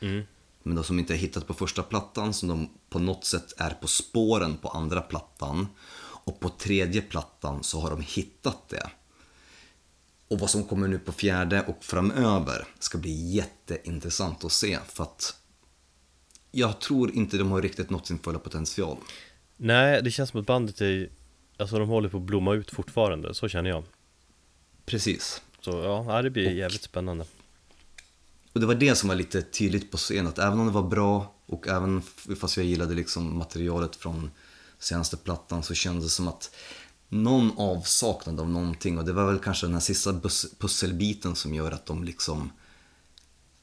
Men 0.69 0.75
de 0.75 0.85
som 0.85 0.99
inte 0.99 1.13
har 1.13 1.19
hittat 1.19 1.47
på 1.47 1.55
första 1.55 1.83
plattan, 1.83 2.35
som 2.35 2.49
de 2.49 2.71
på 2.91 2.99
något 2.99 3.25
sätt 3.25 3.53
är 3.57 3.71
på 3.71 3.87
spåren 3.87 4.57
på 4.57 4.69
andra 4.69 5.01
plattan. 5.01 5.67
Och 6.01 6.41
på 6.41 6.49
tredje 6.49 7.01
plattan 7.01 7.63
så 7.63 7.81
har 7.81 7.91
de 7.91 8.01
hittat 8.01 8.69
det. 8.69 8.91
Och 10.29 10.39
vad 10.39 10.51
som 10.51 10.65
kommer 10.65 10.89
nu 10.89 10.99
på 10.99 11.13
fjärde 11.13 11.63
och 11.67 11.85
framöver 11.85 12.65
ska 12.79 12.99
bli 12.99 13.31
jätteintressant 13.31 14.45
att 14.45 14.53
se 14.53 14.79
för 14.89 15.03
att 15.03 15.37
jag 16.51 16.81
tror 16.81 17.11
inte 17.11 17.39
de 17.39 17.51
har 17.51 17.63
riktigt 17.63 17.91
nått 17.91 18.07
sin 18.07 18.19
fulla 18.19 18.39
potential. 18.39 18.97
Nej, 19.57 20.03
det 20.03 20.11
känns 20.11 20.31
som 20.31 20.41
att 20.41 20.47
bandet 20.47 20.81
är 20.81 21.11
Alltså 21.57 21.79
de 21.79 21.89
håller 21.89 22.09
på 22.09 22.17
att 22.17 22.23
blomma 22.23 22.55
ut 22.55 22.71
fortfarande, 22.71 23.35
så 23.35 23.49
känner 23.49 23.71
jag 23.71 23.85
Precis. 24.87 25.43
Så 25.61 25.71
ja, 25.71 26.23
det 26.23 26.31
blir 26.31 26.51
jävligt 26.51 26.83
spännande 26.83 27.25
Och 28.59 28.61
det 28.61 28.66
var 28.66 28.75
det 28.75 28.94
som 28.94 29.09
var 29.09 29.16
lite 29.16 29.42
tydligt 29.42 29.90
på 29.90 29.97
scenen, 29.97 30.27
att 30.27 30.38
även 30.38 30.61
om 30.61 30.66
det 30.66 30.73
var 30.73 30.83
bra 30.83 31.35
och 31.47 31.68
även 31.68 32.03
fast 32.40 32.57
jag 32.57 32.66
gillade 32.66 32.94
liksom 32.94 33.38
materialet 33.38 33.97
från 33.97 34.31
senaste 34.79 35.16
plattan 35.16 35.62
så 35.62 35.75
kändes 35.75 36.05
det 36.05 36.11
som 36.11 36.29
att 36.29 36.55
någon 37.09 37.53
avsaknad 37.59 38.40
av 38.40 38.51
någonting 38.51 38.99
och 38.99 39.05
det 39.05 39.12
var 39.12 39.27
väl 39.27 39.38
kanske 39.38 39.66
den 39.66 39.73
här 39.73 39.81
sista 39.81 40.21
pusselbiten 40.59 41.37
som 41.37 41.55
gör 41.55 41.73
att 41.73 41.87
de 41.87 42.05
liksom 42.05 42.53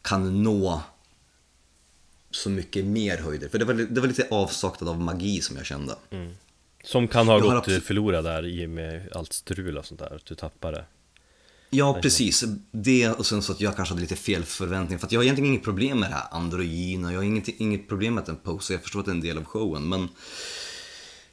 kan 0.01 0.43
nå 0.43 0.81
så 2.31 2.49
mycket 2.49 2.85
mer 2.85 3.17
höjder. 3.17 3.49
För 3.49 3.59
det 3.59 3.65
var, 3.65 3.73
det 3.73 4.01
var 4.01 4.07
lite 4.07 4.27
avsaknad 4.31 4.89
av 4.89 4.99
magi 4.99 5.41
som 5.41 5.55
jag 5.57 5.65
kände. 5.65 5.95
Som 6.83 7.07
kan 7.07 7.27
ha 7.27 7.33
Jag 7.33 7.43
gått 7.43 7.53
absolut- 7.53 7.83
förlorad 7.83 8.23
där 8.23 8.45
i 8.45 8.65
och 8.65 8.69
med 8.69 9.09
allt 9.15 9.33
strul 9.33 9.77
och 9.77 9.85
sånt 9.85 9.99
där, 9.99 10.15
att 10.15 10.25
du 10.25 10.35
tappar 10.35 10.71
det 10.71 10.85
Ja, 11.69 11.99
precis. 12.01 12.43
Det 12.71 13.09
och 13.09 13.25
sen 13.25 13.41
så 13.41 13.51
att 13.51 13.61
jag 13.61 13.75
kanske 13.75 13.93
hade 13.93 14.01
lite 14.01 14.15
fel 14.15 14.43
förväntningar. 14.43 14.99
För 14.99 15.07
att 15.07 15.11
jag 15.11 15.19
har 15.19 15.23
egentligen 15.23 15.51
inget 15.51 15.63
problem 15.63 15.99
med 15.99 16.09
det 16.09 16.15
här 16.15 16.27
androgyna. 16.31 17.11
Jag 17.11 17.19
har 17.19 17.23
inget, 17.23 17.47
inget 17.47 17.87
problem 17.87 18.13
med 18.13 18.21
att 18.21 18.27
den 18.27 18.35
posar. 18.35 18.73
Jag 18.73 18.81
förstår 18.81 18.99
att 18.99 19.05
det 19.05 19.11
är 19.11 19.15
en 19.15 19.21
del 19.21 19.37
av 19.37 19.43
showen. 19.43 19.89
Men 19.89 20.09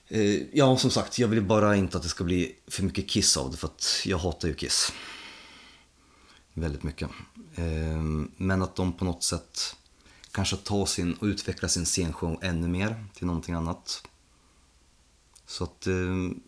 eh, 0.08 0.42
ja, 0.52 0.76
som 0.76 0.90
sagt, 0.90 1.18
jag 1.18 1.28
vill 1.28 1.42
bara 1.42 1.76
inte 1.76 1.96
att 1.96 2.02
det 2.02 2.08
ska 2.08 2.24
bli 2.24 2.54
för 2.66 2.82
mycket 2.82 3.08
Kiss 3.08 3.36
av 3.36 3.50
det. 3.50 3.56
För 3.56 3.66
att 3.66 4.02
jag 4.04 4.18
hatar 4.18 4.48
ju 4.48 4.54
Kiss. 4.54 4.92
Väldigt 6.54 6.82
mycket. 6.82 7.08
Eh, 7.54 8.02
men 8.36 8.62
att 8.62 8.76
de 8.76 8.92
på 8.92 9.04
något 9.04 9.22
sätt 9.22 9.76
kanske 10.32 10.56
tar 10.56 10.86
sin 10.86 11.14
och 11.14 11.24
utvecklar 11.24 11.68
sin 11.68 11.84
scenshow 11.84 12.38
ännu 12.42 12.68
mer 12.68 13.04
till 13.14 13.26
någonting 13.26 13.54
annat. 13.54 14.02
Så 15.46 15.64
att, 15.64 15.86
eh, 15.86 15.94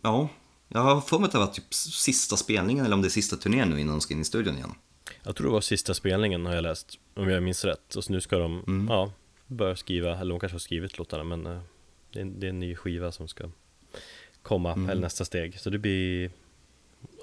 ja. 0.01 0.29
Jag 0.67 0.81
har 0.81 1.01
för 1.01 1.19
mig 1.19 1.25
att 1.25 1.31
det 1.31 1.37
var 1.37 1.47
typ 1.47 1.73
sista 1.73 2.37
spelningen 2.37 2.85
eller 2.85 2.95
om 2.95 3.01
det 3.01 3.07
är 3.07 3.09
sista 3.09 3.35
turnén 3.35 3.69
nu 3.69 3.79
innan 3.79 3.93
de 3.95 4.01
ska 4.01 4.13
in 4.13 4.21
i 4.21 4.25
studion 4.25 4.55
igen. 4.57 4.75
Jag 5.23 5.35
tror 5.35 5.47
det 5.47 5.53
var 5.53 5.61
sista 5.61 5.93
spelningen 5.93 6.45
har 6.45 6.53
jag 6.55 6.61
läst, 6.61 6.99
om 7.13 7.29
jag 7.29 7.43
minns 7.43 7.65
rätt 7.65 7.95
Och 7.95 8.03
så 8.03 8.11
nu 8.11 8.21
ska 8.21 8.37
de, 8.37 8.63
Mm. 8.67 8.87
ja, 8.89 9.11
börja 9.47 9.75
skriva, 9.75 10.17
eller 10.19 10.29
de 10.33 10.39
kanske 10.39 10.53
har 10.53 10.59
skrivit 10.59 10.97
låtarna 10.97 11.23
men 11.23 11.45
eh, 11.45 11.59
det, 12.13 12.19
är, 12.21 12.25
det 12.25 12.45
är 12.47 12.49
en 12.49 12.59
ny 12.59 12.75
skiva 12.75 13.11
som 13.11 13.27
ska 13.27 13.49
komma, 14.41 14.73
Mm. 14.73 14.89
eller 14.89 15.01
nästa 15.01 15.25
steg 15.25 15.59
Så 15.59 15.69
det 15.69 15.77
blir, 15.79 16.31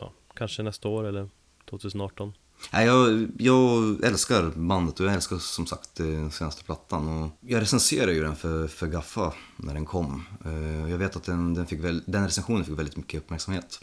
ja, 0.00 0.12
kanske 0.34 0.62
nästa 0.62 0.88
år 0.88 1.04
eller 1.04 1.28
2018 1.70 2.32
Nej, 2.70 2.86
jag, 2.86 3.28
jag 3.38 4.04
älskar 4.04 4.50
bandet 4.56 5.00
och 5.00 5.06
jag 5.06 5.14
älskar 5.14 5.38
som 5.38 5.66
sagt 5.66 6.00
eh, 6.00 6.30
senaste 6.30 6.64
plattan. 6.64 7.08
Och 7.08 7.30
jag 7.40 7.60
recenserade 7.62 8.12
ju 8.14 8.22
den 8.22 8.36
för, 8.36 8.68
för 8.68 8.86
Gaffa 8.86 9.32
när 9.56 9.74
den 9.74 9.84
kom. 9.86 10.24
Eh, 10.44 10.90
Jag 10.90 10.98
vet 10.98 11.16
att 11.16 11.24
den, 11.24 11.54
den, 11.54 11.66
fick 11.66 11.80
väl, 11.80 12.02
den 12.06 12.24
recensionen 12.24 12.64
fick 12.64 12.78
väldigt 12.78 12.96
mycket 12.96 13.18
uppmärksamhet. 13.22 13.80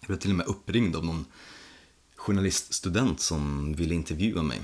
Jag 0.00 0.06
blev 0.06 0.16
till 0.18 0.30
och 0.30 0.36
med 0.36 0.46
uppringd 0.46 0.96
av 0.96 1.04
någon 1.04 1.24
journaliststudent 2.16 3.20
som 3.20 3.72
ville 3.74 3.94
intervjua 3.94 4.42
mig. 4.42 4.62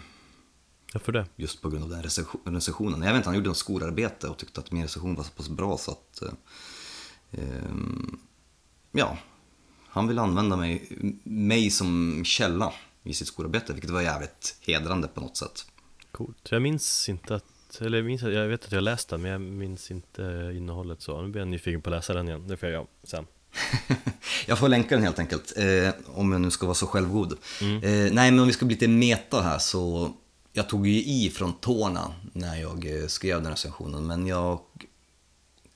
Varför 0.93 1.12
det? 1.12 1.27
Just 1.37 1.62
på 1.62 1.71
grund 1.71 1.85
av 1.85 1.91
den 1.91 2.03
recension- 2.03 2.55
recensionen. 2.55 3.03
Jag 3.03 3.09
vet 3.12 3.16
inte, 3.16 3.29
han 3.29 3.37
gjorde 3.37 3.49
en 3.49 3.55
skolarbete 3.55 4.29
och 4.29 4.39
tyckte 4.39 4.61
att 4.61 4.73
min 4.73 4.83
recension 4.83 5.14
var 5.14 5.25
så 5.25 5.31
pass 5.31 5.49
bra 5.49 5.79
så 5.79 5.91
att... 5.91 6.23
Eh, 6.23 6.33
ehm, 7.31 8.18
ja, 8.93 9.18
han 9.91 10.09
ville 10.09 10.20
använda 10.20 10.57
mig, 10.57 10.88
mig 11.22 11.70
som 11.70 12.22
källa 12.24 12.72
i 13.03 13.14
sitt 13.14 13.28
skolarbete, 13.28 13.72
vilket 13.72 13.91
var 13.91 14.03
jävligt 14.03 14.57
hedrande 14.61 15.09
på 15.09 15.20
något 15.20 15.36
sätt. 15.36 15.66
Coolt. 16.12 16.49
Jag 16.51 16.62
minns 16.62 17.09
inte 17.09 17.34
att, 17.34 17.80
eller 17.80 17.99
jag, 17.99 18.05
minns, 18.05 18.22
jag 18.22 18.49
vet 18.49 18.64
att 18.64 18.72
jag 18.72 18.82
läst 18.82 19.09
den 19.09 19.22
men 19.22 19.30
jag 19.30 19.41
minns 19.41 19.91
inte 19.91 20.53
innehållet 20.57 21.03
så. 21.03 21.22
Nu 21.22 21.28
blir 21.28 21.41
jag 21.41 21.49
nyfiken 21.49 21.82
på 21.82 21.91
att 21.91 21.97
läsa 21.97 22.14
den 22.14 22.28
igen, 22.28 22.49
det 22.49 22.57
får 22.57 22.68
jag 22.68 22.74
göra 22.74 22.86
sen. 23.03 23.26
Jag 24.47 24.59
får 24.59 24.68
länka 24.68 24.95
den 24.95 25.05
helt 25.05 25.18
enkelt, 25.18 25.53
eh, 25.57 25.91
om 26.07 26.32
jag 26.32 26.41
nu 26.41 26.51
ska 26.51 26.66
vara 26.66 26.74
så 26.74 26.86
självgod. 26.86 27.32
Eh, 27.32 27.78
nej, 27.82 28.11
men 28.30 28.38
om 28.38 28.47
vi 28.47 28.53
ska 28.53 28.66
bli 28.66 28.74
lite 28.74 28.88
meta 28.88 29.43
här 29.43 29.59
så, 29.59 30.12
jag 30.53 30.68
tog 30.68 30.86
ju 30.86 31.03
i 31.03 31.30
från 31.30 31.53
tårna 31.53 32.14
när 32.32 32.61
jag 32.61 32.97
eh, 32.97 33.07
skrev 33.07 33.43
den 33.43 33.51
recensionen, 33.51 34.07
men 34.07 34.26
jag 34.26 34.61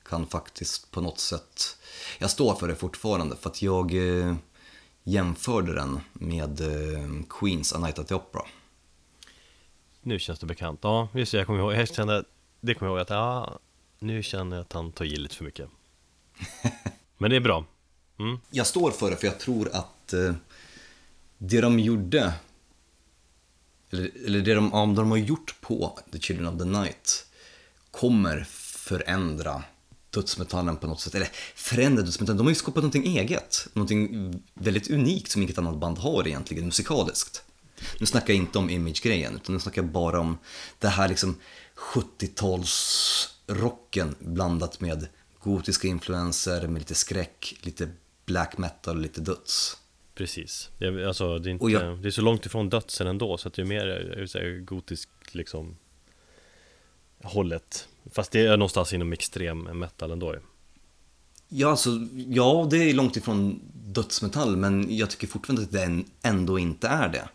kan 0.09 0.27
faktiskt 0.27 0.91
på 0.91 1.01
något 1.01 1.19
sätt, 1.19 1.77
jag 2.17 2.29
står 2.29 2.55
för 2.55 2.67
det 2.67 2.75
fortfarande, 2.75 3.35
för 3.35 3.49
att 3.49 3.61
jag 3.61 3.93
eh, 3.93 4.35
jämförde 5.03 5.73
den 5.73 5.99
med 6.13 6.61
eh, 6.61 7.09
Queens 7.29 7.73
A 7.73 7.79
Night 7.79 7.99
at 7.99 8.07
the 8.07 8.15
Opera. 8.15 8.43
Nu 10.01 10.19
känns 10.19 10.39
det 10.39 10.45
bekant. 10.45 10.79
Ja, 10.83 11.07
just 11.13 11.31
det, 11.31 11.37
jag 11.37 11.47
kommer 11.47 11.59
ihåg, 11.59 11.73
jag 11.73 11.95
kände, 11.95 12.23
det 12.61 12.73
kommer 12.73 12.91
jag 12.91 12.97
ihåg 12.97 13.01
att, 13.01 13.09
ja, 13.09 13.59
nu 13.99 14.23
känner 14.23 14.55
jag 14.55 14.63
att 14.63 14.73
han 14.73 14.91
tar 14.91 15.05
i 15.05 15.15
lite 15.15 15.35
för 15.35 15.43
mycket. 15.43 15.69
Men 17.17 17.29
det 17.29 17.35
är 17.35 17.39
bra. 17.39 17.65
Mm. 18.19 18.39
Jag 18.49 18.67
står 18.67 18.91
för 18.91 19.09
det 19.09 19.17
för 19.17 19.27
jag 19.27 19.39
tror 19.39 19.69
att 19.73 20.13
eh, 20.13 20.33
det 21.37 21.61
de 21.61 21.79
gjorde, 21.79 22.33
eller, 23.91 24.11
eller 24.25 24.41
det 24.41 24.53
de, 24.53 24.69
ja, 24.73 24.85
de 24.85 25.11
har 25.11 25.17
gjort 25.17 25.55
på 25.61 25.99
The 26.11 26.19
Children 26.19 26.47
of 26.47 26.59
the 26.59 26.65
Night 26.65 27.25
kommer 27.91 28.43
förändra 28.49 29.63
dödsmetallen 30.15 30.77
på 30.77 30.87
något 30.87 31.01
sätt. 31.01 31.15
Eller 31.15 31.29
förändra 31.55 32.03
dödsmetallen, 32.03 32.37
de 32.37 32.45
har 32.45 32.51
ju 32.51 32.55
skapat 32.55 32.83
någonting 32.83 33.17
eget. 33.17 33.67
Någonting 33.73 34.33
väldigt 34.53 34.89
unikt 34.89 35.31
som 35.31 35.41
inget 35.41 35.57
annat 35.57 35.77
band 35.77 35.97
har 35.97 36.27
egentligen 36.27 36.65
musikaliskt. 36.65 37.43
Nu 37.99 38.05
snackar 38.05 38.33
jag 38.33 38.37
inte 38.37 38.59
om 38.59 38.69
image-grejen, 38.69 39.35
utan 39.35 39.55
nu 39.55 39.59
snackar 39.61 39.81
jag 39.81 39.91
bara 39.91 40.19
om 40.19 40.37
det 40.79 40.87
här 40.87 41.07
liksom 41.09 41.35
70-talsrocken 41.75 44.15
blandat 44.19 44.79
med 44.81 45.07
gotiska 45.39 45.87
influenser, 45.87 46.67
med 46.67 46.79
lite 46.81 46.95
skräck, 46.95 47.55
lite 47.61 47.89
black 48.25 48.57
metal, 48.57 49.01
lite 49.01 49.21
döds. 49.21 49.77
Precis. 50.15 50.69
Jag, 50.77 51.03
alltså, 51.03 51.39
det, 51.39 51.49
är 51.49 51.51
inte, 51.51 51.65
jag- 51.65 51.97
det 52.01 52.07
är 52.07 52.11
så 52.11 52.21
långt 52.21 52.45
ifrån 52.45 52.69
dödsen 52.69 53.07
ändå, 53.07 53.37
så 53.37 53.47
att 53.47 53.53
det 53.53 53.61
är 53.61 53.65
mer 53.65 53.85
jag 53.85 54.15
vill 54.19 54.29
säga, 54.29 54.59
gotisk 54.59 55.09
liksom 55.31 55.77
hållet. 57.23 57.87
Fast 58.11 58.31
det 58.31 58.45
är 58.45 58.57
någonstans 58.57 58.93
inom 58.93 59.13
extrem 59.13 59.59
metal 59.59 60.11
ändå 60.11 60.33
ju. 60.33 60.39
Ja, 61.47 61.69
alltså, 61.69 61.89
ja, 62.27 62.67
det 62.71 62.77
är 62.77 62.93
långt 62.93 63.17
ifrån 63.17 63.61
dödsmetall, 63.73 64.57
men 64.57 64.97
jag 64.97 65.09
tycker 65.09 65.27
fortfarande 65.27 65.61
att 65.63 65.71
det 65.71 66.03
ändå 66.21 66.59
inte 66.59 66.87
är 66.87 67.09
det. 67.09 67.29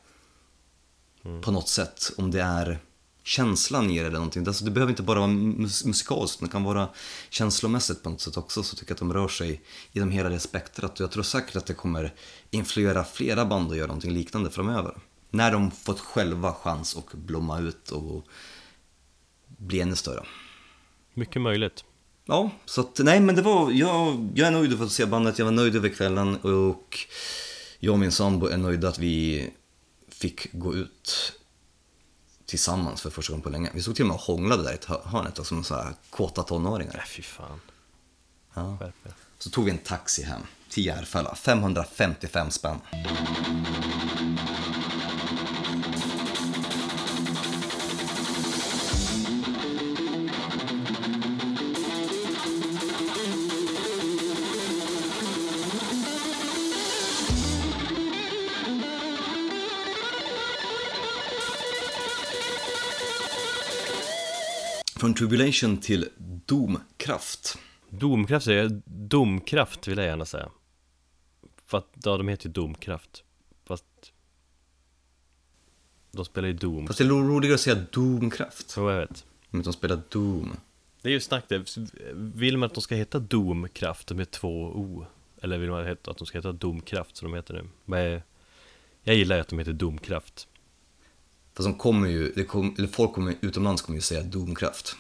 På 1.43 1.51
något 1.51 1.69
sätt, 1.69 2.13
om 2.17 2.31
det 2.31 2.43
är 2.43 2.79
känslan 3.23 3.91
i 3.91 3.99
det 3.99 4.01
eller 4.01 4.11
någonting. 4.11 4.47
Alltså, 4.47 4.65
det 4.65 4.71
behöver 4.71 4.91
inte 4.91 5.03
bara 5.03 5.19
vara 5.19 5.31
mus- 5.31 5.85
musikaliskt, 5.85 6.41
det 6.41 6.49
kan 6.49 6.65
vara 6.65 6.89
känslomässigt 7.31 8.03
på 8.03 8.11
något 8.11 8.21
sätt 8.21 8.37
också. 8.37 8.63
Så 8.63 8.77
tycker 8.77 8.91
jag 8.91 8.95
att 8.95 8.99
de 8.99 9.13
rör 9.13 9.29
sig 9.29 9.63
genom 9.93 10.11
hela 10.11 10.29
det 10.29 10.41
spektrat. 10.41 10.93
Och 10.93 11.05
jag 11.05 11.11
tror 11.11 11.23
säkert 11.23 11.57
att 11.57 11.67
det 11.67 11.75
kommer 11.75 12.15
influera 12.51 13.05
flera 13.05 13.45
band 13.45 13.71
att 13.71 13.77
göra 13.77 13.87
någonting 13.87 14.13
liknande 14.13 14.51
framöver. 14.51 14.95
När 15.31 15.53
de 15.53 15.71
fått 15.71 16.01
själva 16.01 16.53
chans 16.55 16.97
att 16.97 17.15
blomma 17.15 17.61
ut 17.61 17.91
och 17.91 18.27
bli 19.47 19.81
ännu 19.81 19.97
större. 19.97 20.25
Mycket 21.15 21.43
möjligt. 21.43 21.85
Ja, 22.25 22.51
så 22.65 22.81
att, 22.81 22.99
nej 22.99 23.21
men 23.21 23.35
det 23.35 23.43
var, 23.43 23.71
jag, 23.71 24.29
jag 24.35 24.47
är 24.49 24.51
nöjd 24.51 24.73
över 24.73 24.85
att 24.87 24.93
se 24.93 25.07
bandet, 25.07 25.39
jag 25.39 25.45
var 25.45 25.53
nöjd 25.53 25.77
över 25.77 25.89
kvällen 25.89 26.37
och 26.37 26.99
jag 27.79 27.93
och 27.93 27.99
min 27.99 28.13
sambo 28.13 28.47
är 28.47 28.57
nöjda 28.57 28.89
att 28.89 28.99
vi 28.99 29.51
fick 30.09 30.53
gå 30.53 30.75
ut 30.75 31.33
tillsammans 32.47 33.01
för 33.03 33.11
första 33.11 33.33
gången 33.33 33.43
på 33.43 33.51
länge. 33.51 33.71
Vi 33.75 33.83
stod 33.83 33.95
till 33.97 34.03
och 34.05 34.09
med 34.09 34.15
och 34.15 34.21
hånglade 34.21 34.63
där 34.63 34.71
i 34.71 34.75
ett 34.75 34.85
hör- 34.85 35.03
hörn 35.05 35.27
ett 35.27 35.35
tag 35.35 35.47
som 35.47 35.65
så 35.65 35.75
här 35.75 35.95
kåta 36.11 36.43
tonåringar. 36.43 36.93
Nej 36.97 37.07
fy 37.09 37.23
fan. 37.23 37.61
Ja. 38.55 38.79
Så 39.39 39.51
tog 39.51 39.65
vi 39.65 39.71
en 39.71 39.79
taxi 39.79 40.23
hem 40.23 40.43
till 40.69 40.87
Järfälla, 40.87 41.35
555 41.35 42.51
spänn. 42.51 42.79
Från 65.01 65.15
Tribulation 65.15 65.79
till 65.79 66.09
Domkraft. 66.47 67.59
Domkraft 67.91 68.45
säger 68.45 68.63
jag, 68.63 68.83
domkraft 68.85 69.89
vill 69.89 69.99
jag 69.99 70.07
gärna 70.07 70.25
säga. 70.25 70.49
För 71.67 71.79
att, 71.79 71.87
ja 72.05 72.17
de 72.17 72.29
heter 72.29 72.47
ju 72.47 72.53
domkraft. 72.53 73.25
Fast 73.65 73.85
de 76.13 76.25
spelar 76.25 76.49
ju 76.49 76.55
Doom. 76.55 76.87
Fast 76.87 76.99
det 76.99 77.05
är 77.05 77.09
roligare 77.09 77.55
att 77.55 77.61
säga 77.61 77.87
Domkraft. 77.93 78.71
Så 78.71 78.91
jag 78.91 79.01
vet. 79.01 79.25
Om 79.51 79.63
de 79.63 79.73
spelar 79.73 80.03
Doom. 80.09 80.57
Det 81.03 81.09
är 81.09 81.13
ju 81.13 81.21
snack 81.21 81.45
det. 81.49 81.77
Vill 82.15 82.59
man 82.59 82.67
att 82.67 82.75
de 82.75 82.81
ska 82.81 82.95
heta 82.95 83.19
Domkraft 83.19 84.11
med 84.11 84.31
två 84.31 84.63
O? 84.63 85.07
Eller 85.43 85.59
vill 85.59 85.71
man 85.71 85.97
att 86.05 86.19
de 86.19 86.27
ska 86.27 86.39
heta 86.39 86.53
Domkraft 86.53 87.17
som 87.17 87.31
de 87.31 87.37
heter 87.37 87.55
nu? 87.55 87.69
Men 87.85 88.23
jag 89.03 89.17
gillar 89.17 89.37
ju 89.37 89.41
att 89.43 89.49
de 89.49 89.59
heter 89.59 89.73
Domkraft. 89.73 90.49
Fast 91.61 91.69
de 91.69 91.79
kommer 91.79 92.09
ju, 92.09 92.33
det 92.33 92.45
kom, 92.45 92.75
eller 92.79 92.89
folk 92.89 93.13
kommer, 93.13 93.35
utomlands 93.41 93.83
kommer 93.83 93.97
ju 93.97 94.01
säga 94.01 94.23
Domkraft. 94.23 94.97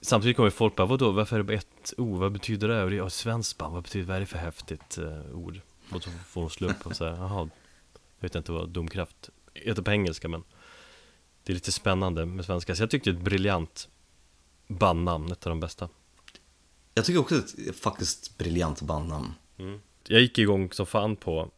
Samtidigt 0.00 0.36
kommer 0.36 0.50
folk 0.50 0.76
bara, 0.76 0.86
vadå, 0.86 1.10
varför 1.10 1.36
är 1.36 1.38
det 1.38 1.44
bara 1.44 1.56
ett 1.56 1.94
O? 1.96 2.16
Vad 2.16 2.32
betyder 2.32 2.68
det? 2.68 2.82
Och 2.82 2.90
det 2.90 2.98
är 2.98 3.08
svenskt 3.08 3.58
band, 3.58 3.74
vad 3.74 3.82
betyder, 3.82 4.06
vad 4.06 4.16
är 4.16 4.20
det 4.20 4.26
för 4.26 4.38
häftigt 4.38 4.98
eh, 4.98 5.36
ord? 5.36 5.60
Och 5.90 6.02
så 6.02 6.10
får 6.10 6.40
de 6.40 6.50
slå 6.50 6.68
upp 6.68 6.86
och 6.86 6.96
säga, 6.96 7.10
jaha, 7.10 7.48
jag 8.18 8.28
vet 8.28 8.34
inte 8.34 8.52
vad 8.52 8.68
domkraft 8.68 9.30
heter 9.54 9.82
på 9.82 9.90
engelska 9.90 10.28
men 10.28 10.44
det 11.44 11.52
är 11.52 11.54
lite 11.54 11.72
spännande 11.72 12.26
med 12.26 12.44
svenska. 12.44 12.74
Så 12.74 12.82
jag 12.82 12.90
tyckte 12.90 13.10
det 13.10 13.16
är 13.16 13.18
ett 13.18 13.24
briljant 13.24 13.88
bandnamn, 14.66 15.32
ett 15.32 15.46
av 15.46 15.50
de 15.50 15.60
bästa. 15.60 15.88
Jag 16.94 17.04
tycker 17.04 17.20
också 17.20 17.38
att 17.38 17.54
det 17.56 17.68
är 17.68 17.72
faktiskt 17.72 18.38
briljant 18.38 18.82
bandnamn. 18.82 19.34
Jag 20.06 20.20
gick 20.20 20.38
igång 20.38 20.72
som 20.72 20.86
fan 20.86 21.16
på 21.16 21.50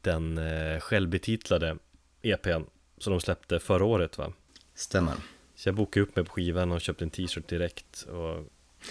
den 0.00 0.38
eh, 0.38 0.80
självbetitlade 0.80 1.78
EPn 2.22 2.62
som 3.02 3.10
de 3.10 3.20
släppte 3.20 3.58
förra 3.60 3.84
året 3.84 4.18
va? 4.18 4.32
Stämmer. 4.74 5.14
Så 5.54 5.68
jag 5.68 5.74
bokade 5.76 6.04
upp 6.04 6.16
mig 6.16 6.24
på 6.24 6.32
skivan 6.32 6.72
och 6.72 6.80
köpte 6.80 7.04
en 7.04 7.10
t-shirt 7.10 7.48
direkt 7.48 8.02
och 8.02 8.48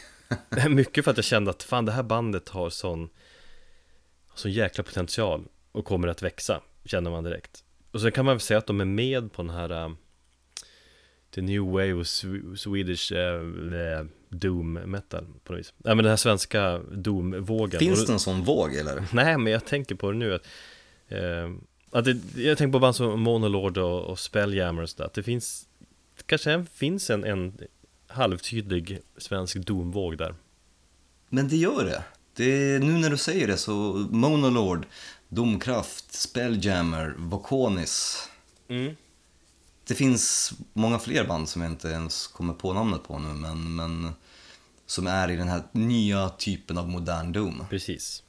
Mycket 0.69 1.03
för 1.03 1.11
att 1.11 1.17
jag 1.17 1.25
kände 1.25 1.51
att 1.51 1.63
fan 1.63 1.85
det 1.85 1.91
här 1.91 2.03
bandet 2.03 2.49
har 2.49 2.69
sån 2.69 3.09
Sån 4.35 4.51
jäkla 4.51 4.83
potential 4.83 5.45
och 5.71 5.85
kommer 5.85 6.07
att 6.07 6.21
växa 6.21 6.61
Känner 6.85 7.11
man 7.11 7.23
direkt 7.23 7.63
Och 7.91 8.01
så 8.01 8.11
kan 8.11 8.25
man 8.25 8.35
väl 8.35 8.41
säga 8.41 8.57
att 8.57 8.67
de 8.67 8.81
är 8.81 8.85
med 8.85 9.33
på 9.33 9.41
den 9.41 9.49
här 9.51 9.83
äh, 9.83 9.91
The 11.35 11.41
New 11.41 11.61
Wave 11.63 11.93
of 11.93 12.07
Swe- 12.07 12.55
Swedish 12.55 13.11
äh, 13.11 14.05
Doom 14.29 14.73
Metal 14.73 15.27
på 15.43 15.53
något 15.53 15.59
vis 15.59 15.73
Nej 15.77 15.95
men 15.95 16.03
den 16.03 16.09
här 16.09 16.17
svenska 16.17 16.77
Doom-vågen 16.91 17.79
Finns 17.79 18.05
det 18.05 18.13
en 18.13 18.19
sån 18.19 18.43
våg 18.43 18.75
eller? 18.75 19.03
Nej, 19.13 19.37
men 19.37 19.53
jag 19.53 19.65
tänker 19.65 19.95
på 19.95 20.11
det 20.11 20.17
nu 20.17 20.33
att, 20.33 20.47
eh, 21.07 21.49
att 21.91 22.05
det, 22.05 22.17
Jag 22.35 22.57
tänker 22.57 22.71
på 22.71 22.79
band 22.79 22.95
som 22.95 23.21
Monolord 23.21 23.77
och, 23.77 24.03
och 24.03 24.19
Spelljammer 24.19 24.81
och 24.81 24.89
sådär 24.89 25.05
Att 25.05 25.13
det 25.13 25.23
finns 25.23 25.67
Kanske 26.25 26.65
finns 26.73 27.09
en, 27.09 27.23
en 27.23 27.57
halvtydlig 28.07 28.99
svensk 29.17 29.57
domvåg 29.57 30.17
där 30.17 30.35
Men 31.29 31.47
det 31.47 31.57
gör 31.57 31.85
det. 31.85 32.03
det. 32.35 32.79
Nu 32.83 32.91
när 32.91 33.09
du 33.09 33.17
säger 33.17 33.47
det 33.47 33.57
så, 33.57 33.71
Monolord, 34.11 34.85
Domkraft, 35.29 36.13
Spelljammer, 36.13 37.13
Vokonis. 37.17 38.29
Det 39.87 39.95
finns 39.95 40.53
många 40.73 40.99
fler 40.99 41.27
band 41.27 41.49
som 41.49 41.61
jag 41.61 41.71
inte 41.71 41.87
ens 41.87 42.27
kommer 42.27 42.53
på 42.53 42.73
namnet 42.73 43.03
på 43.03 43.19
nu, 43.19 43.27
men, 43.27 43.75
men 43.75 44.13
som 44.85 45.07
är 45.07 45.31
i 45.31 45.35
den 45.35 45.47
här 45.47 45.63
nya 45.71 46.29
typen 46.29 46.77
av 46.77 46.89
modern 46.89 47.31
Doom. 47.31 47.65
Precis 47.69 48.23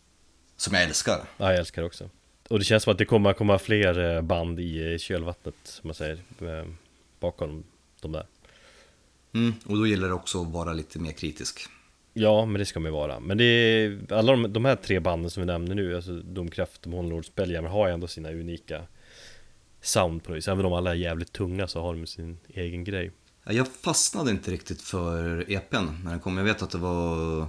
Som 0.57 0.75
jag 0.75 0.83
älskar. 0.83 1.21
Ja, 1.37 1.51
jag 1.51 1.59
älskar 1.59 1.83
också 1.83 2.11
Och 2.53 2.59
det 2.59 2.64
känns 2.64 2.82
som 2.82 2.90
att 2.90 2.98
det 2.98 3.05
kommer 3.05 3.32
komma 3.32 3.59
fler 3.59 4.16
eh, 4.16 4.22
band 4.22 4.61
i 4.61 4.92
eh, 4.92 4.98
kölvattnet, 4.98 5.55
som 5.64 5.88
man 5.88 5.94
säger 5.94 6.18
eh, 6.40 6.66
Bakom 7.20 7.64
de 8.00 8.12
där 8.12 8.26
Mm, 9.34 9.55
och 9.66 9.76
då 9.76 9.86
gäller 9.86 10.09
det 10.09 10.14
också 10.14 10.42
att 10.42 10.48
vara 10.48 10.72
lite 10.72 10.98
mer 10.98 11.12
kritisk. 11.12 11.61
Ja, 12.12 12.46
men 12.46 12.59
det 12.59 12.64
ska 12.64 12.80
man 12.80 12.92
ju 12.92 12.92
vara. 12.92 13.20
Men 13.20 13.38
det 13.38 13.44
är, 13.44 14.00
alla 14.11 14.32
de, 14.32 14.53
de 14.53 14.64
här 14.64 14.76
tre 14.76 15.00
banden 15.00 15.30
som 15.30 15.40
vi 15.40 15.46
nämner 15.46 15.74
nu, 15.74 15.96
alltså 15.96 16.12
Domkraft, 16.12 16.86
Monlord, 16.86 17.26
Spelljammer 17.26 17.68
har 17.68 17.88
ju 17.88 17.94
ändå 17.94 18.07
sina 18.07 18.30
unika 18.30 18.82
sound 19.80 20.24
på 20.24 20.32
vis. 20.32 20.48
Även 20.48 20.66
om 20.66 20.72
alla 20.72 20.90
är 20.90 20.94
jävligt 20.94 21.32
tunga 21.32 21.68
så 21.68 21.80
har 21.80 21.94
de 21.94 22.07
sin 22.07 22.38
egen 22.48 22.84
grej. 22.84 23.11
Ja, 23.44 23.53
Jag 23.53 23.68
fastnade 23.68 24.30
inte 24.30 24.50
riktigt 24.50 24.82
för 24.82 25.50
EPn 25.53 25.76
när 26.05 26.11
den 26.11 26.20
kom. 26.20 26.36
Jag 26.36 26.44
vet 26.44 26.62
att 26.62 26.70
det 26.70 26.78
var 26.78 27.46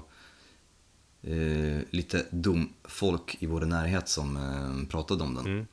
eh, 1.23 1.81
lite 1.89 2.25
domfolk 2.31 3.37
i 3.39 3.45
vår 3.45 3.61
närhet 3.61 4.09
som 4.09 4.37
eh, 4.37 4.89
pratade 4.89 5.23
om 5.23 5.35
den. 5.35 5.45
Mm. 5.45 5.65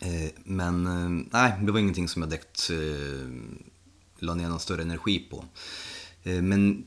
Eh, 0.00 0.30
men 0.44 0.86
eh, 0.86 1.26
nej, 1.30 1.52
det 1.62 1.72
var 1.72 1.80
ingenting 1.80 2.08
som 2.08 2.22
jag 2.22 2.30
direkt 2.30 2.70
eh, 2.70 3.28
la 4.18 4.34
ner 4.34 4.48
någon 4.48 4.60
större 4.60 4.82
energi 4.82 5.18
på. 5.30 5.44
Eh, 6.22 6.42
men 6.42 6.84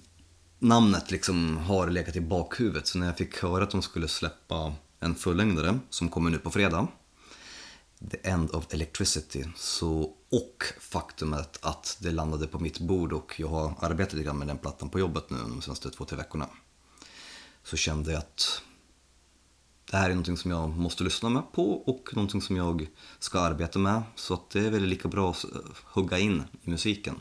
namnet 0.60 1.12
liksom 1.12 1.58
har 1.58 1.90
legat 1.90 2.16
i 2.16 2.22
bakhuvudet 2.22 2.88
så 2.88 2.98
när 2.98 3.06
jag 3.06 3.18
fick 3.18 3.44
höra 3.44 3.64
att 3.64 3.72
de 3.72 3.82
skulle 3.82 4.08
släppa 4.08 4.74
en 5.00 5.16
fullängdare 5.16 5.80
som 5.90 6.10
kommer 6.10 6.30
nu 6.30 6.38
på 6.38 6.52
fredag 6.52 6.88
The 8.12 8.18
End 8.24 8.52
of 8.52 8.74
Electricity. 8.74 9.46
Så, 9.56 10.14
och 10.32 10.64
faktumet 10.80 11.60
att 11.62 11.98
det 12.02 12.12
landade 12.12 12.48
på 12.48 12.60
mitt 12.60 12.80
bord 12.80 13.14
och 13.14 13.34
jag 13.38 13.48
har 13.48 13.74
arbetat 13.80 14.14
lite 14.14 14.26
grann 14.26 14.38
med 14.38 14.48
den 14.48 14.58
plattan 14.58 14.90
på 14.90 15.00
jobbet 15.00 15.30
nu 15.30 15.38
de 15.38 15.62
senaste 15.62 15.90
två, 15.90 16.06
tre 16.06 16.18
veckorna. 16.18 16.48
Så 17.66 17.78
kände 17.78 18.12
jag 18.12 18.20
att 18.20 18.62
det 19.92 19.98
här 19.98 20.06
är 20.06 20.10
någonting 20.14 20.38
som 20.38 20.52
jag 20.52 20.70
måste 20.70 21.04
lyssna 21.04 21.30
med 21.30 21.44
på 21.52 21.72
och 21.74 22.10
någonting 22.14 22.42
som 22.42 22.56
jag 22.58 22.88
ska 23.20 23.40
arbeta 23.40 23.80
med. 23.80 24.02
Så 24.16 24.34
att 24.34 24.50
det 24.50 24.60
är 24.60 24.70
väl 24.72 24.84
lika 24.84 25.08
bra 25.08 25.30
att 25.32 25.46
hugga 25.84 26.18
in 26.20 26.44
i 26.64 26.70
musiken. 26.70 27.20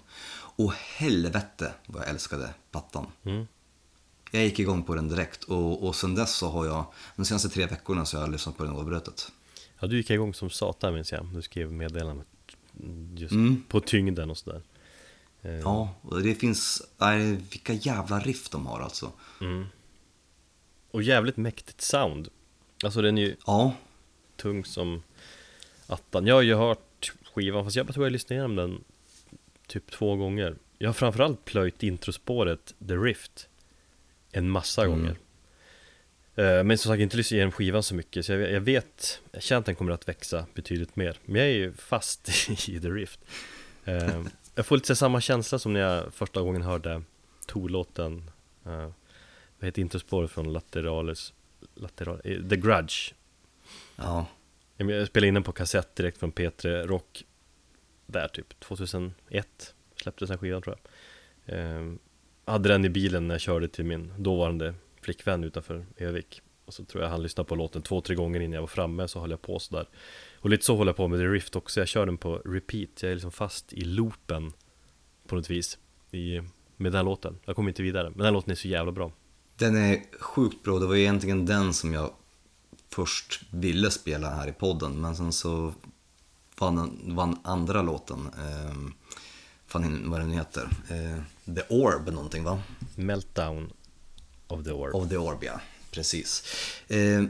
Och 0.56 0.72
helvete 0.74 1.72
vad 1.86 2.02
jag 2.02 2.10
älskade 2.10 2.54
plattan. 2.70 3.06
Mm. 3.24 3.46
Jag 4.30 4.44
gick 4.44 4.58
igång 4.58 4.82
på 4.82 4.94
den 4.94 5.08
direkt 5.08 5.44
och, 5.44 5.86
och 5.86 5.96
sen 5.96 6.14
dess 6.14 6.34
så 6.34 6.48
har 6.50 6.66
jag, 6.66 6.84
de 7.16 7.24
senaste 7.24 7.48
tre 7.48 7.66
veckorna 7.66 8.04
så 8.04 8.16
har 8.16 8.22
jag 8.24 8.32
lyssnat 8.32 8.56
på 8.56 8.64
den 8.64 8.72
oavbrutet. 8.72 9.32
Ja, 9.78 9.86
du 9.86 9.96
gick 9.96 10.10
igång 10.10 10.34
som 10.34 10.50
satan 10.50 10.94
minns 10.94 11.12
jag. 11.12 11.26
Du 11.34 11.42
skrev 11.42 11.72
meddelandet 11.72 12.26
just 13.16 13.32
Mm. 13.32 13.62
på 13.68 13.80
tyngden 13.80 14.30
och 14.30 14.38
sådär. 14.38 14.62
Eh, 15.42 15.50
Ja, 15.54 15.94
och 16.02 16.22
det 16.22 16.34
finns, 16.34 16.82
nej, 16.98 17.32
vilka 17.50 17.72
jävla 17.72 18.20
riff 18.20 18.48
de 18.48 18.66
har 18.66 18.80
alltså. 18.80 19.12
Mm. 19.40 19.66
Och 20.94 21.02
jävligt 21.02 21.36
mäktigt 21.36 21.80
sound. 21.80 22.28
Alltså 22.84 23.02
den 23.02 23.18
är 23.18 23.22
ju 23.22 23.36
Ja, 23.46 23.76
tung 24.36 24.64
som 24.64 25.02
attan. 25.86 26.26
Jag 26.26 26.34
har 26.34 26.42
ju 26.42 26.54
hört 26.54 27.12
skivan, 27.34 27.64
fast 27.64 27.76
jag 27.76 27.94
tror 27.94 28.06
jag 28.06 28.12
lyssnade 28.12 28.34
igenom 28.34 28.56
den 28.56 28.84
typ 29.66 29.90
två 29.90 30.16
gånger. 30.16 30.56
Jag 30.78 30.88
har 30.88 30.92
framförallt 30.94 31.44
plöjt 31.44 31.82
introspåret 31.82 32.74
The 32.88 32.94
Rift 32.94 33.48
en 34.32 34.50
massa 34.50 34.84
Mm. 34.84 34.92
gånger. 34.98 35.16
Eh, 36.36 36.64
Men 36.64 36.78
som 36.78 36.92
sagt 36.92 37.00
inte 37.00 37.16
lyssnat 37.16 37.32
igenom 37.32 37.52
skivan 37.52 37.82
så 37.82 37.94
mycket, 37.94 38.26
så 38.26 38.32
jag 38.32 38.38
vet, 38.38 38.52
jag 38.52 38.60
vet, 38.60 39.20
jag 39.32 39.42
känner 39.42 39.60
att 39.60 39.66
den 39.66 39.74
kommer 39.74 39.92
att 39.92 40.08
växa 40.08 40.46
betydligt 40.54 40.96
mer. 40.96 41.18
Men 41.24 41.36
jag 41.40 41.50
är 41.50 41.54
ju 41.54 41.72
fast 41.72 42.28
i 42.68 42.80
The 42.80 42.88
Rift. 42.88 43.20
Eh, 43.84 44.22
Jag 44.54 44.66
får 44.66 44.76
lite 44.76 44.96
samma 44.96 45.20
känsla 45.20 45.58
som 45.58 45.72
när 45.72 45.80
jag 45.80 46.14
första 46.14 46.40
gången 46.40 46.62
hörde 46.62 47.02
Tool-låten, 47.46 48.30
eh, 48.66 48.90
vad 49.64 49.68
heter 49.68 49.82
introspåret 49.82 50.30
från 50.30 50.52
Lateralis, 50.52 51.32
lateral, 51.74 52.20
eh, 52.24 52.48
The 52.48 52.56
Grudge. 52.56 53.14
ja, 53.96 54.26
Jag 54.76 55.06
spelade 55.06 55.28
in 55.28 55.34
den 55.34 55.42
på 55.42 55.52
kassett 55.52 55.96
direkt 55.96 56.18
från 56.18 56.32
P3 56.32 56.86
Rock 56.86 57.24
Där 58.06 58.28
typ 58.28 58.60
2001 58.60 59.74
Släpptes 59.96 60.28
den 60.28 60.38
skivan 60.38 60.62
tror 60.62 60.76
jag. 60.76 61.58
Ehm, 61.58 61.98
Hade 62.44 62.68
den 62.68 62.84
i 62.84 62.88
bilen 62.88 63.28
när 63.28 63.34
jag 63.34 63.40
körde 63.40 63.68
till 63.68 63.84
min 63.84 64.12
dåvarande 64.18 64.74
flickvän 65.00 65.44
utanför 65.44 65.86
Övik. 65.96 66.40
Och 66.64 66.74
så 66.74 66.84
tror 66.84 67.02
jag 67.02 67.10
han 67.10 67.22
lyssnade 67.22 67.48
på 67.48 67.54
låten 67.54 67.82
två, 67.82 68.00
tre 68.00 68.14
gånger 68.16 68.40
innan 68.40 68.52
jag 68.54 68.62
var 68.62 68.66
framme 68.66 69.08
så 69.08 69.20
höll 69.20 69.30
jag 69.30 69.42
på 69.42 69.58
sådär. 69.58 69.88
Och 70.40 70.50
lite 70.50 70.64
så 70.64 70.76
håller 70.76 70.88
jag 70.88 70.96
på 70.96 71.08
med 71.08 71.18
The 71.18 71.26
Rift 71.26 71.56
också, 71.56 71.80
jag 71.80 71.88
kör 71.88 72.06
den 72.06 72.16
på 72.16 72.36
repeat. 72.36 73.02
Jag 73.02 73.10
är 73.10 73.14
liksom 73.14 73.32
fast 73.32 73.72
i 73.72 73.80
loopen 73.84 74.52
På 75.26 75.36
något 75.36 75.50
vis 75.50 75.78
i, 76.10 76.40
Med 76.76 76.92
den 76.92 76.94
här 76.94 77.02
låten, 77.02 77.38
jag 77.44 77.56
kommer 77.56 77.70
inte 77.70 77.82
vidare. 77.82 78.04
Men 78.10 78.18
den 78.18 78.24
här 78.24 78.32
låten 78.32 78.50
är 78.50 78.54
så 78.54 78.68
jävla 78.68 78.92
bra 78.92 79.12
den 79.56 79.76
är 79.76 80.02
sjukt 80.20 80.62
bra. 80.62 80.78
Det 80.78 80.86
var 80.86 80.96
egentligen 80.96 81.46
den 81.46 81.74
som 81.74 81.92
jag 81.92 82.10
först 82.90 83.42
ville 83.50 83.90
spela 83.90 84.30
här 84.30 84.48
i 84.48 84.52
podden. 84.52 85.00
Men 85.00 85.16
sen 85.16 85.32
så 85.32 85.74
vann, 86.58 87.00
vann 87.04 87.38
andra 87.44 87.82
låten, 87.82 88.26
eh, 88.26 88.76
fan 89.66 90.10
vad 90.10 90.20
den 90.20 90.30
heter, 90.30 90.68
eh, 90.88 91.54
The 91.54 91.62
Orb 91.68 92.12
någonting 92.12 92.44
va? 92.44 92.62
Meltdown 92.94 93.72
of 94.46 94.64
the 94.64 94.70
Orb 94.70 94.94
Of 94.94 95.08
the 95.08 95.16
Orb, 95.16 95.44
ja. 95.44 95.60
Precis. 95.90 96.44
Eh, 96.88 97.22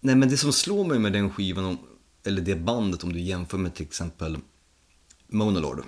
nej, 0.00 0.16
men 0.16 0.28
det 0.28 0.36
som 0.36 0.52
slår 0.52 0.84
mig 0.84 0.98
med 0.98 1.12
den 1.12 1.30
skivan, 1.30 1.64
om, 1.64 1.78
eller 2.24 2.42
det 2.42 2.56
bandet, 2.56 3.04
om 3.04 3.12
du 3.12 3.20
jämför 3.20 3.58
med 3.58 3.74
till 3.74 3.86
exempel 3.86 4.38
Monolord. 5.26 5.84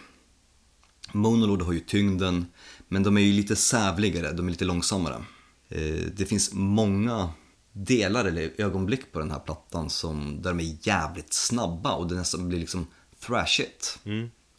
Monolord 1.12 1.62
har 1.62 1.72
ju 1.72 1.80
tyngden, 1.80 2.46
men 2.88 3.02
de 3.02 3.16
är 3.16 3.20
ju 3.20 3.32
lite 3.32 3.56
sävligare, 3.56 4.32
de 4.32 4.46
är 4.46 4.50
lite 4.50 4.64
långsammare. 4.64 5.24
Eh, 5.68 6.06
det 6.16 6.26
finns 6.26 6.52
många 6.52 7.28
delar 7.72 8.24
eller 8.24 8.50
ögonblick 8.58 9.12
på 9.12 9.18
den 9.18 9.30
här 9.30 9.38
plattan 9.38 9.90
som, 9.90 10.42
där 10.42 10.50
de 10.50 10.60
är 10.60 10.76
jävligt 10.86 11.32
snabba 11.32 11.94
och 11.94 12.06
det 12.08 12.14
nästan 12.14 12.48
blir 12.48 12.58
liksom 12.58 12.86
thrashigt. 13.26 13.98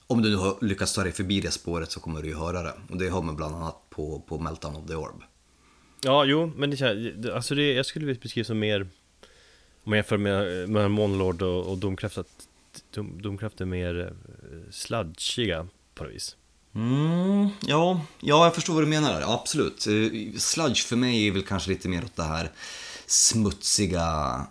Om 0.07 0.21
du 0.21 0.29
nu 0.29 0.35
har 0.35 0.57
lyckats 0.61 0.93
ta 0.93 1.03
dig 1.03 1.11
förbi 1.11 1.41
det 1.41 1.51
spåret 1.51 1.91
så 1.91 1.99
kommer 1.99 2.21
du 2.21 2.27
ju 2.27 2.35
höra 2.35 2.61
det. 2.61 2.73
Och 2.89 2.97
det 2.97 3.07
har 3.07 3.21
man 3.21 3.35
bland 3.35 3.55
annat 3.55 3.89
på, 3.89 4.19
på 4.19 4.39
Meltdown 4.39 4.75
of 4.75 4.87
the 4.87 4.95
Orb. 4.95 5.23
Ja, 6.03 6.25
jo, 6.25 6.51
men 6.55 6.69
det, 6.69 7.35
alltså 7.35 7.55
det, 7.55 7.73
jag 7.73 7.85
skulle 7.85 8.05
vilja 8.05 8.21
beskriva 8.21 8.45
som 8.45 8.59
mer 8.59 8.81
Om 9.83 9.89
man 9.89 9.97
jämför 9.97 10.17
med, 10.17 10.69
med 10.69 10.91
Monlord 10.91 11.41
och, 11.41 11.71
och 11.71 11.77
Domkraft 11.77 12.17
att 12.17 12.47
dom, 12.93 13.21
Domkraft 13.21 13.61
är 13.61 13.65
mer 13.65 13.99
eh, 13.99 14.71
sludgiga 14.71 15.67
på 15.93 16.03
något 16.03 16.13
vis 16.13 16.35
Mm, 16.75 17.49
ja, 17.61 18.01
ja, 18.19 18.43
jag 18.43 18.55
förstår 18.55 18.73
vad 18.73 18.83
du 18.83 18.87
menar. 18.87 19.21
absolut. 19.21 19.87
Eh, 19.87 20.39
Sludge 20.39 20.85
för 20.85 20.95
mig 20.95 21.27
är 21.27 21.31
väl 21.31 21.43
kanske 21.45 21.69
lite 21.69 21.89
mer 21.89 22.03
åt 22.03 22.15
det 22.15 22.23
här 22.23 22.51
smutsiga, 23.05 24.41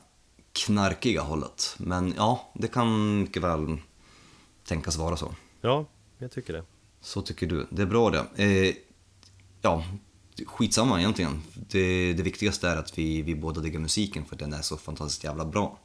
knarkiga 0.52 1.22
hållet. 1.22 1.74
Men 1.78 2.14
ja, 2.16 2.52
det 2.54 2.68
kan 2.68 3.18
mycket 3.20 3.42
väl 3.42 3.78
tänkas 4.64 4.96
vara 4.96 5.16
så. 5.16 5.34
Ja, 5.60 5.86
jag 6.18 6.32
tycker 6.32 6.52
det 6.52 6.64
Så 7.00 7.22
tycker 7.22 7.46
du. 7.46 7.66
Det 7.70 7.82
är 7.82 7.86
bra 7.86 8.10
det. 8.10 8.44
Eh, 8.44 8.74
ja, 9.62 9.84
skitsamma 10.46 10.98
egentligen. 10.98 11.42
Det, 11.54 12.12
det 12.12 12.22
viktigaste 12.22 12.68
är 12.68 12.76
att 12.76 12.98
vi, 12.98 13.22
vi 13.22 13.34
båda 13.34 13.60
diggar 13.60 13.80
musiken 13.80 14.24
för 14.24 14.36
den 14.36 14.52
är 14.52 14.62
så 14.62 14.76
fantastiskt 14.76 15.24
jävla 15.24 15.44
bra. 15.44 15.78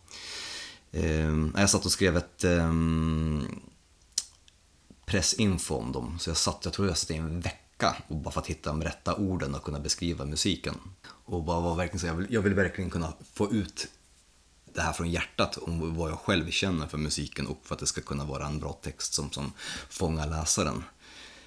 Eh, 0.92 1.36
jag 1.56 1.70
satt 1.70 1.86
och 1.86 1.92
skrev 1.92 2.18
ett 2.18 2.44
ehm, 2.44 3.48
pressinfo 5.06 5.76
om 5.76 5.92
dem. 5.92 6.20
Så 6.20 6.30
jag 6.30 6.38
satt, 6.38 6.62
jag 6.64 6.74
tror 6.74 6.88
jag 6.88 6.98
satt 6.98 7.12
i 7.12 7.16
en 7.16 7.40
vecka 7.42 7.96
och 8.08 8.16
bara 8.16 8.32
för 8.32 8.42
att 8.42 8.48
hitta 8.48 8.70
de 8.70 8.84
rätta 8.84 9.16
orden 9.16 9.56
och 9.56 9.64
kunna 9.64 9.80
beskriva 9.80 10.26
musiken. 10.26 10.76
Och 11.26 11.44
bara 11.44 11.60
var 11.60 11.76
verkligen 11.76 12.00
så, 12.00 12.08
jag 12.08 12.14
vill, 12.16 12.28
jag 12.30 12.42
vill 12.42 12.54
verkligen 12.54 12.90
kunna 12.90 13.14
få 13.34 13.52
ut 13.54 13.88
det 14.74 14.82
här 14.82 14.94
från 14.94 15.12
hjärtat 15.12 15.58
om 15.58 15.96
vad 15.96 16.12
jag 16.12 16.20
själv 16.20 16.50
känner 16.52 16.88
för 16.88 16.98
musiken 16.98 17.48
och 17.48 17.60
för 17.64 17.76
att 17.76 17.80
det 17.80 17.86
ska 17.88 18.02
kunna 18.02 18.26
vara 18.26 18.46
en 18.46 18.60
bra 18.60 18.74
text 18.82 19.14
som, 19.14 19.32
som 19.32 19.54
fångar 19.90 20.28
läsaren. 20.28 20.76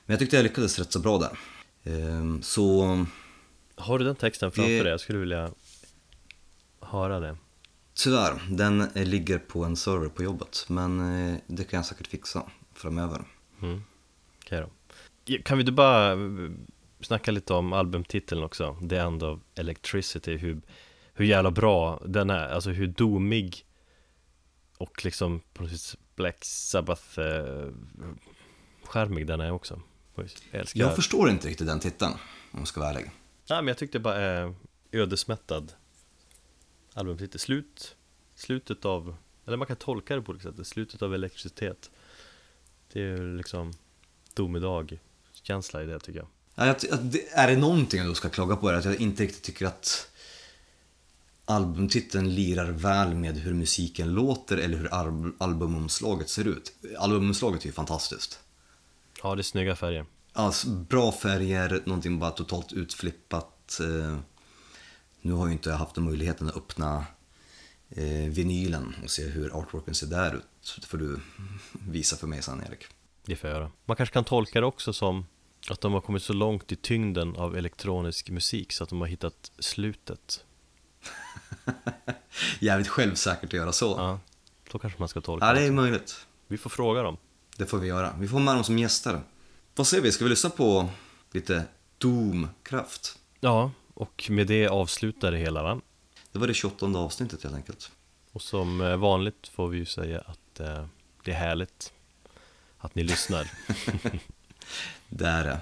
Men 0.06 0.14
jag 0.14 0.18
tyckte 0.18 0.36
jag 0.36 0.42
lyckades 0.42 0.78
rätt 0.78 0.92
så 0.92 0.98
bra 1.00 1.18
där. 1.18 1.38
Ehm, 1.84 2.42
Så 2.42 3.06
Har 3.74 3.98
du 3.98 4.04
den 4.04 4.16
texten 4.16 4.52
framför 4.52 4.70
Det- 4.72 4.82
dig? 4.82 4.90
Jag 4.90 5.00
skulle 5.00 5.18
vilja 5.18 5.50
höra 6.80 7.20
det 7.20 7.36
tyvärr, 7.94 8.42
den 8.50 8.80
eh, 8.80 9.04
ligger 9.04 9.38
på 9.38 9.64
en 9.64 9.76
server 9.76 10.08
på 10.08 10.22
jobbet. 10.22 10.64
Men 10.68 11.00
eh, 11.30 11.38
det 11.46 11.64
kan 11.64 11.76
jag 11.78 11.86
säkert 11.86 12.06
fixa 12.06 12.42
framöver. 12.74 13.24
Mm. 13.62 13.82
Okej 14.44 14.60
då 14.60 14.70
Kan 15.42 15.58
vi 15.58 15.62
inte 15.62 15.72
bara 15.72 16.12
eh, 16.12 16.50
snacka 17.00 17.30
lite 17.30 17.54
om 17.54 17.72
albumtiteln 17.72 18.42
också? 18.42 18.76
The 18.90 18.96
End 18.96 19.22
of 19.22 19.40
Electricity 19.54 20.36
Hur, 20.36 20.60
hur 21.14 21.24
jävla 21.24 21.50
bra 21.50 22.02
den 22.06 22.30
är, 22.30 22.48
alltså 22.48 22.70
hur 22.70 22.86
domig 22.86 23.64
Och 24.78 25.04
liksom 25.04 25.40
på 25.52 25.62
något 25.62 25.72
vis 25.72 25.96
Black 26.16 26.44
Sabbath 26.44 27.20
eh, 27.20 27.68
Skärmig 28.84 29.26
den 29.26 29.40
är 29.40 29.50
också 29.50 29.80
Jag 30.14 30.28
älskar 30.50 30.80
Jag 30.80 30.96
förstår 30.96 31.30
inte 31.30 31.48
riktigt 31.48 31.66
den 31.66 31.80
titeln, 31.80 32.12
om 32.52 32.58
jag 32.58 32.68
ska 32.68 32.80
vara 32.80 32.90
ärlig. 32.90 33.10
Nej 33.48 33.58
men 33.62 33.66
jag 33.66 33.78
tyckte 33.78 33.98
bara 33.98 34.16
är 34.16 34.54
ödesmättad 34.92 35.72
albumtitel. 36.96 37.40
Slut, 37.40 37.96
slutet 38.34 38.84
av, 38.84 39.16
eller 39.46 39.56
man 39.56 39.66
kan 39.66 39.76
tolka 39.76 40.16
det 40.16 40.22
på 40.22 40.32
olika 40.32 40.52
sätt, 40.52 40.66
slutet 40.66 41.02
av 41.02 41.14
elektricitet. 41.14 41.90
Det 42.96 43.02
är 43.02 43.06
ju 43.16 43.36
liksom 43.36 43.72
domedag-känsla 44.34 45.82
i 45.82 45.86
det 45.86 46.00
tycker 46.00 46.18
jag. 46.18 46.28
Ja, 46.54 46.74
Är 47.32 47.46
det 47.48 47.56
någonting 47.56 47.98
jag 48.00 48.08
då 48.08 48.14
ska 48.14 48.28
klaga 48.28 48.56
på 48.56 48.68
är 48.68 48.74
att 48.74 48.84
jag 48.84 49.00
inte 49.00 49.22
riktigt 49.22 49.42
tycker 49.42 49.66
att 49.66 50.08
albumtiteln 51.44 52.34
lirar 52.34 52.70
väl 52.70 53.14
med 53.14 53.36
hur 53.36 53.54
musiken 53.54 54.14
låter 54.14 54.56
eller 54.56 54.78
hur 54.78 54.94
al- 54.94 55.32
albumomslaget 55.38 56.28
ser 56.28 56.48
ut. 56.48 56.72
Albumomslaget 56.98 57.62
är 57.62 57.66
ju 57.66 57.72
fantastiskt. 57.72 58.38
Ja, 59.22 59.34
det 59.34 59.40
är 59.40 59.42
snygga 59.42 59.76
färger. 59.76 60.06
Alltså, 60.32 60.68
bra 60.68 61.12
färger, 61.12 61.82
någonting 61.84 62.18
bara 62.18 62.30
totalt 62.30 62.72
utflippat. 62.72 63.80
Eh, 63.80 64.18
Nu 65.20 65.32
har 65.32 65.46
ju 65.46 65.52
inte 65.52 65.68
jag 65.70 65.76
haft 65.76 65.94
den 65.94 66.04
möjligheten 66.04 66.48
att 66.48 66.56
öppna 66.56 67.04
eh, 67.90 68.04
vinylen 68.30 68.94
och 69.04 69.10
se 69.10 69.24
hur 69.24 69.58
artworken 69.58 69.94
ser 69.94 70.06
där 70.06 70.34
ut. 70.34 70.42
Så 70.66 70.80
det 70.80 70.86
får 70.86 70.98
du 70.98 71.20
visa 71.72 72.16
för 72.16 72.26
mig 72.26 72.42
sen 72.42 72.62
Erik. 72.68 72.86
Det 73.24 73.36
får 73.36 73.50
jag 73.50 73.56
göra. 73.58 73.70
Man 73.84 73.96
kanske 73.96 74.12
kan 74.12 74.24
tolka 74.24 74.60
det 74.60 74.66
också 74.66 74.92
som 74.92 75.26
att 75.70 75.80
de 75.80 75.92
har 75.92 76.00
kommit 76.00 76.22
så 76.22 76.32
långt 76.32 76.72
i 76.72 76.76
tyngden 76.76 77.36
av 77.36 77.56
elektronisk 77.56 78.30
musik 78.30 78.72
så 78.72 78.84
att 78.84 78.90
de 78.90 79.00
har 79.00 79.08
hittat 79.08 79.52
slutet. 79.58 80.44
Jävligt 82.60 82.88
självsäkert 82.88 83.44
att 83.44 83.52
göra 83.52 83.72
så. 83.72 83.94
Ja, 83.98 84.20
så 84.72 84.78
kanske 84.78 84.98
man 84.98 85.08
ska 85.08 85.20
tolka 85.20 85.46
Ja, 85.46 85.52
det 85.52 85.60
det. 85.60 85.66
är 85.66 85.70
möjligt. 85.72 86.26
Vi 86.46 86.58
får 86.58 86.70
fråga 86.70 87.02
dem. 87.02 87.16
Det 87.56 87.66
får 87.66 87.78
vi 87.78 87.88
göra. 87.88 88.14
Vi 88.18 88.28
får 88.28 88.40
med 88.40 88.54
dem 88.54 88.64
som 88.64 88.78
gäster. 88.78 89.20
Vad 89.74 89.86
säger 89.86 90.02
vi? 90.02 90.12
Ska 90.12 90.24
vi 90.24 90.30
lyssna 90.30 90.50
på 90.50 90.88
lite 91.32 91.64
Doom-kraft? 91.98 93.18
Ja, 93.40 93.70
och 93.94 94.26
med 94.30 94.46
det 94.46 94.68
avslutar 94.68 95.32
det 95.32 95.38
hela 95.38 95.62
va? 95.62 95.80
Det 96.32 96.38
var 96.38 96.46
det 96.46 96.54
28 96.54 96.86
avsnittet 96.86 97.42
helt 97.42 97.54
enkelt. 97.54 97.90
Och 98.32 98.42
som 98.42 98.80
eh, 98.80 98.96
vanligt 98.96 99.48
får 99.48 99.68
vi 99.68 99.78
ju 99.78 99.84
säga 99.86 100.20
att 100.20 100.38
eh, 100.60 100.86
det 101.24 101.30
är 101.30 101.34
härligt 101.34 101.92
att 102.78 102.94
ni 102.94 103.02
lyssnar. 103.02 103.50
Det 105.08 105.26
är 105.26 105.44
det. 105.44 105.60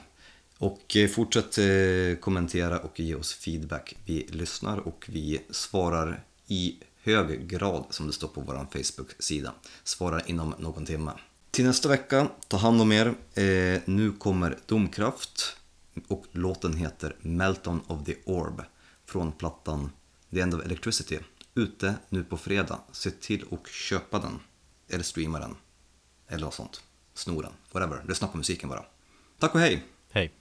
Och 0.58 0.96
eh, 0.96 1.08
fortsätt 1.08 1.58
eh, 1.58 2.16
kommentera 2.20 2.78
och 2.78 3.00
ge 3.00 3.14
oss 3.14 3.34
feedback. 3.34 3.96
Vi 4.04 4.26
lyssnar 4.30 4.78
och 4.78 5.04
vi 5.08 5.40
svarar 5.50 6.24
i 6.46 6.76
hög 7.02 7.48
grad 7.48 7.84
som 7.90 8.06
det 8.06 8.12
står 8.12 8.28
på 8.28 8.40
vår 8.40 8.66
Facebook-sida. 8.72 9.52
Svarar 9.84 10.30
inom 10.30 10.54
någon 10.58 10.86
timme. 10.86 11.12
Till 11.50 11.64
nästa 11.64 11.88
vecka, 11.88 12.28
ta 12.48 12.56
hand 12.56 12.80
om 12.80 12.92
er. 12.92 13.14
Eh, 13.34 13.80
nu 13.84 14.12
kommer 14.18 14.58
Domkraft 14.66 15.56
och 16.08 16.24
låten 16.32 16.76
heter 16.76 17.16
Meltdown 17.20 17.80
of 17.86 18.04
the 18.04 18.14
Orb 18.24 18.62
från 19.06 19.32
plattan 19.32 19.90
The 20.30 20.40
End 20.40 20.54
of 20.54 20.64
Electricity. 20.64 21.18
Ute 21.54 21.94
nu 22.08 22.24
på 22.24 22.36
fredag. 22.36 22.78
Se 22.92 23.10
till 23.10 23.44
att 23.50 23.68
köpa 23.68 24.18
den. 24.18 24.40
Eller 24.88 25.04
streama 25.04 25.38
den. 25.38 25.56
Eller 26.28 26.44
något 26.44 26.54
sånt. 26.54 26.82
Sno 27.14 27.42
den. 27.42 27.52
Whatever. 27.72 28.04
Lyssna 28.08 28.28
på 28.28 28.36
musiken 28.36 28.68
bara. 28.68 28.84
Tack 29.38 29.54
och 29.54 29.60
hej! 29.60 29.84
Hej! 30.10 30.32